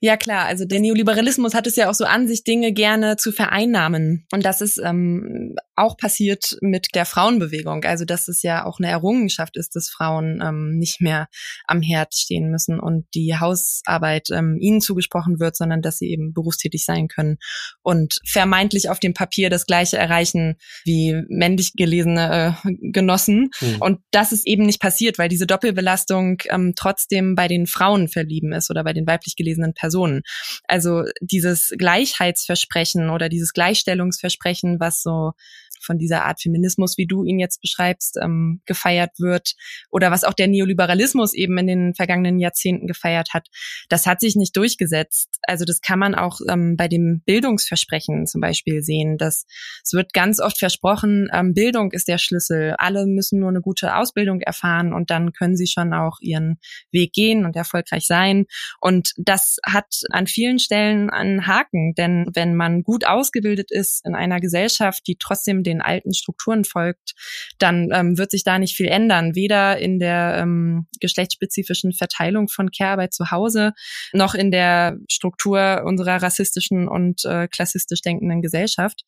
Ja 0.00 0.16
klar, 0.16 0.46
also 0.46 0.64
der 0.64 0.80
Neoliberalismus 0.80 1.54
hat 1.54 1.66
es 1.66 1.76
ja 1.76 1.90
auch 1.90 1.94
so 1.94 2.04
an 2.04 2.28
sich, 2.28 2.44
Dinge 2.44 2.72
gerne 2.72 3.16
zu 3.16 3.32
vereinnahmen. 3.32 4.26
Und 4.32 4.44
das 4.44 4.60
ist 4.60 4.78
ähm, 4.78 5.54
auch 5.80 5.96
passiert 5.96 6.58
mit 6.60 6.88
der 6.94 7.06
Frauenbewegung. 7.06 7.84
Also 7.84 8.04
dass 8.04 8.28
es 8.28 8.42
ja 8.42 8.64
auch 8.64 8.78
eine 8.78 8.88
Errungenschaft 8.88 9.56
ist, 9.56 9.74
dass 9.74 9.88
Frauen 9.88 10.40
ähm, 10.42 10.78
nicht 10.78 11.00
mehr 11.00 11.28
am 11.66 11.80
Herd 11.80 12.14
stehen 12.14 12.50
müssen 12.50 12.78
und 12.78 13.06
die 13.14 13.36
Hausarbeit 13.38 14.28
ähm, 14.30 14.58
ihnen 14.60 14.80
zugesprochen 14.80 15.40
wird, 15.40 15.56
sondern 15.56 15.82
dass 15.82 15.98
sie 15.98 16.10
eben 16.10 16.32
berufstätig 16.32 16.84
sein 16.84 17.08
können 17.08 17.38
und 17.82 18.20
vermeintlich 18.26 18.88
auf 18.90 19.00
dem 19.00 19.14
Papier 19.14 19.50
das 19.50 19.66
Gleiche 19.66 19.96
erreichen 19.96 20.56
wie 20.84 21.22
männlich 21.28 21.72
gelesene 21.76 22.56
äh, 22.64 22.70
Genossen. 22.92 23.50
Mhm. 23.60 23.76
Und 23.80 24.00
das 24.10 24.32
ist 24.32 24.46
eben 24.46 24.64
nicht 24.64 24.80
passiert, 24.80 25.18
weil 25.18 25.28
diese 25.28 25.46
Doppelbelastung 25.46 26.42
ähm, 26.50 26.74
trotzdem 26.76 27.34
bei 27.34 27.48
den 27.48 27.66
Frauen 27.66 28.08
verlieben 28.08 28.52
ist 28.52 28.70
oder 28.70 28.84
bei 28.84 28.92
den 28.92 29.06
weiblich 29.06 29.36
gelesenen 29.36 29.59
Personen. 29.74 30.22
Also 30.66 31.04
dieses 31.20 31.72
Gleichheitsversprechen 31.76 33.10
oder 33.10 33.28
dieses 33.28 33.52
Gleichstellungsversprechen, 33.52 34.80
was 34.80 35.02
so 35.02 35.32
von 35.80 35.98
dieser 35.98 36.24
Art 36.24 36.40
Feminismus, 36.40 36.96
wie 36.98 37.06
du 37.06 37.24
ihn 37.24 37.38
jetzt 37.38 37.60
beschreibst, 37.60 38.18
ähm, 38.22 38.60
gefeiert 38.66 39.18
wird 39.18 39.54
oder 39.90 40.10
was 40.10 40.24
auch 40.24 40.34
der 40.34 40.48
Neoliberalismus 40.48 41.34
eben 41.34 41.56
in 41.58 41.66
den 41.66 41.94
vergangenen 41.94 42.38
Jahrzehnten 42.38 42.86
gefeiert 42.86 43.34
hat, 43.34 43.48
das 43.88 44.06
hat 44.06 44.20
sich 44.20 44.36
nicht 44.36 44.56
durchgesetzt. 44.56 45.38
Also 45.42 45.64
das 45.64 45.80
kann 45.80 45.98
man 45.98 46.14
auch 46.14 46.40
ähm, 46.48 46.76
bei 46.76 46.88
dem 46.88 47.22
Bildungsversprechen 47.24 48.26
zum 48.26 48.40
Beispiel 48.40 48.82
sehen. 48.82 49.18
Dass 49.18 49.46
es 49.84 49.92
wird 49.92 50.12
ganz 50.12 50.40
oft 50.40 50.58
versprochen, 50.58 51.28
ähm, 51.32 51.54
Bildung 51.54 51.92
ist 51.92 52.08
der 52.08 52.18
Schlüssel. 52.18 52.74
Alle 52.78 53.06
müssen 53.06 53.40
nur 53.40 53.48
eine 53.48 53.60
gute 53.60 53.96
Ausbildung 53.96 54.40
erfahren 54.40 54.92
und 54.92 55.10
dann 55.10 55.32
können 55.32 55.56
sie 55.56 55.66
schon 55.66 55.92
auch 55.92 56.18
ihren 56.20 56.58
Weg 56.92 57.12
gehen 57.12 57.44
und 57.44 57.56
erfolgreich 57.56 58.06
sein. 58.06 58.46
Und 58.80 59.12
das 59.16 59.58
hat 59.64 60.02
an 60.10 60.26
vielen 60.26 60.58
Stellen 60.58 61.10
einen 61.10 61.46
Haken, 61.46 61.94
denn 61.94 62.26
wenn 62.34 62.54
man 62.54 62.82
gut 62.82 63.06
ausgebildet 63.06 63.70
ist 63.70 64.04
in 64.04 64.14
einer 64.14 64.40
Gesellschaft, 64.40 65.06
die 65.06 65.16
trotzdem 65.18 65.62
den 65.70 65.80
alten 65.80 66.14
Strukturen 66.14 66.64
folgt, 66.64 67.14
dann 67.58 67.88
ähm, 67.92 68.18
wird 68.18 68.30
sich 68.30 68.44
da 68.44 68.58
nicht 68.58 68.76
viel 68.76 68.88
ändern. 68.88 69.34
Weder 69.34 69.78
in 69.78 69.98
der 69.98 70.38
ähm, 70.38 70.86
geschlechtsspezifischen 71.00 71.92
Verteilung 71.92 72.48
von 72.48 72.70
Care-Arbeit 72.70 73.14
zu 73.14 73.30
Hause, 73.30 73.72
noch 74.12 74.34
in 74.34 74.50
der 74.50 74.98
Struktur 75.08 75.82
unserer 75.84 76.22
rassistischen 76.22 76.88
und 76.88 77.24
äh, 77.24 77.48
klassistisch 77.48 78.02
denkenden 78.02 78.42
Gesellschaft. 78.42 79.02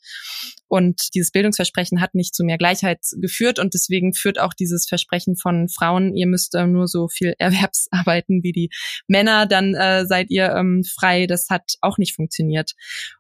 Und 0.68 1.14
dieses 1.14 1.32
Bildungsversprechen 1.32 2.00
hat 2.00 2.14
nicht 2.14 2.34
zu 2.34 2.44
mehr 2.44 2.56
Gleichheit 2.56 3.00
geführt 3.20 3.58
und 3.58 3.74
deswegen 3.74 4.14
führt 4.14 4.40
auch 4.40 4.54
dieses 4.54 4.86
Versprechen 4.88 5.36
von 5.36 5.68
Frauen, 5.68 6.16
ihr 6.16 6.26
müsst 6.26 6.54
äh, 6.54 6.66
nur 6.66 6.88
so 6.88 7.08
viel 7.08 7.34
Erwerbsarbeiten 7.38 8.42
wie 8.42 8.52
die 8.52 8.70
Männer, 9.06 9.46
dann 9.46 9.74
äh, 9.74 10.06
seid 10.06 10.30
ihr 10.30 10.54
ähm, 10.54 10.82
frei. 10.84 11.26
Das 11.26 11.48
hat 11.50 11.74
auch 11.80 11.98
nicht 11.98 12.14
funktioniert. 12.14 12.72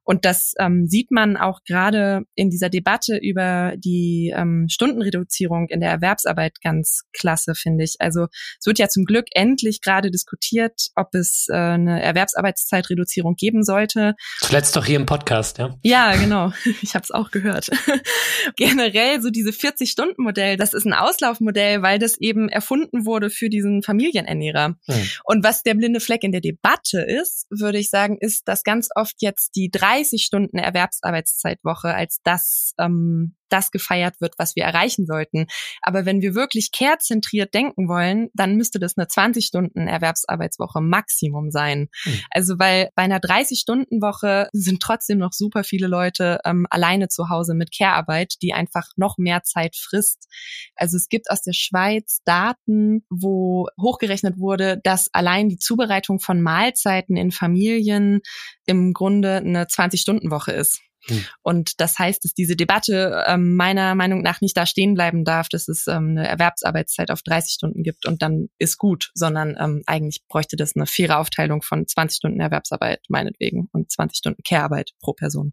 Und 0.02 0.24
das 0.24 0.54
ähm, 0.58 0.86
sieht 0.86 1.10
man 1.10 1.36
auch 1.36 1.60
gerade 1.64 2.22
in 2.34 2.50
dieser 2.50 2.70
Debatte 2.70 3.18
über 3.18 3.31
die 3.76 4.32
ähm, 4.36 4.66
Stundenreduzierung 4.68 5.68
in 5.68 5.80
der 5.80 5.90
Erwerbsarbeit 5.90 6.60
ganz 6.62 7.02
klasse, 7.12 7.54
finde 7.54 7.84
ich. 7.84 7.96
Also 7.98 8.26
es 8.58 8.66
wird 8.66 8.78
ja 8.78 8.88
zum 8.88 9.04
Glück 9.04 9.26
endlich 9.32 9.80
gerade 9.80 10.10
diskutiert, 10.10 10.88
ob 10.94 11.14
es 11.14 11.46
äh, 11.48 11.54
eine 11.54 12.02
Erwerbsarbeitszeitreduzierung 12.02 13.34
geben 13.36 13.62
sollte. 13.62 14.14
Zuletzt 14.40 14.76
doch 14.76 14.84
hier 14.84 14.96
im 14.96 15.06
Podcast, 15.06 15.58
ja? 15.58 15.74
Ja, 15.82 16.16
genau. 16.16 16.52
Ich 16.82 16.94
habe 16.94 17.04
es 17.04 17.10
auch 17.10 17.30
gehört. 17.30 17.70
Generell 18.56 19.22
so 19.22 19.30
diese 19.30 19.50
40-Stunden-Modell, 19.50 20.56
das 20.56 20.74
ist 20.74 20.84
ein 20.84 20.94
Auslaufmodell, 20.94 21.82
weil 21.82 21.98
das 21.98 22.18
eben 22.18 22.48
erfunden 22.48 23.06
wurde 23.06 23.30
für 23.30 23.48
diesen 23.48 23.82
Familienernährer. 23.82 24.76
Hm. 24.86 25.08
Und 25.24 25.44
was 25.44 25.62
der 25.62 25.74
blinde 25.74 26.00
Fleck 26.00 26.24
in 26.24 26.32
der 26.32 26.40
Debatte 26.40 27.00
ist, 27.00 27.46
würde 27.50 27.78
ich 27.78 27.90
sagen, 27.90 28.16
ist, 28.18 28.48
dass 28.48 28.64
ganz 28.64 28.88
oft 28.94 29.16
jetzt 29.20 29.54
die 29.54 29.70
30 29.70 30.22
Stunden 30.22 30.58
Erwerbsarbeitszeitwoche 30.58 31.94
als 31.94 32.20
das 32.24 32.74
ähm, 32.78 33.21
ähm, 33.22 33.34
das 33.48 33.70
gefeiert 33.70 34.20
wird, 34.20 34.34
was 34.38 34.56
wir 34.56 34.64
erreichen 34.64 35.06
sollten. 35.06 35.46
Aber 35.82 36.06
wenn 36.06 36.22
wir 36.22 36.34
wirklich 36.34 36.72
care-zentriert 36.72 37.52
denken 37.52 37.88
wollen, 37.88 38.30
dann 38.32 38.56
müsste 38.56 38.78
das 38.78 38.96
eine 38.96 39.06
20-Stunden-Erwerbsarbeitswoche 39.06 40.80
Maximum 40.80 41.50
sein. 41.50 41.88
Mhm. 42.04 42.20
Also 42.30 42.58
weil 42.58 42.88
bei 42.94 43.02
einer 43.02 43.18
30-Stunden-Woche 43.18 44.48
sind 44.52 44.80
trotzdem 44.80 45.18
noch 45.18 45.32
super 45.32 45.64
viele 45.64 45.86
Leute 45.86 46.40
ähm, 46.44 46.66
alleine 46.70 47.08
zu 47.08 47.28
Hause 47.28 47.54
mit 47.54 47.76
Care-Arbeit, 47.76 48.36
die 48.40 48.54
einfach 48.54 48.88
noch 48.96 49.18
mehr 49.18 49.42
Zeit 49.42 49.76
frisst. 49.76 50.28
Also 50.74 50.96
es 50.96 51.08
gibt 51.08 51.30
aus 51.30 51.42
der 51.42 51.52
Schweiz 51.52 52.20
Daten, 52.24 53.04
wo 53.10 53.68
hochgerechnet 53.80 54.38
wurde, 54.38 54.80
dass 54.82 55.08
allein 55.12 55.50
die 55.50 55.58
Zubereitung 55.58 56.20
von 56.20 56.40
Mahlzeiten 56.40 57.16
in 57.16 57.32
Familien 57.32 58.20
im 58.64 58.94
Grunde 58.94 59.36
eine 59.36 59.64
20-Stunden-Woche 59.64 60.52
ist. 60.52 60.80
Hm. 61.06 61.24
Und 61.42 61.80
das 61.80 61.98
heißt, 61.98 62.24
dass 62.24 62.34
diese 62.34 62.56
Debatte 62.56 63.24
ähm, 63.26 63.56
meiner 63.56 63.94
Meinung 63.94 64.22
nach 64.22 64.40
nicht 64.40 64.56
da 64.56 64.66
stehen 64.66 64.94
bleiben 64.94 65.24
darf, 65.24 65.48
dass 65.48 65.68
es 65.68 65.86
ähm, 65.86 66.10
eine 66.10 66.28
Erwerbsarbeitszeit 66.28 67.10
auf 67.10 67.22
30 67.22 67.54
Stunden 67.54 67.82
gibt 67.82 68.06
und 68.06 68.22
dann 68.22 68.48
ist 68.58 68.78
gut, 68.78 69.10
sondern 69.14 69.56
ähm, 69.58 69.82
eigentlich 69.86 70.22
bräuchte 70.28 70.56
das 70.56 70.76
eine 70.76 70.86
faire 70.86 71.18
Aufteilung 71.18 71.62
von 71.62 71.86
20 71.86 72.16
Stunden 72.16 72.40
Erwerbsarbeit 72.40 73.00
meinetwegen 73.08 73.68
und 73.72 73.90
20 73.90 74.18
Stunden 74.18 74.42
Care-Arbeit 74.42 74.92
pro 75.00 75.12
Person. 75.12 75.52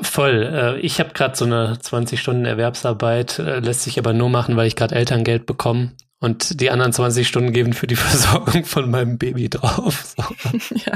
Voll. 0.00 0.42
Äh, 0.42 0.80
ich 0.80 0.98
habe 0.98 1.12
gerade 1.12 1.36
so 1.36 1.44
eine 1.44 1.78
20 1.80 2.20
Stunden 2.20 2.44
Erwerbsarbeit, 2.44 3.38
äh, 3.38 3.60
lässt 3.60 3.82
sich 3.82 3.98
aber 3.98 4.12
nur 4.12 4.28
machen, 4.28 4.56
weil 4.56 4.66
ich 4.66 4.76
gerade 4.76 4.94
Elterngeld 4.94 5.46
bekomme 5.46 5.92
und 6.20 6.60
die 6.60 6.70
anderen 6.70 6.92
20 6.92 7.28
Stunden 7.28 7.52
geben 7.52 7.72
für 7.72 7.86
die 7.86 7.96
Versorgung 7.96 8.64
von 8.64 8.90
meinem 8.90 9.18
Baby 9.18 9.48
drauf. 9.48 10.14
So. 10.16 10.24
Ja. 10.86 10.92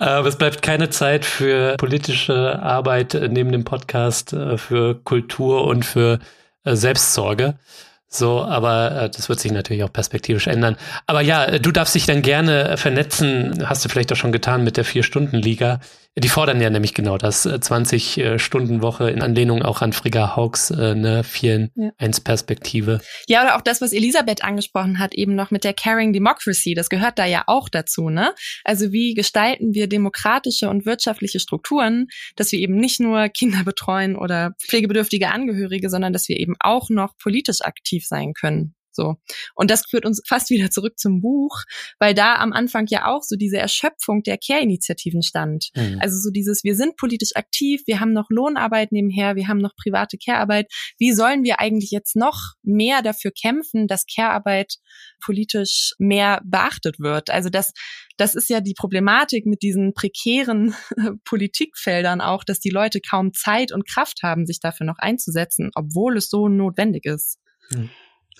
Aber 0.00 0.28
es 0.28 0.36
bleibt 0.36 0.62
keine 0.62 0.90
Zeit 0.90 1.24
für 1.24 1.76
politische 1.76 2.60
Arbeit 2.60 3.18
neben 3.30 3.52
dem 3.52 3.64
Podcast, 3.64 4.32
äh, 4.32 4.58
für 4.58 4.94
Kultur 5.02 5.64
und 5.64 5.84
für 5.84 6.18
äh, 6.64 6.76
Selbstsorge. 6.76 7.58
So, 8.06 8.42
aber 8.42 9.02
äh, 9.02 9.10
das 9.10 9.28
wird 9.28 9.40
sich 9.40 9.52
natürlich 9.52 9.84
auch 9.84 9.92
perspektivisch 9.92 10.46
ändern. 10.46 10.76
Aber 11.06 11.20
ja, 11.20 11.58
du 11.58 11.70
darfst 11.72 11.94
dich 11.94 12.06
dann 12.06 12.22
gerne 12.22 12.76
vernetzen, 12.76 13.68
hast 13.68 13.84
du 13.84 13.88
vielleicht 13.88 14.12
auch 14.12 14.16
schon 14.16 14.32
getan 14.32 14.64
mit 14.64 14.76
der 14.76 14.84
Vier-Stunden-Liga. 14.84 15.80
Die 16.16 16.28
fordern 16.28 16.60
ja 16.60 16.68
nämlich 16.68 16.94
genau 16.94 17.16
das, 17.16 17.46
20-Stunden-Woche 17.46 19.08
äh, 19.08 19.12
in 19.12 19.22
Anlehnung 19.22 19.62
auch 19.62 19.82
an 19.82 19.92
Frigga 19.92 20.34
Hawks, 20.34 20.70
äh, 20.70 20.90
eine 20.90 21.22
4-1-Perspektive. 21.22 23.00
Ja. 23.28 23.38
ja, 23.38 23.44
oder 23.44 23.56
auch 23.56 23.60
das, 23.60 23.80
was 23.80 23.92
Elisabeth 23.92 24.42
angesprochen 24.42 24.98
hat, 24.98 25.14
eben 25.14 25.36
noch 25.36 25.50
mit 25.50 25.62
der 25.62 25.74
Caring 25.74 26.12
Democracy, 26.12 26.74
das 26.74 26.88
gehört 26.88 27.18
da 27.18 27.24
ja 27.24 27.44
auch 27.46 27.68
dazu, 27.68 28.08
ne? 28.08 28.34
Also 28.64 28.90
wie 28.90 29.14
gestalten 29.14 29.74
wir 29.74 29.88
demokratische 29.88 30.68
und 30.68 30.86
wirtschaftliche 30.86 31.38
Strukturen, 31.38 32.08
dass 32.34 32.50
wir 32.50 32.58
eben 32.58 32.76
nicht 32.76 32.98
nur 32.98 33.28
Kinder 33.28 33.62
betreuen 33.64 34.16
oder 34.16 34.54
pflegebedürftige 34.60 35.30
Angehörige, 35.30 35.88
sondern 35.88 36.12
dass 36.12 36.28
wir 36.28 36.40
eben 36.40 36.54
auch 36.58 36.90
noch 36.90 37.16
politisch 37.18 37.60
aktiv 37.62 38.04
sein 38.06 38.32
können. 38.32 38.74
So. 38.98 39.14
Und 39.54 39.70
das 39.70 39.86
führt 39.88 40.04
uns 40.04 40.20
fast 40.26 40.50
wieder 40.50 40.72
zurück 40.72 40.98
zum 40.98 41.20
Buch, 41.20 41.62
weil 42.00 42.14
da 42.14 42.34
am 42.34 42.52
Anfang 42.52 42.86
ja 42.88 43.06
auch 43.06 43.22
so 43.22 43.36
diese 43.36 43.56
Erschöpfung 43.56 44.24
der 44.24 44.38
Care-Initiativen 44.38 45.22
stand. 45.22 45.68
Mhm. 45.76 45.98
Also 46.00 46.18
so 46.18 46.32
dieses, 46.32 46.64
wir 46.64 46.74
sind 46.74 46.96
politisch 46.96 47.36
aktiv, 47.36 47.82
wir 47.86 48.00
haben 48.00 48.12
noch 48.12 48.26
Lohnarbeit 48.28 48.90
nebenher, 48.90 49.36
wir 49.36 49.46
haben 49.46 49.58
noch 49.58 49.76
private 49.76 50.18
Care-Arbeit. 50.18 50.66
Wie 50.98 51.12
sollen 51.12 51.44
wir 51.44 51.60
eigentlich 51.60 51.92
jetzt 51.92 52.16
noch 52.16 52.54
mehr 52.64 53.00
dafür 53.02 53.30
kämpfen, 53.30 53.86
dass 53.86 54.04
Care-Arbeit 54.12 54.78
politisch 55.24 55.92
mehr 55.98 56.40
beachtet 56.44 56.98
wird? 56.98 57.30
Also 57.30 57.50
das, 57.50 57.72
das 58.16 58.34
ist 58.34 58.50
ja 58.50 58.60
die 58.60 58.74
Problematik 58.74 59.46
mit 59.46 59.62
diesen 59.62 59.94
prekären 59.94 60.74
Politikfeldern 61.24 62.20
auch, 62.20 62.42
dass 62.42 62.58
die 62.58 62.70
Leute 62.70 63.00
kaum 63.00 63.32
Zeit 63.32 63.70
und 63.70 63.86
Kraft 63.88 64.24
haben, 64.24 64.44
sich 64.44 64.58
dafür 64.58 64.86
noch 64.86 64.98
einzusetzen, 64.98 65.70
obwohl 65.76 66.16
es 66.16 66.28
so 66.30 66.48
notwendig 66.48 67.04
ist. 67.04 67.38
Mhm. 67.70 67.90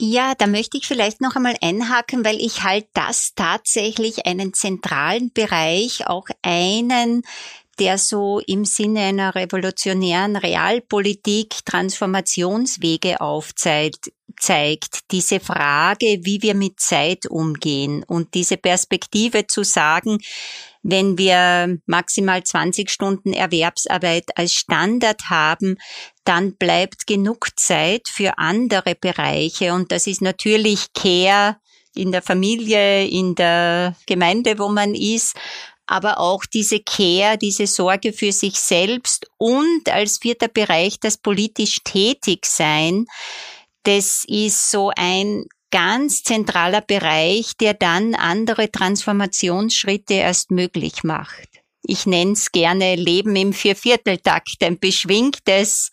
Ja, 0.01 0.35
da 0.37 0.47
möchte 0.47 0.77
ich 0.77 0.87
vielleicht 0.87 1.21
noch 1.21 1.35
einmal 1.35 1.57
einhaken, 1.61 2.25
weil 2.25 2.37
ich 2.37 2.63
halt 2.63 2.87
das 2.95 3.35
tatsächlich 3.35 4.27
einen 4.27 4.55
zentralen 4.55 5.33
Bereich, 5.33 6.07
auch 6.07 6.27
einen, 6.43 7.23
der 7.81 7.99
so 7.99 8.41
im 8.47 8.65
Sinne 8.65 9.01
einer 9.01 9.35
revolutionären 9.35 10.37
Realpolitik 10.37 11.65
Transformationswege 11.65 13.21
aufzeigt, 13.21 14.13
zeigt, 14.39 15.11
diese 15.11 15.41
Frage, 15.41 16.21
wie 16.23 16.43
wir 16.43 16.55
mit 16.55 16.79
Zeit 16.79 17.27
umgehen 17.27 18.05
und 18.05 18.35
diese 18.35 18.57
Perspektive 18.57 19.49
zu 19.49 19.65
sagen, 19.65 20.19
wenn 20.83 21.19
wir 21.19 21.79
maximal 21.87 22.43
20 22.43 22.91
Stunden 22.91 23.33
Erwerbsarbeit 23.33 24.27
als 24.37 24.55
Standard 24.55 25.31
haben, 25.31 25.77
dann 26.25 26.57
bleibt 26.57 27.07
genug 27.07 27.49
Zeit 27.57 28.09
für 28.09 28.39
andere 28.39 28.95
Bereiche 28.95 29.75
und 29.75 29.93
das 29.93 30.07
ist 30.07 30.23
natürlich 30.23 30.93
Care 30.95 31.57
in 31.95 32.13
der 32.13 32.23
Familie, 32.23 33.07
in 33.07 33.35
der 33.35 33.97
Gemeinde, 34.07 34.59
wo 34.59 34.69
man 34.69 34.95
ist, 34.95 35.37
aber 35.87 36.21
auch 36.21 36.45
diese 36.45 36.81
Care, 36.81 37.39
diese 37.39 37.67
Sorge 37.67 38.13
für 38.13 38.31
sich 38.31 38.61
selbst 38.61 39.27
und 39.39 39.89
als 39.89 40.19
vierter 40.19 40.49
Bereich 40.49 41.01
das 41.01 41.17
politisch 41.17 41.81
Tätigsein. 41.83 43.07
Das 43.85 44.25
ist 44.29 44.71
so 44.71 44.93
ein 44.97 45.47
ganz 45.71 46.23
zentraler 46.23 46.81
Bereich, 46.81 47.57
der 47.61 47.75
dann 47.75 48.15
andere 48.15 48.71
Transformationsschritte 48.71 50.15
erst 50.15 50.51
möglich 50.51 51.05
macht. 51.05 51.49
Ich 51.83 52.07
nenne 52.07 52.33
es 52.33 52.53
gerne 52.53 52.97
Leben 52.97 53.37
im 53.37 53.53
Viervierteltakt, 53.53 54.63
ein 54.63 54.79
beschwingtes 54.79 55.91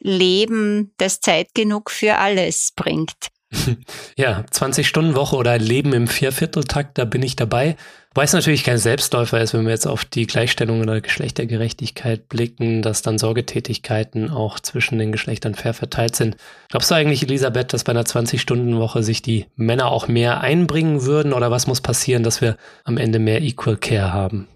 Leben, 0.00 0.92
das 0.96 1.20
Zeit 1.20 1.54
genug 1.54 1.90
für 1.90 2.16
alles 2.16 2.72
bringt. 2.74 3.28
Ja, 4.16 4.44
20-Stunden-Woche 4.52 5.36
oder 5.36 5.58
Leben 5.58 5.92
im 5.92 6.08
Viervierteltakt, 6.08 6.98
da 6.98 7.04
bin 7.04 7.22
ich 7.22 7.36
dabei. 7.36 7.76
Wobei 8.12 8.24
es 8.24 8.32
natürlich 8.32 8.64
kein 8.64 8.78
Selbstläufer 8.78 9.40
ist, 9.40 9.54
wenn 9.54 9.64
wir 9.64 9.70
jetzt 9.70 9.86
auf 9.86 10.04
die 10.04 10.26
Gleichstellung 10.26 10.80
oder 10.80 11.00
Geschlechtergerechtigkeit 11.00 12.28
blicken, 12.28 12.82
dass 12.82 13.02
dann 13.02 13.18
Sorgetätigkeiten 13.18 14.30
auch 14.30 14.58
zwischen 14.58 14.98
den 14.98 15.12
Geschlechtern 15.12 15.54
fair 15.54 15.74
verteilt 15.74 16.16
sind. 16.16 16.36
Glaubst 16.70 16.90
du 16.90 16.96
eigentlich, 16.96 17.22
Elisabeth, 17.22 17.72
dass 17.72 17.84
bei 17.84 17.90
einer 17.90 18.02
20-Stunden-Woche 18.02 19.04
sich 19.04 19.22
die 19.22 19.46
Männer 19.54 19.92
auch 19.92 20.08
mehr 20.08 20.40
einbringen 20.40 21.02
würden 21.02 21.32
oder 21.32 21.52
was 21.52 21.68
muss 21.68 21.80
passieren, 21.80 22.24
dass 22.24 22.40
wir 22.40 22.56
am 22.82 22.96
Ende 22.96 23.20
mehr 23.20 23.42
Equal 23.42 23.76
Care 23.76 24.12
haben? 24.12 24.48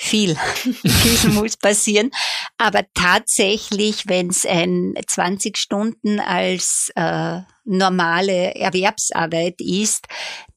viel, 0.00 0.34
viel 0.64 1.30
muss 1.30 1.56
passieren. 1.56 2.10
Aber 2.58 2.82
tatsächlich, 2.94 4.04
wenn 4.06 4.28
es 4.28 4.46
ein 4.46 4.94
20 5.06 5.56
Stunden 5.56 6.20
als 6.20 6.90
äh, 6.96 7.40
normale 7.64 8.54
Erwerbsarbeit 8.54 9.60
ist, 9.60 10.06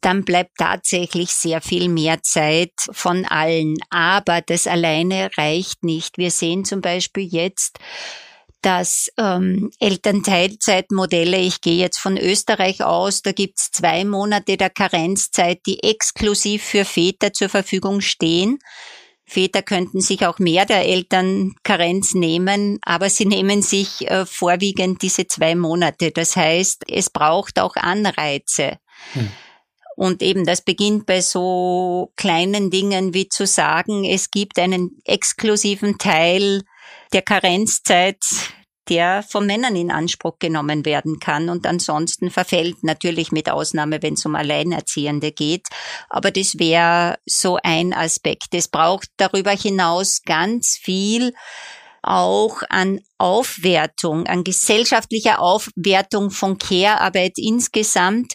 dann 0.04 0.26
bleibt 0.26 0.58
tatsächlich 0.58 1.32
sehr 1.32 1.62
viel 1.62 1.90
mehr 1.90 2.22
Zeit 2.22 2.74
von 2.92 3.26
allen. 3.26 3.78
Aber 3.90 4.42
das 4.42 4.68
alleine 4.68 5.30
reicht 5.38 5.84
nicht. 5.84 6.18
Wir 6.18 6.30
sehen 6.30 6.66
zum 6.66 6.82
Beispiel 6.82 7.24
jetzt, 7.24 7.80
dass 8.62 9.10
ähm, 9.18 9.72
Elternteilzeitmodelle, 9.80 11.38
ich 11.38 11.62
gehe 11.62 11.78
jetzt 11.78 12.00
von 12.00 12.18
Österreich 12.18 12.84
aus, 12.84 13.22
da 13.22 13.32
gibt's 13.32 13.72
zwei 13.72 14.06
Monate 14.06 14.58
der 14.58 14.70
Karenzzeit, 14.70 15.60
die 15.66 15.84
exklusiv 15.84 16.64
für 16.64 16.86
Väter 16.86 17.34
zur 17.34 17.50
Verfügung 17.50 18.02
stehen. 18.02 18.60
Väter 19.26 19.62
könnten 19.62 20.02
sich 20.02 20.26
auch 20.26 20.40
mehr 20.40 20.66
der 20.66 20.86
Elternkarenz 20.86 22.14
nehmen, 22.14 22.80
aber 22.84 23.10
sie 23.10 23.26
nehmen 23.26 23.62
sich 23.62 24.10
äh, 24.10 24.26
vorwiegend 24.26 25.02
diese 25.02 25.28
zwei 25.28 25.56
Monate. 25.56 26.12
Das 26.12 26.36
heißt, 26.36 26.84
es 26.88 27.10
braucht 27.10 27.60
auch 27.60 27.76
Anreize. 27.76 28.78
Hm. 29.14 29.32
Und 29.96 30.22
eben 30.22 30.46
das 30.46 30.62
beginnt 30.62 31.06
bei 31.06 31.22
so 31.22 32.12
kleinen 32.16 32.72
Dingen 32.72 33.14
wie 33.14 33.30
zu 33.30 33.46
sagen, 33.46 34.06
es 34.06 34.32
gibt 34.32 34.58
einen 34.60 34.98
exklusiven 35.06 35.98
Teil 35.98 36.64
der 37.14 37.22
Karenzzeit, 37.22 38.18
der 38.90 39.24
von 39.24 39.46
Männern 39.46 39.76
in 39.76 39.92
Anspruch 39.92 40.40
genommen 40.40 40.86
werden 40.86 41.20
kann 41.20 41.50
und 41.50 41.66
ansonsten 41.66 42.32
verfällt 42.32 42.84
natürlich 42.84 43.32
mit 43.32 43.50
Ausnahme, 43.50 44.02
wenn 44.02 44.16
es 44.16 44.26
um 44.26 44.36
Alleinerziehende 44.36 45.32
geht. 45.32 45.68
Aber 46.10 46.32
das 46.32 46.60
wäre 46.60 47.18
so 47.26 47.58
ein 47.64 47.94
Aspekt. 47.94 48.54
Es 48.54 48.68
braucht 48.68 49.08
darüber 49.18 49.52
hinaus 49.52 50.22
ganz 50.26 50.78
viel 50.82 51.34
auch 52.02 52.64
an 52.70 53.00
Aufwertung, 53.18 54.28
an 54.28 54.44
gesellschaftlicher 54.44 55.40
Aufwertung 55.40 56.32
von 56.32 56.58
Care-Arbeit 56.58 57.34
insgesamt. 57.38 58.34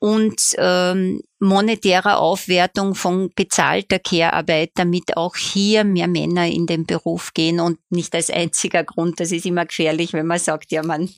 Und 0.00 0.54
ähm, 0.58 1.20
monetärer 1.40 2.18
Aufwertung 2.18 2.94
von 2.94 3.30
bezahlter 3.34 3.98
Care-Arbeit, 3.98 4.72
damit 4.74 5.16
auch 5.16 5.36
hier 5.36 5.84
mehr 5.84 6.06
Männer 6.06 6.46
in 6.46 6.66
den 6.66 6.84
Beruf 6.84 7.32
gehen 7.32 7.60
und 7.60 7.78
nicht 7.88 8.14
als 8.14 8.30
einziger 8.30 8.84
Grund. 8.84 9.20
Das 9.20 9.32
ist 9.32 9.46
immer 9.46 9.64
gefährlich, 9.64 10.12
wenn 10.12 10.26
man 10.26 10.38
sagt, 10.38 10.70
ja, 10.70 10.82
man 10.82 11.08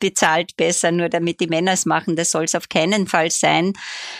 bezahlt 0.00 0.56
besser, 0.56 0.90
nur 0.90 1.08
damit 1.08 1.40
die 1.40 1.46
Männer 1.46 1.72
es 1.72 1.86
machen. 1.86 2.16
Das 2.16 2.32
soll 2.32 2.44
es 2.44 2.56
auf 2.56 2.68
keinen 2.68 3.06
Fall 3.06 3.30
sein. 3.30 3.72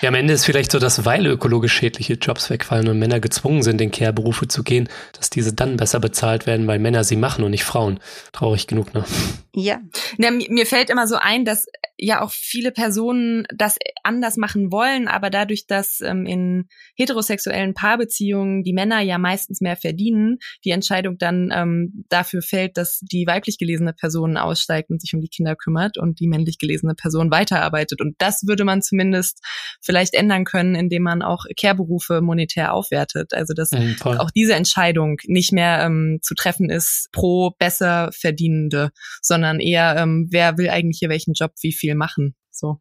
Ja, 0.03 0.09
am 0.09 0.15
Ende 0.15 0.35
ist 0.35 0.45
vielleicht 0.45 0.71
so, 0.71 0.79
dass 0.79 1.05
weil 1.05 1.27
ökologisch 1.27 1.73
schädliche 1.73 2.15
Jobs 2.15 2.49
wegfallen 2.49 2.89
und 2.89 2.99
Männer 3.01 3.19
gezwungen 3.19 3.63
sind, 3.63 3.81
in 3.81 3.91
Care-Berufe 3.91 4.47
zu 4.47 4.63
gehen, 4.63 4.89
dass 5.19 5.31
diese 5.31 5.53
dann 5.53 5.77
besser 5.77 5.99
bezahlt 5.99 6.47
werden, 6.47 6.69
weil 6.69 6.79
Männer 6.79 7.03
sie 7.03 7.17
machen 7.17 7.43
und 7.43 7.51
nicht 7.51 7.65
Frauen. 7.65 7.99
Traurig 8.33 8.69
genug, 8.69 8.95
ne? 8.95 9.05
Ja. 9.53 9.81
ja 10.17 10.31
mir 10.31 10.67
fällt 10.67 10.91
immer 10.91 11.09
so 11.09 11.17
ein, 11.17 11.45
dass 11.45 11.67
ja 11.99 12.23
auch 12.23 12.31
viele 12.31 12.73
Personen 12.73 13.47
das 13.55 13.77
anders 14.03 14.37
machen 14.37 14.73
wollen, 14.73 15.09
aber 15.09 15.31
dadurch, 15.41 15.67
dass 15.67 16.01
ähm, 16.01 16.27
in 16.27 16.69
heterosexuellen 16.97 17.75
Paarbeziehungen 17.75 18.63
die 18.63 18.73
Männer 18.73 19.01
ja 19.01 19.19
meistens 19.19 19.61
mehr 19.61 19.77
verdienen, 19.77 20.39
die 20.65 20.71
Entscheidung 20.71 21.19
dann 21.19 21.51
ähm, 21.53 22.05
dafür 22.09 22.43
fällt, 22.43 22.77
dass 22.77 23.01
die 23.01 23.27
weiblich 23.27 23.59
gelesene 23.59 23.93
Person 23.93 24.37
aussteigt 24.37 24.91
und 24.91 25.01
sich 25.01 25.15
um 25.15 25.21
die 25.21 25.29
Kinder 25.29 25.57
kümmert 25.57 25.99
und 25.99 26.21
die 26.21 26.29
männlich 26.29 26.59
gelesene 26.59 26.95
Person 26.95 27.31
weiterarbeitet. 27.31 28.01
Und 28.01 28.15
das 28.19 28.47
würde 28.47 28.65
man 28.65 28.83
zumindest 28.83 29.41
vielleicht 29.81 30.15
ändern 30.15 30.45
können, 30.45 30.75
indem 30.75 31.03
man 31.03 31.23
auch 31.23 31.45
Care-Berufe 31.59 32.21
monetär 32.21 32.75
aufwertet. 32.75 33.33
Also 33.35 33.55
dass 33.55 33.71
mhm, 33.71 33.97
auch 34.03 34.31
diese 34.31 34.55
Entscheidung 34.55 35.17
nicht 35.27 35.53
mehr 35.53 35.83
ähm, 35.85 36.19
zu 36.23 36.35
treffen 36.35 36.71
ist 36.71 37.09
pro 37.13 37.53
besser 37.59 38.11
Verdienende, 38.13 38.91
sondern 39.23 39.61
eher, 39.61 39.97
ähm, 39.97 40.29
wer 40.31 40.59
will 40.59 40.69
eigentlich 40.69 40.99
hier 40.99 41.09
welchen 41.09 41.33
Job 41.35 41.53
wie 41.63 41.73
viel 41.73 41.95
machen. 41.95 42.35
So. 42.51 42.81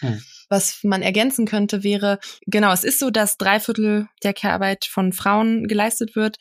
Hm. 0.00 0.20
Was 0.54 0.84
man 0.84 1.02
ergänzen 1.02 1.46
könnte, 1.46 1.82
wäre, 1.82 2.20
genau, 2.46 2.72
es 2.72 2.84
ist 2.84 3.00
so, 3.00 3.10
dass 3.10 3.38
drei 3.38 3.58
Viertel 3.58 4.06
der 4.22 4.32
Care-Arbeit 4.32 4.84
von 4.84 5.12
Frauen 5.12 5.66
geleistet 5.66 6.14
wird 6.14 6.36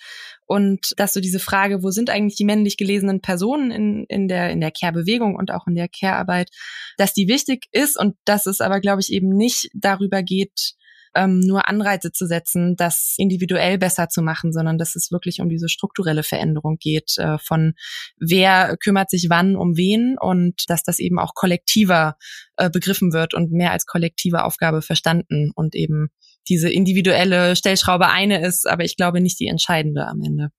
und 0.45 0.93
dass 0.97 1.14
so 1.14 1.20
diese 1.20 1.39
Frage, 1.39 1.82
wo 1.82 1.89
sind 1.89 2.11
eigentlich 2.11 2.36
die 2.36 2.45
männlich 2.45 2.78
gelesenen 2.78 3.22
Personen 3.22 3.72
in, 3.72 4.05
in 4.09 4.28
der, 4.28 4.51
in 4.51 4.61
der 4.61 4.70
Care-Bewegung 4.70 5.36
und 5.36 5.49
auch 5.49 5.66
in 5.66 5.74
der 5.74 5.88
Care-Arbeit, 5.88 6.51
dass 6.97 7.16
die 7.16 7.28
wichtig 7.28 7.66
ist 7.72 7.99
und 7.99 8.16
dass 8.24 8.45
es 8.45 8.61
aber, 8.61 8.82
glaube 8.82 9.01
ich, 9.01 9.11
eben 9.11 9.30
nicht 9.30 9.72
darüber 9.74 10.22
geht, 10.22 10.76
ähm, 11.16 11.39
nur 11.39 11.68
Anreize 11.68 12.11
zu 12.11 12.26
setzen, 12.26 12.76
das 12.76 13.16
individuell 13.18 13.78
besser 13.78 14.09
zu 14.09 14.22
machen, 14.22 14.53
sondern 14.53 14.78
dass 14.78 14.95
es 14.95 15.11
wirklich 15.11 15.41
um 15.41 15.49
diese 15.49 15.70
strukturelle 15.70 16.24
Veränderung 16.24 16.78
geht, 16.80 17.18
äh, 17.18 17.38
von 17.38 17.74
wer 18.18 18.78
kümmert 18.78 19.09
sich 19.09 19.28
wann 19.30 19.55
um 19.55 19.78
wen 19.78 20.18
und 20.20 20.70
dass 20.70 20.84
das 20.84 20.99
eben 20.99 21.20
auch 21.20 21.34
kollektiver 21.36 22.16
äh, 22.57 22.70
begriffen 22.70 23.14
wird 23.14 23.34
und 23.34 23.51
mehr 23.51 23.72
als 23.72 23.86
kollektive 23.86 24.43
Aufgabe 24.43 24.82
verstanden 24.82 25.51
und 25.55 25.76
eben 25.76 26.09
diese 26.47 26.70
individuelle 26.70 27.55
Stellschraube 27.55 28.07
eine 28.09 28.45
ist, 28.45 28.68
aber 28.68 28.84
ich 28.84 28.97
glaube 28.97 29.22
nicht 29.22 29.39
die 29.39 29.47
entscheidende 29.47 30.07
am 30.07 30.22
Ende. 30.22 30.49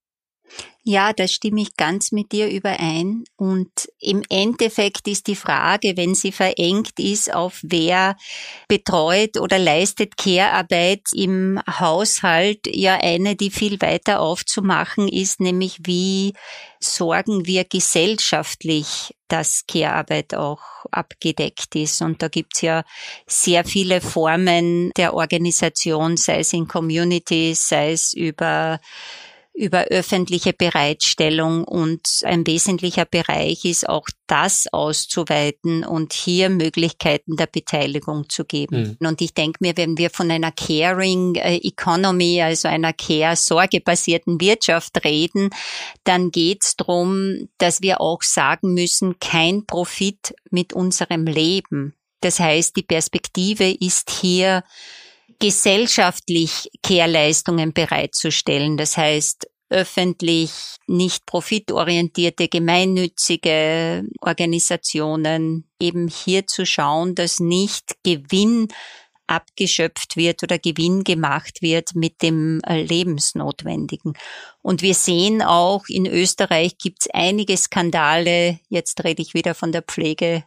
Ja, 0.87 1.13
da 1.13 1.27
stimme 1.27 1.63
ich 1.63 1.77
ganz 1.77 2.11
mit 2.11 2.31
dir 2.31 2.47
überein. 2.47 3.23
Und 3.37 3.71
im 3.99 4.21
Endeffekt 4.29 5.07
ist 5.07 5.25
die 5.25 5.35
Frage, 5.35 5.97
wenn 5.97 6.13
sie 6.13 6.31
verengt 6.31 6.99
ist 6.99 7.33
auf 7.33 7.59
wer 7.63 8.15
betreut 8.67 9.37
oder 9.39 9.57
leistet 9.57 10.15
Care-Arbeit 10.15 11.01
im 11.11 11.59
Haushalt, 11.67 12.67
ja 12.67 12.99
eine, 13.01 13.35
die 13.35 13.49
viel 13.49 13.81
weiter 13.81 14.19
aufzumachen 14.19 15.07
ist, 15.07 15.39
nämlich 15.39 15.79
wie 15.85 16.33
sorgen 16.79 17.47
wir 17.47 17.63
gesellschaftlich, 17.63 19.15
dass 19.27 19.65
Care-Arbeit 19.65 20.35
auch 20.35 20.61
abgedeckt 20.91 21.73
ist. 21.73 22.03
Und 22.03 22.21
da 22.21 22.27
gibt's 22.27 22.61
ja 22.61 22.83
sehr 23.25 23.65
viele 23.65 24.01
Formen 24.01 24.91
der 24.97 25.15
Organisation, 25.15 26.15
sei 26.15 26.41
es 26.41 26.53
in 26.53 26.67
Communities, 26.67 27.69
sei 27.69 27.91
es 27.91 28.13
über 28.13 28.79
über 29.55 29.85
öffentliche 29.85 30.53
Bereitstellung 30.53 31.63
und 31.63 32.01
ein 32.23 32.45
wesentlicher 32.45 33.05
Bereich 33.05 33.63
ist 33.63 33.87
auch 33.87 34.07
das 34.27 34.67
auszuweiten 34.71 35.85
und 35.85 36.11
hier 36.11 36.49
Möglichkeiten 36.49 37.37
der 37.37 37.47
Beteiligung 37.47 38.27
zu 38.29 38.43
geben. 38.43 38.97
Mhm. 38.99 39.07
Und 39.07 39.21
ich 39.21 39.33
denke 39.33 39.59
mir, 39.61 39.77
wenn 39.77 39.97
wir 39.97 40.09
von 40.09 40.29
einer 40.29 40.51
Caring 40.51 41.35
äh, 41.35 41.55
Economy, 41.57 42.41
also 42.41 42.67
einer 42.67 42.91
Care-Sorge-basierten 42.91 44.41
Wirtschaft 44.41 45.05
reden, 45.05 45.49
dann 46.03 46.31
geht 46.31 46.63
es 46.65 46.75
darum, 46.75 47.47
dass 47.57 47.81
wir 47.81 48.01
auch 48.01 48.23
sagen 48.23 48.73
müssen, 48.73 49.19
kein 49.19 49.65
Profit 49.65 50.35
mit 50.51 50.73
unserem 50.73 51.25
Leben. 51.25 51.93
Das 52.19 52.39
heißt, 52.39 52.75
die 52.75 52.83
Perspektive 52.83 53.71
ist 53.71 54.09
hier, 54.09 54.63
gesellschaftlich 55.39 56.69
Kehrleistungen 56.83 57.73
bereitzustellen. 57.73 58.77
Das 58.77 58.97
heißt, 58.97 59.47
öffentlich, 59.69 60.51
nicht 60.87 61.25
profitorientierte, 61.25 62.47
gemeinnützige 62.47 64.03
Organisationen 64.21 65.67
eben 65.79 66.07
hier 66.07 66.45
zu 66.47 66.65
schauen, 66.65 67.15
dass 67.15 67.39
nicht 67.39 67.95
Gewinn 68.03 68.67
abgeschöpft 69.27 70.17
wird 70.17 70.43
oder 70.43 70.59
Gewinn 70.59 71.03
gemacht 71.03 71.61
wird 71.61 71.95
mit 71.95 72.21
dem 72.21 72.61
äh, 72.61 72.83
Lebensnotwendigen. 72.83 74.13
Und 74.61 74.83
wir 74.83 74.93
sehen 74.93 75.41
auch, 75.41 75.85
in 75.87 76.05
Österreich 76.05 76.77
gibt 76.77 76.99
es 77.01 77.09
einige 77.11 77.57
Skandale, 77.57 78.59
jetzt 78.69 79.03
rede 79.03 79.23
ich 79.23 79.33
wieder 79.33 79.55
von 79.55 79.71
der 79.71 79.81
Pflege, 79.81 80.43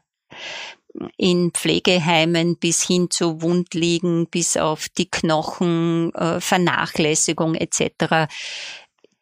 in 1.16 1.50
Pflegeheimen 1.52 2.56
bis 2.56 2.82
hin 2.82 3.08
zu 3.10 3.42
Wundliegen, 3.42 4.26
bis 4.28 4.56
auf 4.56 4.88
die 4.88 5.10
Knochen, 5.10 6.12
äh, 6.14 6.40
Vernachlässigung 6.40 7.54
etc. 7.54 8.28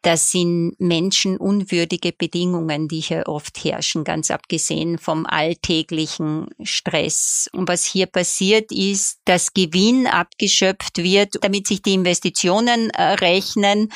Das 0.06 0.30
sind 0.30 0.76
menschenunwürdige 0.78 2.12
Bedingungen, 2.12 2.86
die 2.86 3.00
hier 3.00 3.24
oft 3.26 3.64
herrschen, 3.64 4.04
ganz 4.04 4.30
abgesehen 4.30 4.98
vom 4.98 5.26
alltäglichen 5.26 6.46
Stress. 6.62 7.50
Und 7.52 7.68
was 7.68 7.84
hier 7.84 8.06
passiert 8.06 8.70
ist, 8.70 9.18
dass 9.24 9.52
Gewinn 9.52 10.06
abgeschöpft 10.06 10.98
wird, 10.98 11.42
damit 11.42 11.66
sich 11.66 11.82
die 11.82 11.94
Investitionen 11.94 12.90
äh, 12.90 13.14
rechnen 13.14 13.92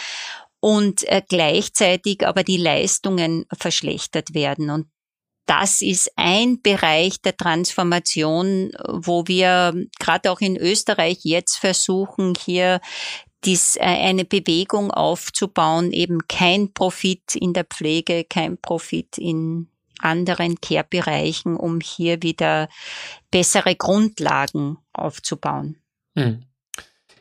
und 0.58 1.04
äh, 1.04 1.22
gleichzeitig 1.28 2.26
aber 2.26 2.42
die 2.42 2.58
Leistungen 2.58 3.46
verschlechtert 3.56 4.34
werden. 4.34 4.70
Und 4.70 4.86
das 5.50 5.82
ist 5.82 6.12
ein 6.14 6.62
Bereich 6.62 7.22
der 7.22 7.36
Transformation, 7.36 8.70
wo 8.86 9.26
wir 9.26 9.74
gerade 9.98 10.30
auch 10.30 10.40
in 10.40 10.56
Österreich 10.56 11.18
jetzt 11.24 11.56
versuchen, 11.56 12.34
hier 12.38 12.80
dies, 13.44 13.74
äh, 13.74 13.80
eine 13.80 14.24
Bewegung 14.24 14.92
aufzubauen, 14.92 15.90
eben 15.90 16.28
kein 16.28 16.72
Profit 16.72 17.34
in 17.34 17.52
der 17.52 17.64
Pflege, 17.64 18.22
kein 18.22 18.58
Profit 18.58 19.18
in 19.18 19.66
anderen 19.98 20.60
Care-Bereichen, 20.60 21.56
um 21.56 21.80
hier 21.80 22.22
wieder 22.22 22.68
bessere 23.32 23.74
Grundlagen 23.74 24.78
aufzubauen. 24.92 25.82
Hm. 26.16 26.44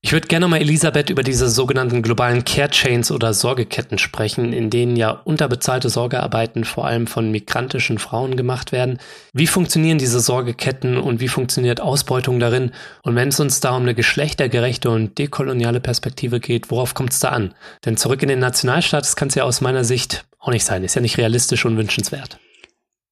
Ich 0.01 0.13
würde 0.13 0.27
gerne 0.27 0.47
mal, 0.47 0.61
Elisabeth, 0.61 1.09
über 1.09 1.23
diese 1.23 1.49
sogenannten 1.49 2.01
globalen 2.01 2.45
Care 2.45 2.69
Chains 2.69 3.11
oder 3.11 3.33
Sorgeketten 3.33 3.97
sprechen, 3.97 4.53
in 4.53 4.69
denen 4.69 4.95
ja 4.95 5.09
unterbezahlte 5.11 5.89
Sorgearbeiten 5.89 6.63
vor 6.63 6.85
allem 6.85 7.05
von 7.05 7.31
migrantischen 7.31 7.99
Frauen 7.99 8.37
gemacht 8.37 8.71
werden. 8.71 8.99
Wie 9.33 9.47
funktionieren 9.47 9.97
diese 9.97 10.21
Sorgeketten 10.21 10.97
und 10.97 11.19
wie 11.19 11.27
funktioniert 11.27 11.81
Ausbeutung 11.81 12.39
darin? 12.39 12.71
Und 13.03 13.15
wenn 13.15 13.27
es 13.27 13.41
uns 13.41 13.59
da 13.59 13.75
um 13.75 13.83
eine 13.83 13.93
geschlechtergerechte 13.93 14.89
und 14.89 15.17
dekoloniale 15.17 15.81
Perspektive 15.81 16.39
geht, 16.39 16.71
worauf 16.71 16.93
kommt 16.93 17.11
es 17.11 17.19
da 17.19 17.29
an? 17.29 17.53
Denn 17.83 17.97
zurück 17.97 18.21
in 18.23 18.29
den 18.29 18.39
Nationalstaat, 18.39 19.03
das 19.03 19.17
kann 19.17 19.27
es 19.27 19.35
ja 19.35 19.43
aus 19.43 19.59
meiner 19.59 19.83
Sicht 19.83 20.25
auch 20.39 20.51
nicht 20.51 20.63
sein, 20.63 20.85
ist 20.85 20.95
ja 20.95 21.01
nicht 21.01 21.17
realistisch 21.17 21.65
und 21.65 21.75
wünschenswert. 21.75 22.39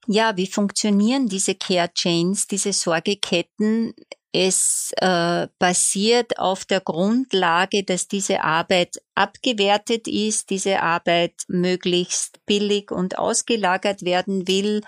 Ja, 0.08 0.38
wie 0.38 0.48
funktionieren 0.48 1.28
diese 1.28 1.54
Care 1.54 1.92
Chains, 1.94 2.48
diese 2.48 2.72
Sorgeketten? 2.72 3.94
Es 4.32 4.92
äh, 4.98 5.48
basiert 5.58 6.38
auf 6.38 6.66
der 6.66 6.82
Grundlage, 6.82 7.84
dass 7.84 8.08
diese 8.08 8.44
Arbeit 8.44 9.02
abgewertet 9.16 10.08
ist, 10.08 10.50
diese 10.50 10.82
Arbeit 10.82 11.34
möglichst 11.48 12.46
billig 12.46 12.92
und 12.92 13.18
ausgelagert 13.18 14.04
werden 14.04 14.48
will. 14.48 14.82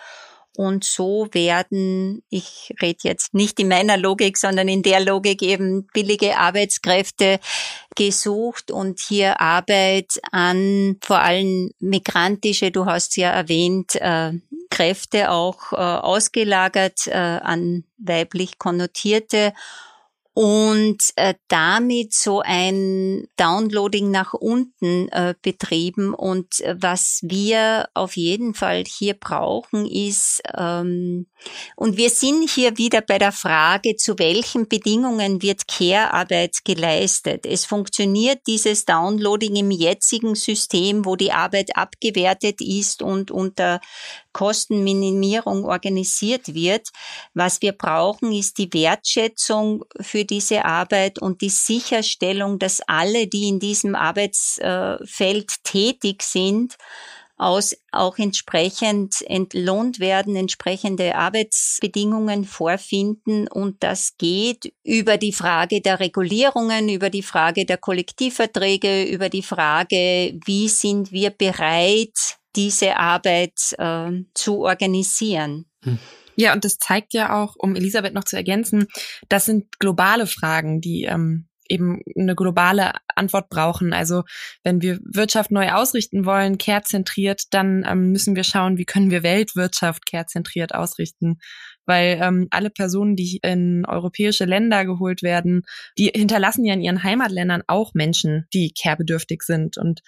Und 0.57 0.83
so 0.83 1.29
werden, 1.31 2.21
ich 2.29 2.73
rede 2.81 2.99
jetzt 3.03 3.33
nicht 3.33 3.61
in 3.61 3.69
meiner 3.69 3.95
Logik, 3.95 4.37
sondern 4.37 4.67
in 4.67 4.83
der 4.83 4.99
Logik 4.99 5.41
eben 5.41 5.87
billige 5.93 6.37
Arbeitskräfte 6.37 7.39
gesucht 7.95 8.69
und 8.69 8.99
hier 8.99 9.39
Arbeit 9.39 10.19
an 10.31 10.97
vor 11.01 11.19
allem 11.19 11.71
migrantische, 11.79 12.71
du 12.71 12.85
hast 12.85 13.15
ja 13.15 13.29
erwähnt, 13.29 13.95
äh, 13.95 14.33
Kräfte 14.69 15.31
auch 15.31 15.73
äh, 15.73 15.75
ausgelagert 15.75 17.07
äh, 17.07 17.13
an 17.13 17.83
weiblich 17.97 18.59
konnotierte 18.59 19.53
und 20.39 21.03
äh, 21.17 21.33
damit 21.49 22.13
so 22.13 22.39
ein 22.39 23.27
Downloading 23.35 24.09
nach 24.09 24.33
unten 24.33 25.09
äh, 25.09 25.35
betrieben. 25.41 26.13
Und 26.13 26.61
äh, 26.61 26.77
was 26.79 27.19
wir 27.23 27.89
auf 27.93 28.15
jeden 28.15 28.53
Fall 28.53 28.85
hier 28.87 29.15
brauchen, 29.15 29.85
ist, 29.85 30.41
ähm, 30.57 31.27
und 31.75 31.97
wir 31.97 32.09
sind 32.09 32.49
hier 32.49 32.77
wieder 32.77 33.01
bei 33.01 33.17
der 33.17 33.31
Frage, 33.31 33.95
zu 33.95 34.19
welchen 34.19 34.67
Bedingungen 34.67 35.41
wird 35.41 35.67
Care-Arbeit 35.67 36.59
geleistet. 36.65 37.45
Es 37.45 37.65
funktioniert 37.65 38.39
dieses 38.47 38.85
Downloading 38.85 39.55
im 39.55 39.71
jetzigen 39.71 40.35
System, 40.35 41.05
wo 41.05 41.15
die 41.15 41.31
Arbeit 41.31 41.75
abgewertet 41.75 42.61
ist 42.61 43.01
und 43.01 43.31
unter 43.31 43.79
Kostenminimierung 44.33 45.65
organisiert 45.65 46.53
wird. 46.53 46.89
Was 47.33 47.61
wir 47.61 47.71
brauchen, 47.71 48.31
ist 48.31 48.57
die 48.57 48.71
Wertschätzung 48.73 49.85
für 49.99 50.25
diese 50.29 50.65
Arbeit 50.65 51.19
und 51.19 51.41
die 51.41 51.49
Sicherstellung, 51.49 52.59
dass 52.59 52.81
alle, 52.81 53.27
die 53.27 53.47
in 53.47 53.59
diesem 53.59 53.95
Arbeitsfeld 53.95 55.63
tätig 55.63 56.23
sind, 56.23 56.77
aus 57.39 57.75
auch 57.93 58.17
entsprechend 58.17 59.21
entlohnt 59.25 59.99
werden, 59.99 60.35
entsprechende 60.35 61.15
Arbeitsbedingungen 61.15 62.43
vorfinden. 62.43 63.47
Und 63.47 63.81
das 63.81 64.17
geht 64.17 64.73
über 64.83 65.17
die 65.17 65.31
Frage 65.31 65.79
der 65.81 66.01
Regulierungen, 66.01 66.89
über 66.89 67.09
die 67.09 67.23
Frage 67.23 67.65
der 67.65 67.77
Kollektivverträge, 67.77 69.05
über 69.05 69.29
die 69.29 69.41
Frage, 69.41 70.37
wie 70.45 70.67
sind 70.67 71.13
wir 71.13 71.29
bereit, 71.29 72.37
diese 72.57 72.97
Arbeit 72.97 73.73
äh, 73.77 74.11
zu 74.33 74.59
organisieren. 74.59 75.65
Hm. 75.83 75.97
Ja, 76.39 76.53
und 76.53 76.63
das 76.63 76.77
zeigt 76.77 77.13
ja 77.13 77.35
auch, 77.35 77.55
um 77.57 77.75
Elisabeth 77.75 78.13
noch 78.13 78.23
zu 78.23 78.37
ergänzen, 78.37 78.87
das 79.27 79.43
sind 79.43 79.77
globale 79.77 80.25
Fragen, 80.25 80.79
die 80.79 81.03
ähm, 81.03 81.49
eben 81.67 82.01
eine 82.17 82.33
globale 82.33 82.93
Antwort 83.13 83.49
brauchen. 83.49 83.91
Also 83.91 84.23
wenn 84.63 84.81
wir 84.81 84.99
Wirtschaft 85.03 85.51
neu 85.51 85.69
ausrichten 85.71 86.25
wollen, 86.25 86.57
care-zentriert, 86.57 87.43
dann 87.51 87.85
ähm, 87.85 88.13
müssen 88.13 88.37
wir 88.37 88.45
schauen, 88.45 88.77
wie 88.77 88.85
können 88.85 89.11
wir 89.11 89.21
Weltwirtschaft 89.21 90.05
care-zentriert 90.09 90.73
ausrichten 90.73 91.39
weil 91.89 92.19
ähm, 92.21 92.47
alle 92.51 92.69
Personen, 92.69 93.15
die 93.15 93.39
in 93.41 93.83
europäische 93.83 94.45
Länder 94.45 94.85
geholt 94.85 95.23
werden, 95.23 95.63
die 95.97 96.11
hinterlassen 96.15 96.63
ja 96.63 96.75
in 96.75 96.81
ihren 96.81 97.01
Heimatländern 97.01 97.63
auch 97.65 97.95
Menschen, 97.95 98.45
die 98.53 98.71
carebedürftig 98.79 99.41
sind. 99.41 99.77
Und 99.77 100.01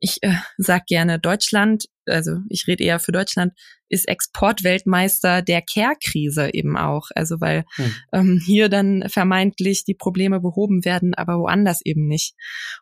ich 0.00 0.22
äh, 0.22 0.32
sag 0.56 0.86
gerne, 0.86 1.18
Deutschland, 1.18 1.84
also 2.06 2.38
ich 2.48 2.66
rede 2.66 2.82
eher 2.82 2.98
für 2.98 3.12
Deutschland, 3.12 3.52
ist 3.90 4.08
Exportweltmeister 4.08 5.42
der 5.42 5.60
Care-Krise 5.60 6.54
eben 6.54 6.78
auch. 6.78 7.08
Also 7.14 7.42
weil 7.42 7.64
hm. 7.76 7.94
ähm, 8.12 8.42
hier 8.42 8.70
dann 8.70 9.04
vermeintlich 9.08 9.84
die 9.84 9.94
Probleme 9.94 10.40
behoben 10.40 10.86
werden, 10.86 11.12
aber 11.12 11.38
woanders 11.38 11.80
eben 11.84 12.06
nicht. 12.06 12.34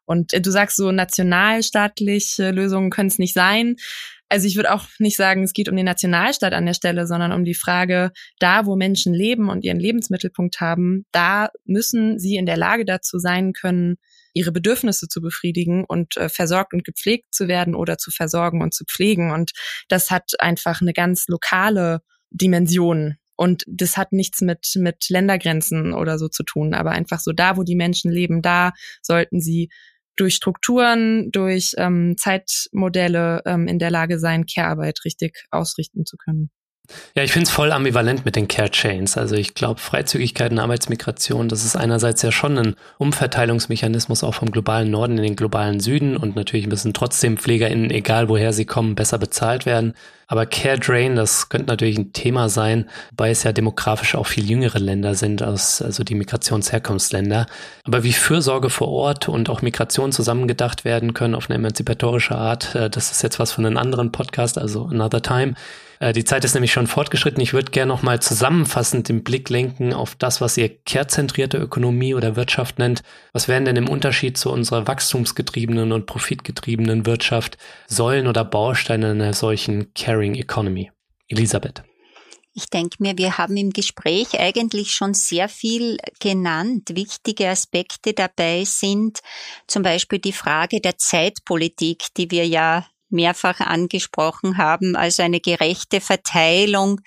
Und 0.04 0.34
äh, 0.34 0.40
du 0.40 0.52
sagst 0.52 0.76
so, 0.76 0.92
nationalstaatliche 0.92 2.52
Lösungen 2.52 2.90
können 2.90 3.08
es 3.08 3.18
nicht 3.18 3.34
sein. 3.34 3.74
Also 4.28 4.46
ich 4.46 4.56
würde 4.56 4.72
auch 4.72 4.86
nicht 4.98 5.16
sagen, 5.16 5.44
es 5.44 5.52
geht 5.52 5.68
um 5.68 5.76
den 5.76 5.86
Nationalstaat 5.86 6.52
an 6.52 6.66
der 6.66 6.74
Stelle, 6.74 7.06
sondern 7.06 7.32
um 7.32 7.44
die 7.44 7.54
Frage, 7.54 8.10
da 8.38 8.66
wo 8.66 8.74
Menschen 8.74 9.14
leben 9.14 9.48
und 9.48 9.64
ihren 9.64 9.78
Lebensmittelpunkt 9.78 10.60
haben, 10.60 11.06
da 11.12 11.50
müssen 11.64 12.18
sie 12.18 12.36
in 12.36 12.46
der 12.46 12.56
Lage 12.56 12.84
dazu 12.84 13.18
sein 13.18 13.52
können, 13.52 13.96
ihre 14.34 14.52
Bedürfnisse 14.52 15.08
zu 15.08 15.20
befriedigen 15.22 15.84
und 15.84 16.16
äh, 16.16 16.28
versorgt 16.28 16.74
und 16.74 16.84
gepflegt 16.84 17.34
zu 17.34 17.48
werden 17.48 17.74
oder 17.74 17.98
zu 17.98 18.10
versorgen 18.10 18.62
und 18.62 18.74
zu 18.74 18.84
pflegen. 18.84 19.30
Und 19.30 19.52
das 19.88 20.10
hat 20.10 20.32
einfach 20.40 20.80
eine 20.80 20.92
ganz 20.92 21.26
lokale 21.28 22.02
Dimension. 22.30 23.16
Und 23.36 23.64
das 23.66 23.96
hat 23.96 24.12
nichts 24.12 24.40
mit, 24.40 24.72
mit 24.76 25.08
Ländergrenzen 25.08 25.92
oder 25.92 26.18
so 26.18 26.28
zu 26.28 26.42
tun, 26.42 26.74
aber 26.74 26.90
einfach 26.90 27.20
so 27.20 27.32
da, 27.32 27.56
wo 27.56 27.62
die 27.62 27.76
Menschen 27.76 28.10
leben, 28.10 28.42
da 28.42 28.72
sollten 29.02 29.40
sie 29.40 29.70
durch 30.16 30.34
Strukturen, 30.34 31.30
durch 31.30 31.74
ähm, 31.76 32.16
Zeitmodelle 32.16 33.42
ähm, 33.44 33.68
in 33.68 33.78
der 33.78 33.90
Lage 33.90 34.18
sein, 34.18 34.46
Care-Arbeit 34.46 35.04
richtig 35.04 35.44
ausrichten 35.50 36.06
zu 36.06 36.16
können. 36.16 36.50
Ja, 37.14 37.22
ich 37.22 37.32
finde 37.32 37.46
es 37.46 37.50
voll 37.50 37.72
ambivalent 37.72 38.24
mit 38.24 38.36
den 38.36 38.48
Care 38.48 38.70
Chains. 38.70 39.16
Also 39.16 39.36
ich 39.36 39.54
glaube, 39.54 39.80
Freizügigkeit 39.80 40.52
und 40.52 40.58
Arbeitsmigration, 40.58 41.48
das 41.48 41.64
ist 41.64 41.76
einerseits 41.76 42.22
ja 42.22 42.32
schon 42.32 42.58
ein 42.58 42.76
Umverteilungsmechanismus 42.98 44.22
auch 44.22 44.34
vom 44.34 44.50
globalen 44.50 44.90
Norden 44.90 45.16
in 45.16 45.24
den 45.24 45.36
globalen 45.36 45.80
Süden 45.80 46.16
und 46.16 46.36
natürlich 46.36 46.66
müssen 46.66 46.94
trotzdem 46.94 47.36
PflegerInnen, 47.36 47.90
egal 47.90 48.28
woher 48.28 48.52
sie 48.52 48.64
kommen, 48.64 48.94
besser 48.94 49.18
bezahlt 49.18 49.66
werden. 49.66 49.94
Aber 50.28 50.44
Care 50.44 50.78
Drain, 50.78 51.14
das 51.14 51.48
könnte 51.48 51.68
natürlich 51.68 51.98
ein 51.98 52.12
Thema 52.12 52.48
sein, 52.48 52.88
wobei 53.10 53.30
es 53.30 53.44
ja 53.44 53.52
demografisch 53.52 54.16
auch 54.16 54.26
viel 54.26 54.48
jüngere 54.48 54.80
Länder 54.80 55.14
sind, 55.14 55.40
als, 55.40 55.80
also 55.80 56.02
die 56.02 56.16
Migrationsherkunftsländer. 56.16 57.46
Aber 57.84 58.02
wie 58.02 58.12
Fürsorge 58.12 58.68
vor 58.68 58.88
Ort 58.88 59.28
und 59.28 59.48
auch 59.48 59.62
Migration 59.62 60.10
zusammengedacht 60.10 60.84
werden 60.84 61.14
können 61.14 61.36
auf 61.36 61.48
eine 61.48 61.56
emanzipatorische 61.56 62.34
Art, 62.34 62.74
äh, 62.74 62.90
das 62.90 63.12
ist 63.12 63.22
jetzt 63.22 63.38
was 63.38 63.52
von 63.52 63.64
einem 63.66 63.76
anderen 63.76 64.10
Podcast, 64.10 64.58
also 64.58 64.86
Another 64.86 65.22
Time. 65.22 65.54
Äh, 65.98 66.12
die 66.12 66.24
Zeit 66.24 66.44
ist 66.44 66.54
nämlich 66.54 66.72
schon 66.72 66.86
fortgeschritten. 66.86 67.42
Ich 67.42 67.52
würde 67.52 67.70
gerne 67.70 67.92
noch 67.92 68.02
mal 68.02 68.20
zusammenfassend 68.20 69.08
den 69.08 69.24
Blick 69.24 69.48
lenken 69.48 69.92
auf 69.92 70.14
das, 70.14 70.40
was 70.40 70.56
ihr 70.56 70.68
kehrzentrierte 70.68 71.58
Ökonomie 71.58 72.14
oder 72.14 72.36
Wirtschaft 72.36 72.78
nennt. 72.78 73.02
Was 73.32 73.48
wären 73.48 73.64
denn 73.64 73.76
im 73.76 73.88
Unterschied 73.88 74.36
zu 74.36 74.50
unserer 74.50 74.86
wachstumsgetriebenen 74.86 75.92
und 75.92 76.06
profitgetriebenen 76.06 77.06
Wirtschaft 77.06 77.58
Säulen 77.86 78.26
oder 78.26 78.44
Bausteine 78.44 79.10
einer 79.10 79.32
solchen 79.32 79.92
Caring 79.94 80.34
Economy? 80.34 80.90
Elisabeth. 81.28 81.82
Ich 82.58 82.70
denke 82.70 82.96
mir, 83.00 83.18
wir 83.18 83.36
haben 83.36 83.54
im 83.58 83.70
Gespräch 83.70 84.40
eigentlich 84.40 84.92
schon 84.92 85.12
sehr 85.12 85.50
viel 85.50 85.98
genannt. 86.20 86.88
Wichtige 86.94 87.50
Aspekte 87.50 88.14
dabei 88.14 88.64
sind 88.64 89.20
zum 89.66 89.82
Beispiel 89.82 90.20
die 90.20 90.32
Frage 90.32 90.80
der 90.80 90.96
Zeitpolitik, 90.96 92.06
die 92.16 92.30
wir 92.30 92.46
ja 92.46 92.86
mehrfach 93.08 93.60
angesprochen 93.60 94.58
haben, 94.58 94.96
also 94.96 95.22
eine 95.22 95.40
gerechte 95.40 96.00
Verteilung 96.00 97.00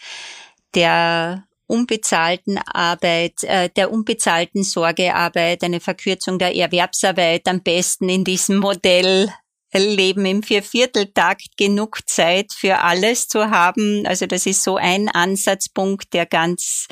der 0.75 1.45
unbezahlten 1.67 2.57
Arbeit, 2.57 3.43
äh, 3.43 3.69
der 3.69 3.91
unbezahlten 3.91 4.63
Sorgearbeit, 4.63 5.63
eine 5.63 5.79
Verkürzung 5.79 6.39
der 6.39 6.55
Erwerbsarbeit 6.55 7.47
am 7.47 7.61
besten 7.61 8.09
in 8.09 8.23
diesem 8.23 8.57
Modell 8.57 9.31
Leben 9.77 10.25
im 10.25 10.41
Viervierteltakt 10.41 11.55
genug 11.55 11.99
Zeit 12.07 12.53
für 12.53 12.79
alles 12.79 13.27
zu 13.27 13.51
haben. 13.51 14.05
Also 14.07 14.25
das 14.25 14.47
ist 14.47 14.63
so 14.63 14.77
ein 14.77 15.09
Ansatzpunkt, 15.09 16.13
der 16.13 16.25
ganz 16.25 16.87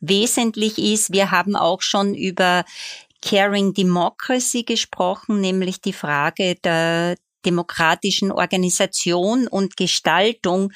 wesentlich 0.00 0.78
ist. 0.78 1.12
Wir 1.12 1.30
haben 1.30 1.56
auch 1.56 1.82
schon 1.82 2.14
über 2.14 2.64
Caring 3.20 3.74
Democracy 3.74 4.62
gesprochen, 4.62 5.40
nämlich 5.40 5.82
die 5.82 5.92
Frage 5.92 6.54
der 6.56 7.16
demokratischen 7.44 8.32
Organisation 8.32 9.46
und 9.48 9.76
Gestaltung 9.76 10.72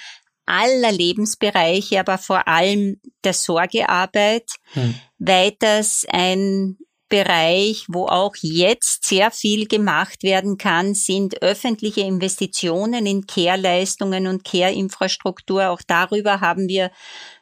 aller 0.47 0.93
Lebensbereiche, 0.93 2.01
aber 2.01 2.19
vor 2.19 2.47
allem 2.47 3.01
der 3.25 3.33
Sorgearbeit. 3.33 4.49
Hm. 4.73 4.95
Weiters 5.19 6.07
ein 6.09 6.79
Bereich, 7.09 7.85
wo 7.87 8.07
auch 8.07 8.35
jetzt 8.41 9.05
sehr 9.05 9.31
viel 9.31 9.69
gemacht 9.69 10.25
werden 10.25 10.59
kann, 10.59 10.93
sind 10.95 11.41
öffentliche 11.41 12.01
Investitionen 12.01 13.07
in 13.07 13.29
Care-Leistungen 13.29 14.27
und 14.27 14.43
Care-Infrastruktur. 14.43 15.69
Auch 15.69 15.81
darüber 15.87 16.41
haben 16.41 16.69
wir 16.69 16.91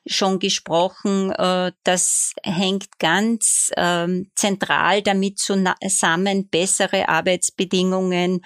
schon 0.07 0.39
gesprochen. 0.39 1.33
Äh, 1.33 1.73
das 1.83 2.35
hängt 2.43 2.99
ganz 2.99 3.71
ähm, 3.79 4.31
zentral 4.35 5.01
damit 5.01 5.39
zusammen, 5.39 6.49
bessere 6.51 7.09
Arbeitsbedingungen, 7.09 8.45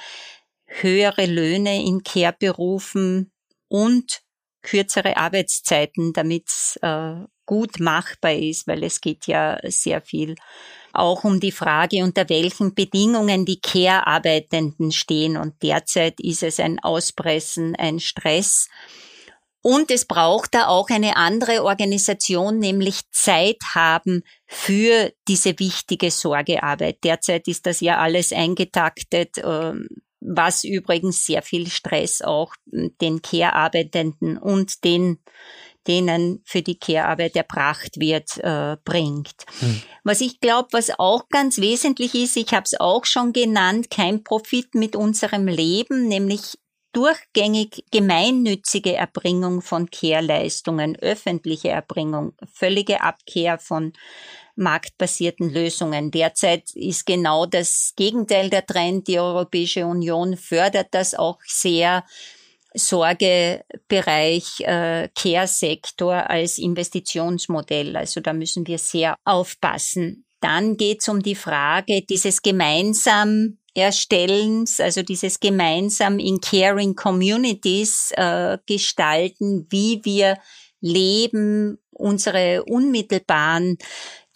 höhere 0.69 1.27
Löhne 1.27 1.83
in 1.85 2.03
Care-Berufen 2.03 3.33
und 3.69 4.21
kürzere 4.62 5.16
Arbeitszeiten, 5.16 6.12
damit 6.12 6.49
es 6.49 6.79
äh, 6.83 7.16
gut 7.47 7.81
machbar 7.81 8.35
ist, 8.35 8.66
weil 8.66 8.85
es 8.85 9.01
geht 9.01 9.27
ja 9.27 9.59
sehr 9.64 10.03
viel 10.03 10.37
auch 10.93 11.25
um 11.25 11.41
die 11.41 11.53
Frage, 11.53 12.03
unter 12.03 12.29
welchen 12.29 12.75
Bedingungen 12.75 13.45
die 13.45 13.61
Care-Arbeitenden 13.61 14.93
stehen. 14.93 15.37
Und 15.37 15.62
derzeit 15.62 16.21
ist 16.21 16.43
es 16.43 16.61
ein 16.61 16.79
Auspressen, 16.81 17.77
ein 17.77 18.01
Stress. 18.01 18.69
Und 19.62 19.91
es 19.91 20.07
braucht 20.07 20.55
da 20.55 20.69
auch 20.69 20.89
eine 20.89 21.16
andere 21.16 21.64
Organisation, 21.64 22.59
nämlich 22.59 23.01
Zeit 23.11 23.59
haben 23.75 24.23
für 24.47 25.12
diese 25.27 25.59
wichtige 25.59 26.11
Sorgearbeit. 26.11 26.99
Derzeit 27.05 27.49
ist 27.49 27.66
das 27.66 27.81
ja 27.81 27.99
alles 27.99 28.33
eingetaktet. 28.33 29.37
Ähm, 29.43 29.89
was 30.21 30.64
übrigens 30.64 31.25
sehr 31.25 31.43
viel 31.43 31.69
Stress 31.69 32.23
auch 32.23 32.55
den 32.66 33.23
Care-Arbeitenden 33.23 34.39
und 34.39 34.85
den 34.85 35.19
denen 35.87 36.43
für 36.45 36.61
die 36.61 36.79
Care-Arbeit 36.79 37.35
erbracht 37.35 37.99
wird, 37.99 38.37
äh, 38.39 38.77
bringt. 38.85 39.47
Hm. 39.61 39.83
Was 40.05 40.21
ich 40.21 40.39
glaube, 40.39 40.69
was 40.73 40.91
auch 40.99 41.29
ganz 41.31 41.59
wesentlich 41.59 42.14
ist, 42.14 42.37
ich 42.37 42.53
habe 42.53 42.64
es 42.64 42.79
auch 42.79 43.07
schon 43.07 43.33
genannt, 43.33 43.91
kein 43.91 44.23
Profit 44.23 44.75
mit 44.75 44.95
unserem 44.95 45.49
Leben, 45.49 46.07
nämlich 46.07 46.59
durchgängig 46.93 47.85
gemeinnützige 47.91 48.95
Erbringung 48.95 49.62
von 49.62 49.91
Care-Leistungen, 49.91 50.97
öffentliche 50.97 51.69
Erbringung, 51.69 52.35
völlige 52.53 53.03
Abkehr 53.03 53.59
von 53.59 53.93
marktbasierten 54.59 55.51
Lösungen. 55.53 56.11
Derzeit 56.11 56.71
ist 56.75 57.07
genau 57.07 57.47
das 57.47 57.95
Gegenteil 57.97 58.51
der 58.51 58.67
Trend. 58.67 59.09
Die 59.09 59.19
Europäische 59.19 59.87
Union 59.87 60.37
fördert 60.37 60.89
das 60.93 61.15
auch 61.15 61.39
sehr. 61.47 62.05
Sorgebereich 62.75 64.61
äh, 64.61 65.09
Care-Sektor 65.15 66.29
als 66.29 66.59
Investitionsmodell. 66.59 67.97
Also 67.97 68.21
da 68.21 68.35
müssen 68.35 68.67
wir 68.67 68.79
sehr 68.79 69.17
aufpassen. 69.25 70.27
Dann 70.41 70.77
geht 70.77 71.01
es 71.01 71.09
um 71.09 71.23
die 71.23 71.35
Frage 71.35 72.03
dieses 72.03 72.43
gemeinsam 72.43 73.59
Erstellens, 73.75 74.81
also 74.81 75.03
dieses 75.03 75.41
gemeinsam 75.41 76.19
in 76.19 76.41
Caring 76.41 76.95
Communities 76.95 78.13
äh, 78.17 78.59
gestalten, 78.67 79.67
wie 79.71 80.01
wir 80.05 80.39
leben, 80.81 81.79
unsere 81.91 82.65
unmittelbaren 82.65 83.79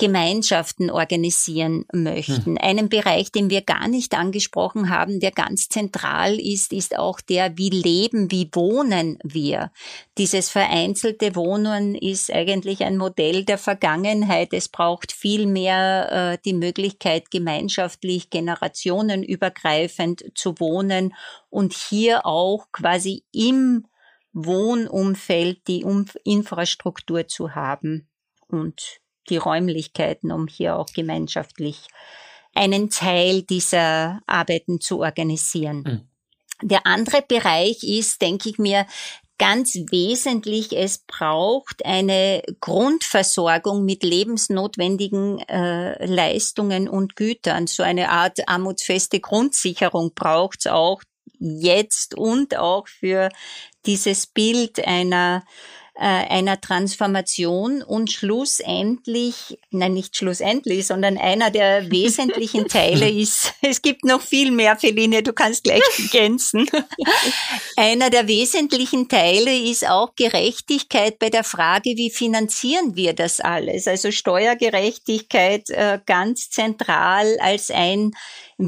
Gemeinschaften 0.03 0.91
organisieren 0.91 1.85
möchten. 1.93 2.57
Hm. 2.57 2.59
Einen 2.61 2.89
Bereich, 2.89 3.31
den 3.31 3.51
wir 3.51 3.63
gar 3.63 3.87
nicht 3.87 4.19
angesprochen 4.19 4.91
haben, 4.91 5.21
der 5.21 5.31
ganz 5.31 5.69
zentral 5.69 6.41
ist, 6.41 6.73
ist 6.73 6.99
auch 6.99 7.21
der, 7.21 7.57
wie 7.57 7.71
leben, 7.71 8.29
wie 8.33 8.51
wohnen 8.53 9.21
wir. 9.23 9.71
Dieses 10.19 10.49
vereinzelte 10.49 11.37
Wohnen 11.37 11.95
ist 11.95 12.33
eigentlich 12.33 12.83
ein 12.83 12.97
Modell 12.97 13.45
der 13.45 13.59
Vergangenheit. 13.59 14.53
Es 14.53 14.69
braucht 14.69 15.13
viel 15.13 15.47
mehr 15.47 16.33
äh, 16.33 16.39
die 16.45 16.55
Möglichkeit, 16.55 17.31
gemeinschaftlich, 17.31 18.29
generationenübergreifend 18.29 20.25
zu 20.35 20.59
wohnen 20.59 21.15
und 21.49 21.75
hier 21.75 22.27
auch 22.27 22.67
quasi 22.73 23.23
im 23.31 23.87
Wohnumfeld 24.33 25.69
die 25.69 25.87
Infrastruktur 26.25 27.29
zu 27.29 27.55
haben 27.55 28.09
und 28.49 29.01
die 29.29 29.37
Räumlichkeiten, 29.37 30.33
um 30.33 30.47
hier 30.47 30.77
auch 30.77 30.87
gemeinschaftlich 30.87 31.87
einen 32.55 32.91
Teil 32.91 33.43
dieser 33.43 34.21
Arbeiten 34.27 34.81
zu 34.81 35.01
organisieren. 35.01 35.85
Mhm. 35.87 36.69
Der 36.69 36.87
andere 36.87 37.23
Bereich 37.23 37.83
ist, 37.83 38.23
denke 38.23 38.49
ich 38.49 38.59
mir, 38.59 38.87
ganz 39.39 39.75
wesentlich, 39.75 40.77
es 40.77 40.99
braucht 40.99 41.85
eine 41.85 42.43
Grundversorgung 42.61 43.85
mit 43.85 44.05
lebensnotwendigen 44.05 45.41
äh, 45.49 46.07
Leistungen 46.07 46.89
und 46.89 47.17
Gütern. 47.17 47.67
So 47.67 47.83
eine 47.83 48.11
Art 48.11 48.39
armutsfeste 48.47 49.19
Grundsicherung 49.19 50.13
braucht 50.15 50.61
es 50.61 50.67
auch 50.69 51.03
jetzt 51.41 52.17
und 52.17 52.57
auch 52.57 52.87
für 52.87 53.31
dieses 53.85 54.29
Bild 54.29 54.87
einer 54.87 55.45
einer 55.95 56.61
Transformation 56.61 57.83
und 57.83 58.11
schlussendlich, 58.11 59.59
nein, 59.71 59.93
nicht 59.93 60.17
schlussendlich, 60.17 60.87
sondern 60.87 61.19
einer 61.19 61.51
der 61.51 61.91
wesentlichen 61.91 62.67
Teile 62.67 63.11
ist, 63.11 63.53
es 63.63 63.83
gibt 63.83 64.05
noch 64.05 64.23
viel 64.23 64.51
mehr, 64.51 64.77
Feline, 64.77 65.23
du 65.23 65.33
kannst 65.33 65.65
gleich 65.65 65.83
ergänzen. 65.99 66.67
einer 67.77 68.09
der 68.09 68.27
wesentlichen 68.27 69.09
Teile 69.09 69.55
ist 69.55 69.87
auch 69.87 70.15
Gerechtigkeit 70.17 71.19
bei 71.19 71.29
der 71.29 71.45
Frage, 71.45 71.91
wie 71.97 72.11
finanzieren 72.11 72.97
wir 72.97 73.13
das 73.13 73.41
alles? 73.41 73.87
Also 73.87 74.11
Steuergerechtigkeit 74.11 75.69
äh, 75.71 76.01
ganz 76.07 76.49
zentral 76.49 77.37
als 77.41 77.71
ein 77.71 78.13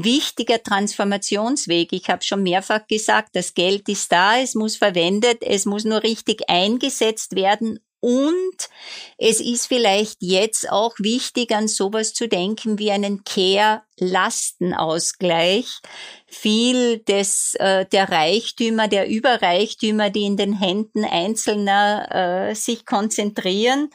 wichtiger 0.03 0.61
Transformationsweg. 0.61 1.93
Ich 1.93 2.09
habe 2.09 2.23
schon 2.23 2.43
mehrfach 2.43 2.85
gesagt, 2.87 3.29
das 3.33 3.53
Geld 3.53 3.87
ist 3.87 4.11
da, 4.11 4.39
es 4.39 4.55
muss 4.55 4.75
verwendet, 4.75 5.37
es 5.41 5.65
muss 5.65 5.85
nur 5.85 6.03
richtig 6.03 6.49
eingesetzt 6.49 7.35
werden 7.35 7.79
und 8.05 8.69
es 9.17 9.41
ist 9.41 9.65
vielleicht 9.65 10.17
jetzt 10.19 10.69
auch 10.69 10.93
wichtig, 10.99 11.55
an 11.55 11.67
sowas 11.67 12.13
zu 12.13 12.27
denken 12.27 12.77
wie 12.77 12.91
einen 12.91 13.23
Care-Lastenausgleich. 13.23 15.79
Viel 16.27 16.99
des, 16.99 17.55
äh, 17.55 17.87
der 17.87 18.11
Reichtümer, 18.11 18.87
der 18.87 19.09
Überreichtümer, 19.09 20.11
die 20.11 20.25
in 20.25 20.37
den 20.37 20.53
Händen 20.53 21.03
Einzelner 21.03 22.49
äh, 22.49 22.53
sich 22.53 22.85
konzentrieren, 22.85 23.89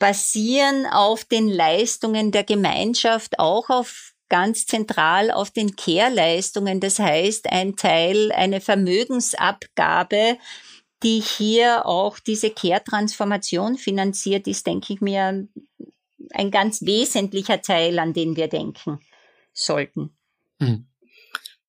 basieren 0.00 0.86
auf 0.86 1.24
den 1.24 1.48
Leistungen 1.48 2.32
der 2.32 2.42
Gemeinschaft, 2.42 3.38
auch 3.38 3.70
auf 3.70 4.14
ganz 4.28 4.66
zentral 4.66 5.30
auf 5.30 5.50
den 5.50 5.76
Care-Leistungen. 5.76 6.80
Das 6.80 6.98
heißt, 6.98 7.50
ein 7.50 7.76
Teil, 7.76 8.32
eine 8.32 8.60
Vermögensabgabe, 8.60 10.38
die 11.02 11.20
hier 11.20 11.86
auch 11.86 12.18
diese 12.18 12.50
Care-Transformation 12.50 13.76
finanziert, 13.76 14.46
ist, 14.46 14.66
denke 14.66 14.92
ich 14.92 15.00
mir, 15.00 15.48
ein 16.32 16.50
ganz 16.50 16.82
wesentlicher 16.82 17.62
Teil, 17.62 17.98
an 17.98 18.12
den 18.12 18.36
wir 18.36 18.48
denken 18.48 19.00
sollten. 19.52 20.16
Mhm. 20.58 20.86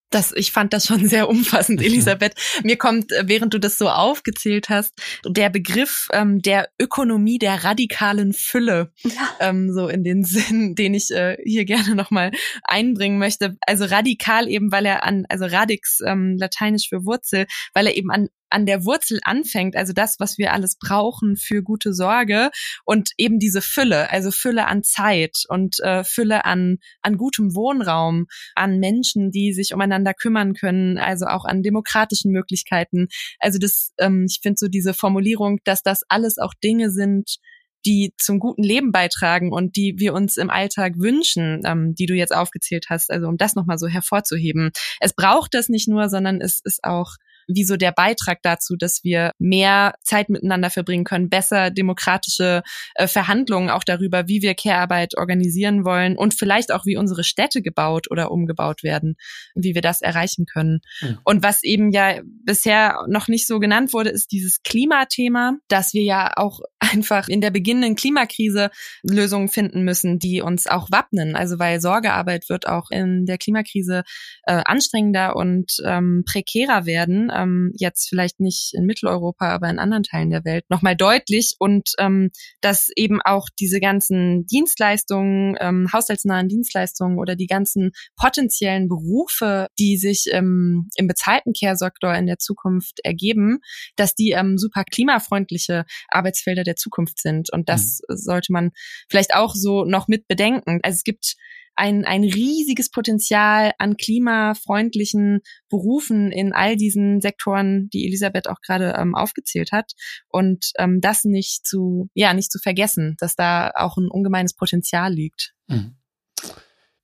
Das, 0.09 0.33
ich 0.35 0.51
fand 0.51 0.73
das 0.73 0.85
schon 0.85 1.07
sehr 1.07 1.29
umfassend, 1.29 1.81
Elisabeth. 1.81 2.33
Mir 2.63 2.77
kommt, 2.77 3.11
äh, 3.11 3.23
während 3.27 3.53
du 3.53 3.59
das 3.59 3.77
so 3.77 3.89
aufgezählt 3.89 4.69
hast, 4.69 4.93
der 5.25 5.49
Begriff 5.49 6.07
ähm, 6.13 6.41
der 6.41 6.69
Ökonomie 6.81 7.39
der 7.39 7.63
radikalen 7.63 8.33
Fülle 8.33 8.91
ja. 9.03 9.11
ähm, 9.39 9.71
so 9.71 9.87
in 9.87 10.03
den 10.03 10.23
Sinn, 10.29 10.75
den 10.75 10.93
ich 10.93 11.11
äh, 11.11 11.37
hier 11.43 11.65
gerne 11.65 11.95
nochmal 11.95 12.31
einbringen 12.63 13.19
möchte. 13.19 13.57
Also 13.65 13.85
radikal 13.85 14.47
eben, 14.47 14.71
weil 14.71 14.85
er 14.85 15.03
an, 15.03 15.25
also 15.29 15.45
radix, 15.45 15.99
ähm, 16.05 16.37
lateinisch 16.37 16.89
für 16.89 17.05
Wurzel, 17.05 17.45
weil 17.73 17.87
er 17.87 17.95
eben 17.95 18.11
an 18.11 18.29
an 18.49 18.65
der 18.65 18.85
Wurzel 18.85 19.19
anfängt, 19.23 19.75
also 19.75 19.93
das, 19.93 20.19
was 20.19 20.37
wir 20.37 20.53
alles 20.53 20.77
brauchen 20.77 21.35
für 21.35 21.63
gute 21.63 21.93
Sorge 21.93 22.49
und 22.85 23.11
eben 23.17 23.39
diese 23.39 23.61
Fülle, 23.61 24.09
also 24.09 24.31
Fülle 24.31 24.67
an 24.67 24.83
Zeit 24.83 25.43
und 25.47 25.79
äh, 25.79 26.03
Fülle 26.03 26.45
an, 26.45 26.77
an 27.01 27.17
gutem 27.17 27.55
Wohnraum, 27.55 28.27
an 28.55 28.79
Menschen, 28.79 29.31
die 29.31 29.53
sich 29.53 29.73
umeinander 29.73 30.13
kümmern 30.13 30.53
können, 30.53 30.97
also 30.97 31.25
auch 31.25 31.45
an 31.45 31.63
demokratischen 31.63 32.31
Möglichkeiten. 32.31 33.07
Also 33.39 33.59
das, 33.59 33.93
ähm, 33.97 34.25
ich 34.29 34.39
finde 34.41 34.57
so 34.59 34.67
diese 34.67 34.93
Formulierung, 34.93 35.59
dass 35.63 35.83
das 35.83 36.01
alles 36.07 36.37
auch 36.37 36.53
Dinge 36.53 36.89
sind, 36.91 37.37
die 37.85 38.13
zum 38.17 38.39
guten 38.39 38.63
Leben 38.63 38.91
beitragen 38.91 39.53
und 39.53 39.75
die 39.75 39.95
wir 39.97 40.13
uns 40.13 40.37
im 40.37 40.49
Alltag 40.49 40.93
wünschen, 40.97 41.61
ähm, 41.65 41.95
die 41.95 42.05
du 42.05 42.13
jetzt 42.13 42.35
aufgezählt 42.35 42.87
hast, 42.89 43.09
also 43.09 43.27
um 43.27 43.37
das 43.37 43.55
nochmal 43.55 43.77
so 43.77 43.87
hervorzuheben. 43.87 44.71
Es 44.99 45.13
braucht 45.13 45.53
das 45.53 45.69
nicht 45.69 45.87
nur, 45.87 46.09
sondern 46.09 46.41
es 46.41 46.59
ist 46.63 46.83
auch 46.83 47.15
wie 47.49 47.63
so 47.63 47.75
der 47.75 47.91
Beitrag 47.91 48.41
dazu, 48.43 48.75
dass 48.77 49.03
wir 49.03 49.31
mehr 49.39 49.95
Zeit 50.03 50.29
miteinander 50.29 50.69
verbringen 50.69 51.03
können, 51.03 51.29
besser 51.29 51.71
demokratische 51.71 52.61
äh, 52.95 53.07
Verhandlungen 53.07 53.69
auch 53.69 53.83
darüber, 53.83 54.27
wie 54.27 54.41
wir 54.41 54.53
Care-Arbeit 54.53 55.17
organisieren 55.17 55.83
wollen 55.83 56.15
und 56.15 56.33
vielleicht 56.33 56.71
auch, 56.71 56.85
wie 56.85 56.95
unsere 56.95 57.23
Städte 57.23 57.61
gebaut 57.61 58.09
oder 58.11 58.31
umgebaut 58.31 58.83
werden, 58.83 59.15
wie 59.55 59.73
wir 59.75 59.81
das 59.81 60.01
erreichen 60.01 60.45
können. 60.45 60.81
Mhm. 61.01 61.17
Und 61.23 61.43
was 61.43 61.63
eben 61.63 61.91
ja 61.91 62.21
bisher 62.23 63.03
noch 63.07 63.27
nicht 63.27 63.47
so 63.47 63.59
genannt 63.59 63.93
wurde, 63.93 64.11
ist 64.11 64.31
dieses 64.31 64.61
Klimathema, 64.63 65.57
dass 65.67 65.93
wir 65.93 66.03
ja 66.03 66.31
auch 66.35 66.59
einfach 66.79 67.27
in 67.27 67.41
der 67.41 67.51
beginnenden 67.51 67.95
Klimakrise 67.95 68.69
Lösungen 69.01 69.49
finden 69.49 69.83
müssen, 69.83 70.19
die 70.19 70.41
uns 70.41 70.67
auch 70.67 70.91
wappnen. 70.91 71.35
Also 71.35 71.57
weil 71.59 71.81
Sorgearbeit 71.81 72.47
wird 72.49 72.67
auch 72.67 72.91
in 72.91 73.25
der 73.25 73.37
Klimakrise 73.37 74.03
äh, 74.43 74.61
anstrengender 74.65 75.35
und 75.35 75.77
ähm, 75.83 76.23
prekärer 76.25 76.85
werden 76.85 77.31
ähm, 77.39 77.71
jetzt 77.75 78.09
vielleicht 78.09 78.39
nicht 78.39 78.73
in 78.73 78.85
Mitteleuropa, 78.85 79.49
aber 79.49 79.69
in 79.69 79.79
anderen 79.79 80.03
Teilen 80.03 80.29
der 80.29 80.45
Welt 80.45 80.65
nochmal 80.69 80.95
deutlich 80.95 81.55
und 81.59 81.91
ähm, 81.97 82.31
dass 82.61 82.89
eben 82.95 83.21
auch 83.21 83.47
diese 83.59 83.79
ganzen 83.79 84.45
Dienstleistungen, 84.45 85.55
ähm, 85.59 85.87
haushaltsnahen 85.91 86.47
Dienstleistungen 86.47 87.17
oder 87.17 87.35
die 87.35 87.47
ganzen 87.47 87.91
potenziellen 88.15 88.87
Berufe, 88.87 89.67
die 89.77 89.97
sich 89.97 90.25
ähm, 90.31 90.89
im 90.95 91.07
bezahlten 91.07 91.53
Care-Sektor 91.53 92.13
in 92.15 92.27
der 92.27 92.39
Zukunft 92.39 92.99
ergeben, 93.03 93.59
dass 93.95 94.15
die 94.15 94.31
ähm, 94.31 94.57
super 94.57 94.83
klimafreundliche 94.83 95.85
Arbeitsfelder 96.09 96.63
der 96.63 96.75
Zukunft 96.75 97.21
sind 97.21 97.51
und 97.51 97.69
das 97.69 98.01
mhm. 98.07 98.17
sollte 98.17 98.51
man 98.51 98.71
vielleicht 99.09 99.33
auch 99.33 99.55
so 99.55 99.85
noch 99.85 100.07
mit 100.07 100.27
bedenken. 100.27 100.79
Also 100.83 100.97
es 100.97 101.03
gibt 101.03 101.35
ein, 101.79 102.03
ein 102.03 102.23
riesiges 102.23 102.91
Potenzial 102.91 103.71
an 103.77 103.95
klimafreundlichen 103.95 105.39
Berufen 105.69 106.31
in 106.31 106.51
all 106.51 106.75
diesen 106.75 107.21
Sektoren, 107.21 107.89
die 107.93 108.05
Elisabeth 108.05 108.49
auch 108.49 108.59
gerade 108.61 108.95
ähm, 108.97 109.15
aufgezählt 109.15 109.71
hat. 109.71 109.93
Und 110.27 110.71
ähm, 110.77 110.99
das 110.99 111.23
nicht 111.23 111.65
zu, 111.65 112.09
ja, 112.13 112.33
nicht 112.33 112.51
zu 112.51 112.59
vergessen, 112.59 113.15
dass 113.19 113.35
da 113.35 113.71
auch 113.75 113.97
ein 113.97 114.09
ungemeines 114.09 114.53
Potenzial 114.53 115.13
liegt. 115.13 115.53
Mhm. 115.67 115.95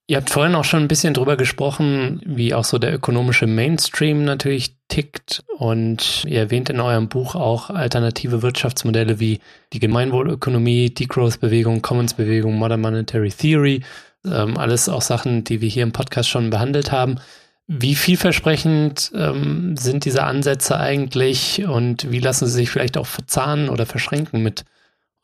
Ihr 0.08 0.18
habt 0.18 0.30
vorhin 0.30 0.54
auch 0.54 0.66
schon 0.66 0.84
ein 0.84 0.88
bisschen 0.88 1.16
drüber 1.16 1.36
gesprochen, 1.36 2.22
wie 2.26 2.54
auch 2.54 2.64
so 2.64 2.78
der 2.78 2.94
ökonomische 2.94 3.48
Mainstream 3.48 4.24
natürlich 4.24 4.78
tickt. 4.88 5.44
Und 5.58 6.26
ihr 6.28 6.42
erwähnt 6.42 6.70
in 6.70 6.80
eurem 6.80 7.10
Buch 7.10 7.34
auch 7.34 7.72
alternative 7.72 8.44
Wirtschaftsmodelle 8.44 9.20
wie 9.20 9.40
die 9.74 9.80
Gemeinwohlökonomie, 9.80 10.94
Degrowth-Bewegung, 10.94 11.82
Commons-Bewegung, 11.82 12.56
Modern 12.56 12.82
Monetary 12.82 13.30
Theory 13.30 13.82
ähm, 14.26 14.58
alles 14.58 14.90
auch 14.90 15.02
Sachen, 15.02 15.44
die 15.44 15.62
wir 15.62 15.70
hier 15.70 15.84
im 15.84 15.92
Podcast 15.92 16.30
schon 16.30 16.50
behandelt 16.50 16.92
haben. 16.92 17.20
Wie 17.68 17.96
vielversprechend 17.96 19.12
ähm, 19.16 19.76
sind 19.78 20.06
diese 20.06 20.24
Ansätze 20.24 20.80
eigentlich 20.80 21.66
und 21.66 22.12
wie 22.12 22.20
lassen 22.20 22.46
sie 22.46 22.54
sich 22.54 22.70
vielleicht 22.70 22.98
auch 22.98 23.08
verzahnen 23.08 23.70
oder 23.70 23.86
verschränken 23.86 24.44
mit 24.44 24.66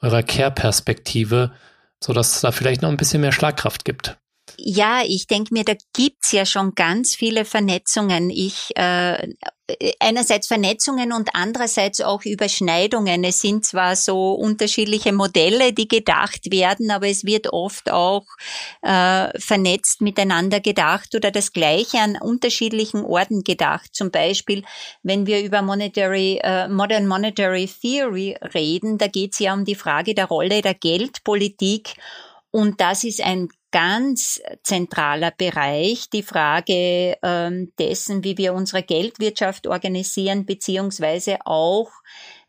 eurer 0.02 0.24
Care-Perspektive? 0.24 1.52
sodass 2.04 2.36
es 2.36 2.42
da 2.42 2.52
vielleicht 2.52 2.82
noch 2.82 2.90
ein 2.90 2.98
bisschen 2.98 3.22
mehr 3.22 3.32
Schlagkraft 3.32 3.86
gibt. 3.86 4.18
Ja, 4.58 5.02
ich 5.06 5.28
denke 5.28 5.54
mir, 5.54 5.64
da 5.64 5.74
gibt's 5.94 6.32
ja 6.32 6.46
schon 6.46 6.76
ganz 6.76 7.16
viele 7.16 7.46
Vernetzungen. 7.46 8.30
Ich 8.30 8.72
äh, 8.76 9.34
einerseits 10.00 10.48
Vernetzungen 10.48 11.12
und 11.14 11.30
andererseits 11.34 12.02
auch 12.02 12.24
Überschneidungen. 12.26 13.24
Es 13.24 13.42
sind 13.42 13.66
zwar 13.66 13.96
so 13.96 14.34
unterschiedliche 14.34 15.14
Modelle, 15.14 15.74
die 15.74 15.88
gedacht 15.88 16.52
werden, 16.52 16.92
aber 16.92 17.08
es 17.08 17.26
wird 17.26 17.52
oft 17.54 17.92
auch 17.92 18.26
äh, 18.82 19.40
vernetzt 19.40 20.02
miteinander 20.02 20.60
gedacht 20.60 21.16
oder 21.16 21.32
das 21.32 21.54
Gleiche 21.54 22.00
an 22.00 22.18
unterschiedlichen 22.18 23.06
Orten 23.06 23.44
gedacht. 23.44 23.90
Zum 23.94 24.12
Beispiel, 24.12 24.64
wenn 25.04 25.26
wir 25.26 25.44
über 25.44 25.62
Monetary, 25.62 26.40
äh, 26.44 26.68
Modern 26.68 27.08
Monetary 27.08 27.68
Theory 27.68 28.38
reden, 28.54 28.98
da 28.98 29.08
geht 29.08 29.34
es 29.34 29.40
ja 29.40 29.54
um 29.54 29.66
die 29.66 29.76
Frage 29.76 30.16
der 30.16 30.26
Rolle 30.26 30.62
der 30.62 30.74
Geldpolitik. 30.74 31.96
Und 32.52 32.82
das 32.82 33.06
ist 33.06 33.22
ein 33.22 33.48
ganz 33.72 34.42
zentraler 34.64 35.32
Bereich, 35.32 36.10
die 36.10 36.24
Frage 36.24 37.18
ähm, 37.24 37.72
dessen, 37.80 38.24
wie 38.24 38.38
wir 38.38 38.54
unsere 38.54 38.84
Geldwirtschaft 38.84 39.68
organisieren, 39.68 40.46
beziehungsweise 40.46 41.40
auch, 41.46 41.90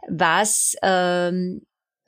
was 0.08 0.74
ähm, 0.82 1.62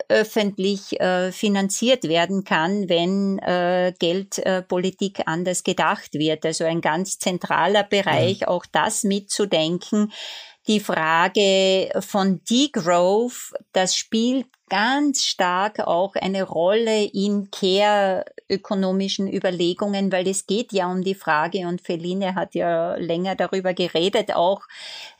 öffentlich 0.08 1.00
äh, 1.00 1.32
finanziert 1.32 2.04
werden 2.04 2.44
kann, 2.44 2.88
wenn 2.88 3.38
äh, 3.38 3.92
Geldpolitik 3.98 5.20
äh, 5.20 5.22
anders 5.26 5.62
gedacht 5.62 6.14
wird. 6.14 6.44
Also 6.44 6.64
ein 6.64 6.80
ganz 6.80 7.18
zentraler 7.18 7.84
Bereich, 7.84 8.40
mhm. 8.40 8.48
auch 8.48 8.66
das 8.70 9.04
mitzudenken. 9.04 10.12
Die 10.66 10.80
Frage 10.80 11.90
von 12.00 12.40
Degrowth, 12.48 13.52
das 13.72 13.94
spielt 13.94 14.46
ganz 14.70 15.22
stark 15.22 15.80
auch 15.80 16.14
eine 16.14 16.42
Rolle 16.42 17.04
in 17.04 17.50
care-ökonomischen 17.50 19.30
Überlegungen, 19.30 20.10
weil 20.10 20.26
es 20.26 20.46
geht 20.46 20.72
ja 20.72 20.90
um 20.90 21.02
die 21.02 21.14
Frage, 21.14 21.68
und 21.68 21.82
Feline 21.82 22.34
hat 22.34 22.54
ja 22.54 22.94
länger 22.94 23.36
darüber 23.36 23.74
geredet, 23.74 24.34
auch 24.34 24.62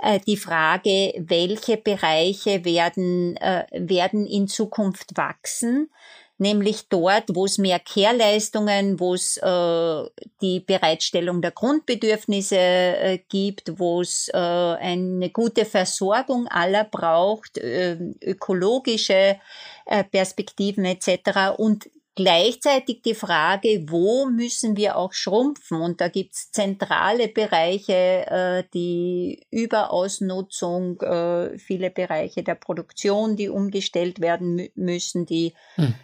äh, 0.01 0.19
die 0.27 0.39
Frage, 0.39 1.13
welche 1.19 1.77
Bereiche 1.77 2.65
werden, 2.65 3.37
äh, 3.37 3.65
werden 3.73 4.27
in 4.27 4.49
Zukunft 4.49 5.15
wachsen 5.17 5.91
nämlich 6.39 6.89
dort, 6.89 7.25
wo 7.35 7.45
es 7.45 7.59
mehr 7.59 7.79
Kehrleistungen, 7.79 8.99
wo 8.99 9.15
es 9.15 9.37
äh, 9.37 10.11
die 10.41 10.61
Bereitstellung 10.61 11.43
der 11.43 11.53
Grundbedürfnisse 11.53 12.57
äh, 12.57 13.19
gibt, 13.29 13.79
wo 13.79 14.01
es 14.01 14.29
äh, 14.29 14.37
eine 14.37 15.31
gute 15.31 15.65
Versorgung 15.65 16.49
aller 16.49 16.85
braucht, 16.85 17.59
äh, 17.59 17.97
ökologische 18.23 19.39
äh, 19.87 20.05
Perspektiven 20.05 20.85
etc. 20.85 21.57
Und 21.57 21.89
Gleichzeitig 22.17 23.03
die 23.03 23.15
Frage, 23.15 23.87
wo 23.89 24.27
müssen 24.27 24.77
wir 24.77 24.97
auch 24.97 25.13
schrumpfen? 25.13 25.81
Und 25.81 26.01
da 26.01 26.07
gibt's 26.07 26.53
zentrale 26.53 27.27
Bereiche, 27.27 27.93
äh, 27.93 28.65
die 28.73 29.45
Überausnutzung, 29.51 31.01
äh, 31.01 31.59
viele 31.59 31.91
Bereiche 31.91 32.45
der 32.45 32.55
Produktion, 32.55 33.35
die 33.35 33.49
umgestellt 33.49 34.21
werden 34.21 34.69
müssen, 34.77 35.27
die 35.27 35.55
hm 35.75 35.95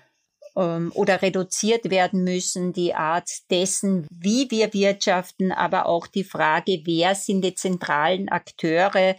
ähm, 0.57 0.93
oder 0.95 1.23
reduziert 1.23 1.91
werden 1.91 2.25
müssen, 2.25 2.73
die 2.73 2.95
Art 2.95 3.31
dessen, 3.51 4.07
wie 4.11 4.51
wir 4.51 4.73
wirtschaften, 4.73 5.53
aber 5.53 5.87
auch 5.87 6.07
die 6.07 6.25
Frage, 6.25 6.83
wer 6.85 7.15
sind 7.15 7.43
die 7.43 7.55
zentralen 7.55 8.29
Akteure, 8.29 9.17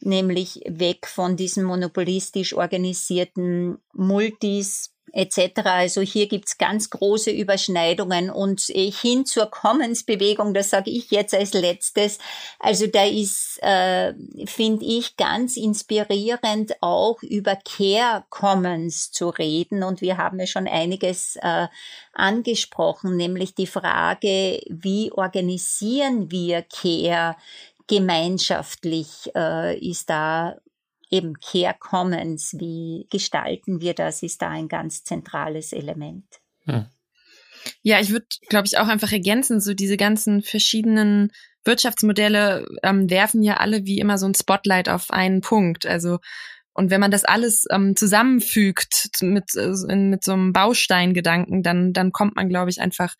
nämlich 0.00 0.60
weg 0.66 1.06
von 1.06 1.36
diesen 1.36 1.64
monopolistisch 1.64 2.54
organisierten 2.54 3.78
Multis, 3.92 4.94
etc. 5.12 5.60
Also 5.64 6.00
hier 6.00 6.28
gibt's 6.28 6.58
ganz 6.58 6.90
große 6.90 7.30
Überschneidungen 7.30 8.30
und 8.30 8.60
hin 8.60 9.26
zur 9.26 9.46
Commons-Bewegung, 9.46 10.54
das 10.54 10.70
sage 10.70 10.90
ich 10.90 11.10
jetzt 11.10 11.34
als 11.34 11.54
letztes. 11.54 12.18
Also 12.58 12.86
da 12.86 13.04
ist, 13.04 13.58
äh, 13.62 14.14
finde 14.46 14.84
ich, 14.84 15.16
ganz 15.16 15.56
inspirierend 15.56 16.74
auch 16.80 17.22
über 17.22 17.56
Care 17.56 18.24
Commons 18.30 19.10
zu 19.10 19.28
reden 19.28 19.82
und 19.82 20.00
wir 20.00 20.16
haben 20.16 20.38
ja 20.40 20.46
schon 20.46 20.68
einiges 20.68 21.36
äh, 21.36 21.68
angesprochen, 22.12 23.16
nämlich 23.16 23.54
die 23.54 23.66
Frage, 23.66 24.60
wie 24.68 25.12
organisieren 25.12 26.30
wir 26.30 26.62
Care? 26.62 27.36
gemeinschaftlich 27.88 29.30
äh, 29.34 29.76
ist 29.78 30.10
da 30.10 30.56
eben 31.10 31.34
Care 31.40 31.76
Commons, 31.78 32.54
wie 32.58 33.06
gestalten 33.10 33.80
wir 33.80 33.94
das, 33.94 34.22
ist 34.22 34.42
da 34.42 34.50
ein 34.50 34.68
ganz 34.68 35.04
zentrales 35.04 35.72
Element. 35.72 36.26
Hm. 36.64 36.86
Ja, 37.82 38.00
ich 38.00 38.10
würde, 38.10 38.26
glaube 38.48 38.66
ich, 38.66 38.78
auch 38.78 38.88
einfach 38.88 39.12
ergänzen, 39.12 39.60
so 39.60 39.74
diese 39.74 39.96
ganzen 39.96 40.42
verschiedenen 40.42 41.32
Wirtschaftsmodelle 41.64 42.66
ähm, 42.82 43.10
werfen 43.10 43.42
ja 43.42 43.58
alle 43.58 43.84
wie 43.84 43.98
immer 43.98 44.16
so 44.16 44.26
ein 44.26 44.34
Spotlight 44.34 44.88
auf 44.88 45.10
einen 45.10 45.40
Punkt. 45.40 45.86
Also 45.86 46.18
und 46.78 46.90
wenn 46.92 47.00
man 47.00 47.10
das 47.10 47.24
alles 47.24 47.64
ähm, 47.72 47.96
zusammenfügt 47.96 49.08
mit, 49.20 49.56
äh, 49.56 49.96
mit 49.96 50.22
so 50.22 50.32
einem 50.32 50.52
Bausteingedanken, 50.52 51.64
dann, 51.64 51.92
dann 51.92 52.12
kommt 52.12 52.36
man, 52.36 52.48
glaube 52.48 52.70
ich, 52.70 52.80
einfach 52.80 53.16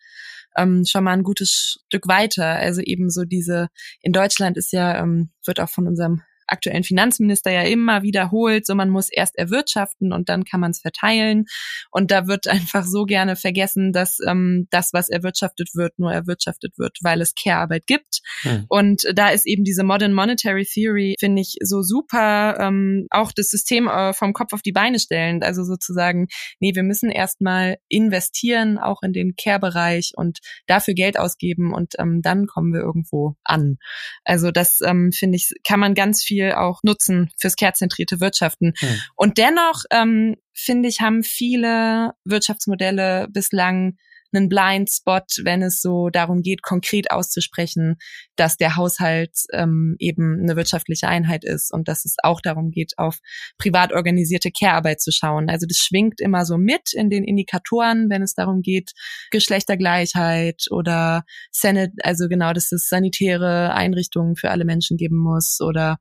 ähm, 0.55 0.85
schon 0.85 1.03
mal 1.03 1.11
ein 1.11 1.23
gutes 1.23 1.79
Stück 1.87 2.07
weiter. 2.07 2.45
Also 2.45 2.79
eben 2.79 3.09
so 3.09 3.25
diese, 3.25 3.67
in 4.01 4.13
Deutschland 4.13 4.55
ist 4.55 4.71
ja, 4.71 5.01
ähm, 5.03 5.31
wird 5.45 5.59
auch 5.59 5.67
von 5.67 5.87
unserem 5.87 6.21
aktuellen 6.51 6.83
Finanzminister 6.83 7.51
ja 7.51 7.63
immer 7.63 8.01
wiederholt, 8.01 8.65
so 8.65 8.75
man 8.75 8.89
muss 8.89 9.09
erst 9.09 9.37
erwirtschaften 9.37 10.11
und 10.11 10.29
dann 10.29 10.43
kann 10.43 10.59
man 10.59 10.71
es 10.71 10.79
verteilen. 10.79 11.45
Und 11.91 12.11
da 12.11 12.27
wird 12.27 12.47
einfach 12.47 12.85
so 12.85 13.05
gerne 13.05 13.35
vergessen, 13.35 13.91
dass 13.93 14.17
ähm, 14.25 14.67
das, 14.71 14.93
was 14.93 15.09
erwirtschaftet 15.09 15.69
wird, 15.75 15.97
nur 15.99 16.11
erwirtschaftet 16.11 16.77
wird, 16.77 16.97
weil 17.01 17.21
es 17.21 17.35
Care-Arbeit 17.35 17.87
gibt. 17.87 18.21
Hm. 18.41 18.65
Und 18.67 19.03
da 19.13 19.29
ist 19.29 19.45
eben 19.45 19.63
diese 19.63 19.83
Modern 19.83 20.13
Monetary 20.13 20.65
Theory, 20.65 21.15
finde 21.19 21.41
ich, 21.41 21.55
so 21.61 21.81
super, 21.81 22.57
ähm, 22.59 23.07
auch 23.09 23.31
das 23.31 23.49
System 23.49 23.87
äh, 23.87 24.13
vom 24.13 24.33
Kopf 24.33 24.53
auf 24.53 24.61
die 24.61 24.71
Beine 24.71 24.99
stellend. 24.99 25.43
Also 25.43 25.63
sozusagen, 25.63 26.27
nee, 26.59 26.75
wir 26.75 26.83
müssen 26.83 27.09
erstmal 27.09 27.77
investieren, 27.87 28.77
auch 28.77 29.01
in 29.03 29.13
den 29.13 29.35
Care-Bereich 29.35 30.13
und 30.15 30.39
dafür 30.67 30.93
Geld 30.93 31.19
ausgeben 31.19 31.73
und 31.73 31.93
ähm, 31.99 32.21
dann 32.21 32.47
kommen 32.47 32.73
wir 32.73 32.81
irgendwo 32.81 33.35
an. 33.43 33.77
Also 34.23 34.51
das 34.51 34.79
ähm, 34.85 35.11
finde 35.11 35.37
ich, 35.37 35.49
kann 35.63 35.79
man 35.79 35.93
ganz 35.93 36.23
viel 36.23 36.38
viel 36.39 36.53
auch 36.53 36.81
nutzen 36.83 37.31
fürs 37.37 37.55
kehrzentrierte 37.55 38.19
Wirtschaften. 38.19 38.73
Hm. 38.77 39.01
Und 39.15 39.37
dennoch, 39.37 39.83
ähm, 39.91 40.35
finde 40.53 40.89
ich, 40.89 41.01
haben 41.01 41.23
viele 41.23 42.11
Wirtschaftsmodelle 42.23 43.27
bislang 43.29 43.97
einen 44.33 44.49
Blind 44.49 44.89
Spot, 44.89 45.21
wenn 45.43 45.61
es 45.61 45.81
so 45.81 46.09
darum 46.09 46.41
geht, 46.41 46.61
konkret 46.61 47.11
auszusprechen, 47.11 47.97
dass 48.35 48.57
der 48.57 48.75
Haushalt 48.75 49.35
ähm, 49.53 49.95
eben 49.99 50.39
eine 50.41 50.55
wirtschaftliche 50.55 51.07
Einheit 51.07 51.43
ist 51.43 51.73
und 51.73 51.87
dass 51.87 52.05
es 52.05 52.15
auch 52.23 52.41
darum 52.41 52.71
geht, 52.71 52.93
auf 52.97 53.19
privat 53.57 53.93
organisierte 53.93 54.51
Care-Arbeit 54.51 55.01
zu 55.01 55.11
schauen. 55.11 55.49
Also 55.49 55.65
das 55.67 55.77
schwingt 55.77 56.21
immer 56.21 56.45
so 56.45 56.57
mit 56.57 56.93
in 56.93 57.09
den 57.09 57.23
Indikatoren, 57.23 58.09
wenn 58.09 58.21
es 58.21 58.33
darum 58.33 58.61
geht, 58.61 58.91
Geschlechtergleichheit 59.31 60.65
oder 60.71 61.23
Senate, 61.51 61.93
also 62.03 62.27
genau, 62.27 62.53
dass 62.53 62.71
es 62.71 62.87
sanitäre 62.87 63.73
Einrichtungen 63.73 64.35
für 64.35 64.51
alle 64.51 64.65
Menschen 64.65 64.97
geben 64.97 65.17
muss 65.17 65.59
oder 65.61 65.97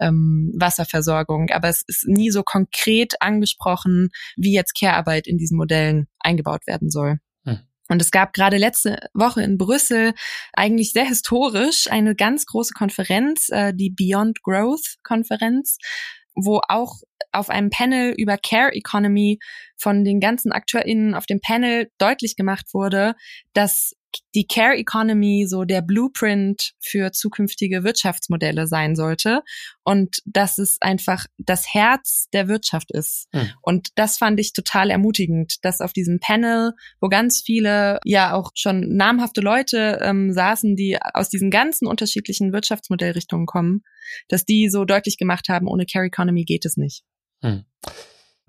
ähm, 0.00 0.52
Wasserversorgung. 0.58 1.50
Aber 1.50 1.68
es 1.68 1.82
ist 1.86 2.06
nie 2.06 2.30
so 2.30 2.42
konkret 2.42 3.14
angesprochen, 3.20 4.08
wie 4.36 4.54
jetzt 4.54 4.78
Care-Arbeit 4.78 5.26
in 5.26 5.38
diesen 5.38 5.56
Modellen 5.56 6.06
eingebaut 6.18 6.66
werden 6.66 6.90
soll. 6.90 7.18
Und 7.90 8.00
es 8.00 8.12
gab 8.12 8.32
gerade 8.32 8.56
letzte 8.56 8.98
Woche 9.14 9.42
in 9.42 9.58
Brüssel 9.58 10.14
eigentlich 10.52 10.92
sehr 10.92 11.04
historisch 11.04 11.90
eine 11.90 12.14
ganz 12.14 12.46
große 12.46 12.72
Konferenz, 12.72 13.48
äh, 13.50 13.74
die 13.74 13.90
Beyond 13.90 14.42
Growth 14.42 14.96
Konferenz, 15.02 15.76
wo 16.34 16.60
auch 16.68 17.00
auf 17.32 17.50
einem 17.50 17.70
Panel 17.70 18.14
über 18.16 18.38
Care 18.38 18.72
Economy 18.72 19.38
von 19.76 20.04
den 20.04 20.20
ganzen 20.20 20.52
AkteurInnen 20.52 21.14
auf 21.14 21.26
dem 21.26 21.40
Panel 21.40 21.90
deutlich 21.98 22.36
gemacht 22.36 22.66
wurde, 22.72 23.14
dass 23.54 23.92
die 24.34 24.46
Care 24.46 24.76
Economy 24.76 25.46
so 25.48 25.64
der 25.64 25.82
Blueprint 25.82 26.72
für 26.80 27.12
zukünftige 27.12 27.84
Wirtschaftsmodelle 27.84 28.66
sein 28.66 28.96
sollte 28.96 29.42
und 29.84 30.18
dass 30.24 30.58
es 30.58 30.78
einfach 30.80 31.26
das 31.38 31.72
Herz 31.72 32.28
der 32.32 32.48
Wirtschaft 32.48 32.90
ist. 32.92 33.26
Hm. 33.32 33.50
Und 33.62 33.88
das 33.96 34.18
fand 34.18 34.38
ich 34.40 34.52
total 34.52 34.90
ermutigend, 34.90 35.56
dass 35.62 35.80
auf 35.80 35.92
diesem 35.92 36.20
Panel, 36.20 36.72
wo 37.00 37.08
ganz 37.08 37.42
viele, 37.44 37.98
ja 38.04 38.34
auch 38.34 38.50
schon 38.54 38.96
namhafte 38.96 39.40
Leute 39.40 39.98
ähm, 40.02 40.32
saßen, 40.32 40.76
die 40.76 40.98
aus 41.14 41.28
diesen 41.28 41.50
ganzen 41.50 41.86
unterschiedlichen 41.86 42.52
Wirtschaftsmodellrichtungen 42.52 43.46
kommen, 43.46 43.82
dass 44.28 44.44
die 44.44 44.68
so 44.68 44.84
deutlich 44.84 45.16
gemacht 45.16 45.48
haben, 45.48 45.66
ohne 45.66 45.86
Care 45.86 46.06
Economy 46.06 46.44
geht 46.44 46.64
es 46.64 46.76
nicht. 46.76 47.02
Hm. 47.42 47.64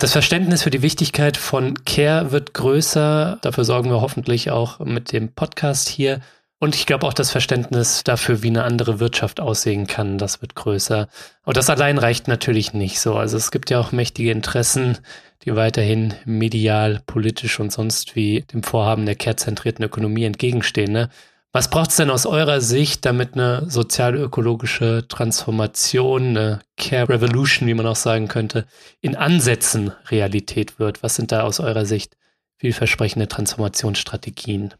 Das 0.01 0.13
Verständnis 0.13 0.63
für 0.63 0.71
die 0.71 0.81
Wichtigkeit 0.81 1.37
von 1.37 1.85
Care 1.85 2.31
wird 2.31 2.55
größer. 2.55 3.37
Dafür 3.43 3.63
sorgen 3.63 3.91
wir 3.91 4.01
hoffentlich 4.01 4.49
auch 4.49 4.79
mit 4.79 5.11
dem 5.11 5.31
Podcast 5.31 5.89
hier. 5.89 6.21
Und 6.57 6.73
ich 6.73 6.87
glaube 6.87 7.05
auch 7.05 7.13
das 7.13 7.29
Verständnis 7.29 8.03
dafür, 8.03 8.41
wie 8.41 8.47
eine 8.47 8.63
andere 8.63 8.99
Wirtschaft 8.99 9.39
aussehen 9.39 9.85
kann, 9.85 10.17
das 10.17 10.41
wird 10.41 10.55
größer. 10.55 11.07
Und 11.45 11.55
das 11.55 11.69
allein 11.69 11.99
reicht 11.99 12.27
natürlich 12.27 12.73
nicht 12.73 12.99
so. 12.99 13.13
Also 13.13 13.37
es 13.37 13.51
gibt 13.51 13.69
ja 13.69 13.79
auch 13.79 13.91
mächtige 13.91 14.31
Interessen, 14.31 14.97
die 15.45 15.55
weiterhin 15.55 16.15
medial, 16.25 17.03
politisch 17.05 17.59
und 17.59 17.71
sonst 17.71 18.15
wie 18.15 18.41
dem 18.51 18.63
Vorhaben 18.63 19.05
der 19.05 19.13
kehrzentrierten 19.13 19.85
Ökonomie 19.85 20.25
entgegenstehen. 20.25 20.93
Ne? 20.93 21.09
Was 21.53 21.69
braucht 21.69 21.89
es 21.89 21.97
denn 21.97 22.09
aus 22.09 22.25
eurer 22.25 22.61
Sicht, 22.61 23.03
damit 23.05 23.33
eine 23.33 23.69
sozial-ökologische 23.69 25.05
Transformation, 25.09 26.29
eine 26.29 26.61
Care 26.77 27.09
Revolution, 27.09 27.67
wie 27.67 27.73
man 27.73 27.87
auch 27.87 27.97
sagen 27.97 28.29
könnte, 28.29 28.65
in 29.01 29.17
Ansätzen 29.17 29.91
Realität 30.09 30.79
wird? 30.79 31.03
Was 31.03 31.15
sind 31.15 31.33
da 31.33 31.41
aus 31.43 31.59
eurer 31.59 31.85
Sicht 31.85 32.15
vielversprechende 32.57 33.27
Transformationsstrategien? 33.27 34.75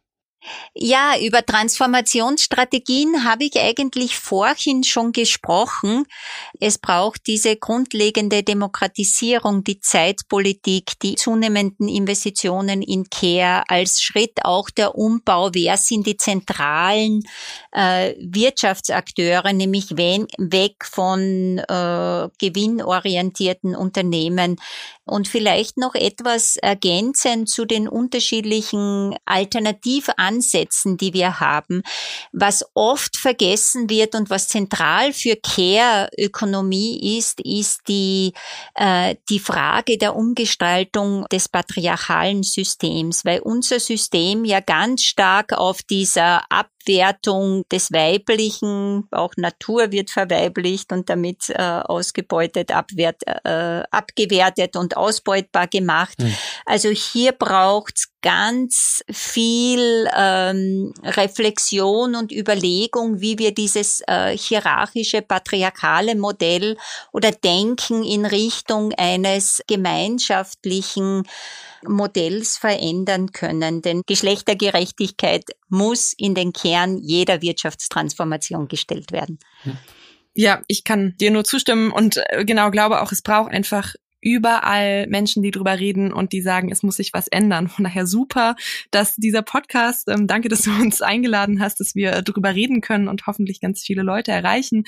Ja, 0.74 1.20
über 1.20 1.46
Transformationsstrategien 1.46 3.26
habe 3.26 3.44
ich 3.44 3.60
eigentlich 3.60 4.18
vorhin 4.18 4.84
schon 4.84 5.12
gesprochen. 5.12 6.06
Es 6.60 6.80
braucht 6.80 7.28
diese 7.28 7.58
grundlegende 7.58 8.42
Demokratisierung, 8.42 9.64
die 9.64 9.80
Zeitpolitik, 9.80 11.00
die 11.02 11.16
zunehmenden 11.16 11.88
Investitionen 11.88 12.82
in 12.82 13.10
Care 13.10 13.64
als 13.68 14.02
Schritt 14.02 14.44
auch 14.44 14.70
der 14.72 14.96
Umbau. 14.96 15.52
Wer 15.54 15.78
sind 15.78 16.08
die 16.08 16.18
zentralen 16.18 17.22
äh, 17.72 18.16
Wirtschaftsakteure, 18.20 19.54
nämlich 19.54 19.98
wen, 19.98 20.26
weg 20.38 20.86
von 20.86 21.60
äh, 21.60 22.30
gewinnorientierten 22.40 23.76
Unternehmen 23.76 24.58
und 25.06 25.28
vielleicht 25.28 25.78
noch 25.78 25.94
etwas 25.94 26.58
ergänzend 26.58 27.50
zu 27.50 27.66
den 27.66 27.88
unterschiedlichen 27.88 29.16
Alternativansätzen, 30.32 30.98
die 30.98 31.14
wir 31.14 31.40
haben. 31.40 31.82
Was 32.32 32.66
oft 32.74 33.18
vergessen 33.18 33.90
wird 33.90 34.16
und 34.16 34.30
was 34.30 34.48
zentral 34.48 35.14
für 35.14 35.36
Care-Ökonomie 35.36 37.18
ist, 37.18 37.42
ist 37.42 37.82
die, 37.88 38.34
äh, 38.76 39.16
die 39.30 39.40
Frage 39.40 39.98
der 39.98 40.16
Umgestaltung 40.16 41.26
des 41.32 41.50
patriarchalen 41.50 42.44
Systems, 42.44 43.26
weil 43.26 43.40
unser 43.42 43.80
System 43.80 44.46
ja 44.46 44.60
ganz 44.60 45.04
stark 45.04 45.54
auf 45.54 45.82
dieser 45.84 46.44
Ab 46.50 46.70
Abwertung 46.82 47.68
des 47.70 47.92
Weiblichen, 47.92 49.08
auch 49.12 49.34
Natur 49.38 49.92
wird 49.92 50.10
verweiblicht 50.10 50.92
und 50.92 51.10
damit 51.10 51.50
äh, 51.50 51.62
ausgebeutet, 51.62 52.72
abwert, 52.72 53.22
äh, 53.26 53.84
abgewertet 53.92 54.76
und 54.76 54.98
ausbeutbar 54.98 55.68
gemacht. 55.68 56.20
Mhm. 56.20 56.36
Also 56.66 56.90
hier 56.90 57.34
braucht's 57.34 58.10
ganz 58.22 59.04
viel 59.10 60.08
ähm, 60.16 60.94
Reflexion 61.04 62.16
und 62.16 62.32
Überlegung, 62.32 63.20
wie 63.20 63.40
wir 63.40 63.54
dieses 63.54 64.02
äh, 64.08 64.38
hierarchische, 64.38 65.22
patriarchale 65.22 66.16
Modell 66.16 66.78
oder 67.12 67.32
Denken 67.32 68.04
in 68.04 68.26
Richtung 68.26 68.94
eines 68.94 69.62
gemeinschaftlichen 69.68 71.24
Modells 71.88 72.58
verändern 72.58 73.32
können. 73.32 73.82
Denn 73.82 74.02
Geschlechtergerechtigkeit 74.06 75.46
muss 75.70 76.14
in 76.18 76.36
den 76.36 76.54
Kern 76.54 76.98
jeder 76.98 77.42
Wirtschaftstransformation 77.42 78.68
gestellt 78.68 79.12
werden. 79.12 79.40
Ja, 80.34 80.62
ich 80.68 80.84
kann 80.84 81.16
dir 81.20 81.32
nur 81.32 81.44
zustimmen 81.44 81.92
und 81.92 82.22
äh, 82.30 82.46
genau 82.46 82.72
glaube 82.72 83.02
auch, 83.02 83.12
es 83.12 83.22
braucht 83.22 83.52
einfach 83.52 83.96
überall 84.22 85.08
Menschen, 85.08 85.44
die 85.44 85.52
drüber 85.52 85.80
reden 85.80 86.14
und 86.14 86.34
die 86.34 86.42
sagen, 86.42 86.72
es 86.72 86.84
muss 86.84 86.98
sich 86.98 87.14
was 87.14 87.28
ändern. 87.28 87.68
Von 87.68 87.84
daher 87.84 88.06
super, 88.06 88.56
dass 88.92 89.16
dieser 89.16 89.42
Podcast, 89.42 90.08
ähm, 90.08 90.28
danke, 90.28 90.50
dass 90.50 90.62
du 90.64 90.72
uns 90.72 91.02
eingeladen 91.02 91.62
hast, 91.62 91.80
dass 91.80 91.96
wir 91.96 92.22
drüber 92.22 92.56
reden 92.56 92.82
können 92.82 93.08
und 93.08 93.28
hoffentlich 93.28 93.60
ganz 93.60 93.82
viele 93.82 94.04
Leute 94.04 94.32
erreichen, 94.32 94.84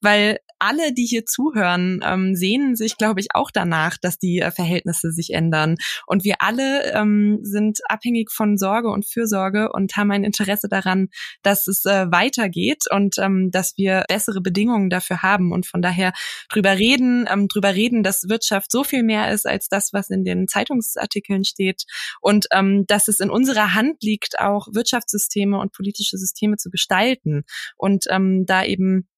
weil 0.00 0.38
alle, 0.58 0.92
die 0.92 1.04
hier 1.04 1.24
zuhören, 1.24 2.00
ähm, 2.04 2.34
sehnen 2.34 2.76
sich, 2.76 2.96
glaube 2.96 3.20
ich, 3.20 3.28
auch 3.34 3.50
danach, 3.50 3.96
dass 3.96 4.18
die 4.18 4.40
äh, 4.40 4.50
Verhältnisse 4.50 5.12
sich 5.12 5.32
ändern. 5.32 5.76
Und 6.06 6.24
wir 6.24 6.36
alle 6.40 6.92
ähm, 6.92 7.38
sind 7.42 7.78
abhängig 7.88 8.30
von 8.30 8.58
Sorge 8.58 8.88
und 8.88 9.06
Fürsorge 9.06 9.70
und 9.72 9.96
haben 9.96 10.10
ein 10.10 10.24
Interesse 10.24 10.68
daran, 10.68 11.08
dass 11.42 11.66
es 11.66 11.84
äh, 11.84 12.10
weitergeht 12.10 12.84
und 12.90 13.18
ähm, 13.18 13.50
dass 13.50 13.76
wir 13.76 14.04
bessere 14.08 14.40
Bedingungen 14.40 14.90
dafür 14.90 15.22
haben. 15.22 15.52
Und 15.52 15.66
von 15.66 15.82
daher 15.82 16.12
drüber 16.48 16.78
reden, 16.78 17.26
ähm, 17.30 17.48
drüber 17.48 17.74
reden, 17.74 18.02
dass 18.02 18.28
Wirtschaft 18.28 18.67
Wirtschaft 18.68 18.70
so 18.70 18.84
viel 18.84 19.02
mehr 19.02 19.32
ist 19.32 19.46
als 19.46 19.68
das, 19.68 19.92
was 19.92 20.10
in 20.10 20.24
den 20.24 20.48
Zeitungsartikeln 20.48 21.44
steht. 21.44 21.84
Und 22.20 22.46
ähm, 22.52 22.84
dass 22.86 23.08
es 23.08 23.20
in 23.20 23.30
unserer 23.30 23.74
Hand 23.74 24.02
liegt, 24.02 24.38
auch 24.38 24.68
Wirtschaftssysteme 24.72 25.58
und 25.58 25.72
politische 25.72 26.18
Systeme 26.18 26.56
zu 26.56 26.70
gestalten. 26.70 27.44
Und 27.76 28.06
ähm, 28.10 28.44
da 28.46 28.64
eben 28.64 29.08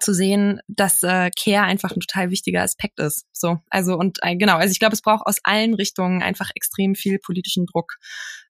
zu 0.00 0.14
sehen, 0.14 0.60
dass 0.68 1.02
äh, 1.02 1.30
Care 1.38 1.64
einfach 1.64 1.90
ein 1.90 2.00
total 2.00 2.30
wichtiger 2.30 2.62
Aspekt 2.62 2.98
ist. 2.98 3.26
So, 3.32 3.58
also 3.68 3.96
und 3.96 4.18
äh, 4.22 4.36
genau, 4.36 4.56
also 4.56 4.72
ich 4.72 4.78
glaube, 4.78 4.94
es 4.94 5.02
braucht 5.02 5.26
aus 5.26 5.36
allen 5.44 5.74
Richtungen 5.74 6.22
einfach 6.22 6.50
extrem 6.54 6.94
viel 6.94 7.18
politischen 7.18 7.66
Druck, 7.66 7.96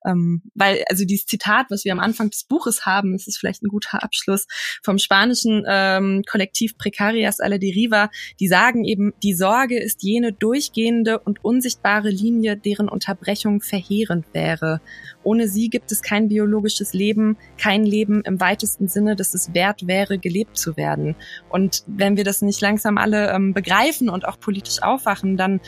ähm, 0.06 0.42
weil 0.54 0.84
also 0.88 1.04
dieses 1.04 1.26
Zitat, 1.26 1.66
was 1.70 1.84
wir 1.84 1.92
am 1.92 2.00
Anfang 2.00 2.30
des 2.30 2.44
Buches 2.44 2.86
haben, 2.86 3.12
das 3.12 3.26
ist 3.26 3.38
vielleicht 3.38 3.62
ein 3.62 3.68
guter 3.68 4.02
Abschluss 4.02 4.46
vom 4.84 4.98
spanischen 4.98 5.64
ähm, 5.68 6.22
Kollektiv 6.30 6.78
Precarias 6.78 7.40
a 7.40 7.48
la 7.48 7.58
Deriva, 7.58 8.10
die 8.38 8.48
sagen 8.48 8.84
eben, 8.84 9.12
die 9.22 9.34
Sorge 9.34 9.80
ist 9.80 10.02
jene 10.02 10.32
durchgehende 10.32 11.18
und 11.18 11.44
unsichtbare 11.44 12.10
Linie, 12.10 12.56
deren 12.56 12.88
Unterbrechung 12.88 13.62
verheerend 13.62 14.26
wäre. 14.32 14.80
Ohne 15.24 15.48
sie 15.48 15.68
gibt 15.68 15.92
es 15.92 16.02
kein 16.02 16.28
biologisches 16.28 16.92
Leben, 16.92 17.36
kein 17.58 17.84
Leben 17.84 18.22
im 18.22 18.40
weitesten 18.40 18.88
Sinne, 18.88 19.16
dass 19.16 19.34
es 19.34 19.54
wert 19.54 19.86
wäre, 19.86 20.18
gelebt 20.18 20.56
zu 20.56 20.76
werden. 20.76 21.16
Und 21.48 21.84
wenn 21.86 22.16
wir 22.16 22.24
das 22.24 22.42
nicht 22.42 22.60
langsam 22.60 22.98
alle 22.98 23.32
ähm, 23.32 23.54
begreifen 23.54 24.08
und 24.08 24.26
auch 24.26 24.38
politisch 24.38 24.82
aufwachen, 24.82 25.36
dann 25.36 25.60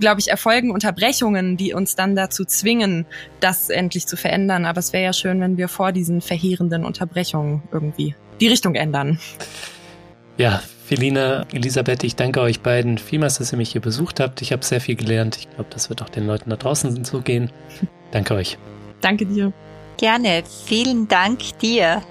glaube 0.00 0.20
ich, 0.20 0.28
erfolgen 0.28 0.70
Unterbrechungen, 0.70 1.56
die 1.56 1.74
uns 1.74 1.94
dann 1.94 2.16
dazu 2.16 2.44
zwingen, 2.44 3.06
das 3.38 3.68
endlich 3.68 4.06
zu 4.06 4.16
verändern. 4.16 4.64
Aber 4.64 4.78
es 4.78 4.92
wäre 4.92 5.04
ja 5.04 5.12
schön, 5.12 5.40
wenn 5.40 5.58
wir 5.58 5.68
vor 5.68 5.92
diesen 5.92 6.22
verheerenden 6.22 6.84
Unterbrechungen 6.84 7.62
irgendwie 7.70 8.14
die 8.40 8.48
Richtung 8.48 8.74
ändern. 8.74 9.20
Ja, 10.38 10.62
Felina, 10.86 11.46
Elisabeth, 11.52 12.02
ich 12.02 12.16
danke 12.16 12.40
euch 12.40 12.60
beiden 12.62 12.98
vielmals, 12.98 13.38
dass 13.38 13.52
ihr 13.52 13.58
mich 13.58 13.70
hier 13.70 13.80
besucht 13.80 14.18
habt. 14.18 14.42
Ich 14.42 14.52
habe 14.52 14.64
sehr 14.64 14.80
viel 14.80 14.96
gelernt. 14.96 15.36
Ich 15.36 15.50
glaube, 15.50 15.70
das 15.70 15.88
wird 15.88 16.02
auch 16.02 16.08
den 16.08 16.26
Leuten 16.26 16.50
da 16.50 16.56
draußen 16.56 17.04
so 17.04 17.20
gehen. 17.20 17.52
Danke 18.10 18.34
euch. 18.34 18.58
Danke 19.00 19.26
dir. 19.26 19.52
Gerne. 19.96 20.42
Vielen 20.66 21.08
Dank 21.08 21.58
dir. 21.58 22.02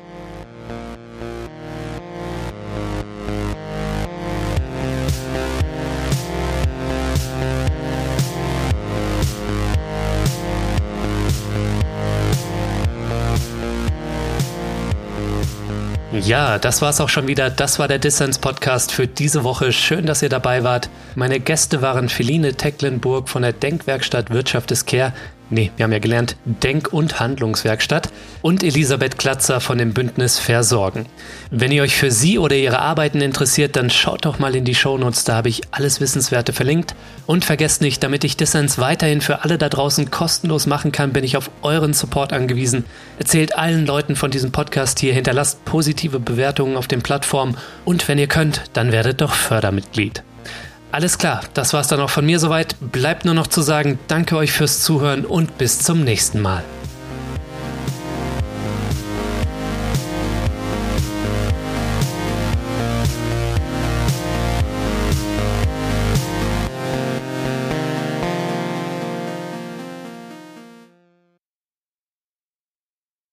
Ja, 16.11 16.60
das 16.60 16.82
war's 16.82 16.99
auch 17.02 17.10
schon 17.10 17.28
wieder. 17.28 17.49
Das 17.49 17.80
war 17.80 17.88
der 17.88 17.98
Dissens 17.98 18.40
Podcast 18.40 18.91
für 18.91 19.07
diese 19.07 19.44
Woche. 19.44 19.72
Schön, 19.72 20.06
dass 20.06 20.22
ihr 20.22 20.30
dabei 20.30 20.64
wart. 20.64 20.90
Meine 21.16 21.40
Gäste 21.40 21.82
waren 21.82 22.10
Feline 22.10 22.53
Tecklenburg 22.56 23.30
von 23.30 23.41
der 23.41 23.53
Denkwerkstatt 23.53 24.30
Wirtschaft 24.30 24.70
des 24.70 24.86
Care, 24.86 25.14
Nee, 25.52 25.72
wir 25.76 25.84
haben 25.84 25.92
ja 25.92 25.98
gelernt 26.00 26.36
Denk- 26.46 26.94
und 26.94 27.20
Handlungswerkstatt 27.20 28.10
und 28.44 28.62
Elisabeth 28.64 29.18
Klatzer 29.18 29.60
von 29.60 29.80
dem 29.80 29.94
Bündnis 29.94 30.38
Versorgen. 30.38 31.08
Wenn 31.50 31.72
ihr 31.72 31.82
euch 31.82 31.96
für 31.96 32.12
sie 32.12 32.38
oder 32.38 32.56
ihre 32.56 32.80
Arbeiten 32.80 33.20
interessiert, 33.20 33.76
dann 33.76 33.90
schaut 33.90 34.26
doch 34.26 34.38
mal 34.38 34.56
in 34.56 34.64
die 34.64 34.76
Shownotes, 34.76 35.24
da 35.24 35.38
habe 35.38 35.50
ich 35.50 35.62
alles 35.72 36.02
Wissenswerte 36.02 36.54
verlinkt. 36.54 36.94
Und 37.26 37.46
vergesst 37.46 37.82
nicht, 37.82 38.04
damit 38.04 38.24
ich 38.24 38.38
Dissens 38.38 38.78
weiterhin 38.78 39.22
für 39.22 39.44
alle 39.44 39.58
da 39.58 39.70
draußen 39.70 40.12
kostenlos 40.12 40.68
machen 40.68 40.92
kann, 40.92 41.14
bin 41.14 41.24
ich 41.24 41.36
auf 41.36 41.50
euren 41.64 41.94
Support 41.94 42.32
angewiesen. 42.32 42.86
Erzählt 43.18 43.58
allen 43.58 43.88
Leuten 43.88 44.16
von 44.16 44.30
diesem 44.30 44.52
Podcast 44.52 45.00
hier, 45.00 45.14
hinterlasst 45.14 45.66
positive 45.66 46.20
Bewertungen 46.20 46.78
auf 46.78 46.88
den 46.88 47.02
Plattformen 47.02 47.58
und 47.86 48.08
wenn 48.08 48.20
ihr 48.20 48.28
könnt, 48.28 48.66
dann 48.74 48.92
werdet 48.92 49.22
doch 49.22 49.34
Fördermitglied. 49.34 50.24
Alles 50.91 51.18
klar, 51.18 51.41
das 51.53 51.74
war's 51.74 51.88
dann 51.88 51.99
auch 51.99 52.10
von 52.10 52.26
mir 52.26 52.40
soweit. 52.40 52.76
Bleibt 52.80 53.26
nur 53.26 53.36
noch 53.36 53.48
zu 53.48 53.61
sagen, 53.61 53.99
danke 54.07 54.36
euch 54.36 54.52
fürs 54.52 54.82
Zuhören 54.82 55.26
und 55.26 55.57
bis 55.57 55.80
zum 55.80 56.03
nächsten 56.03 56.41
Mal. 56.41 56.64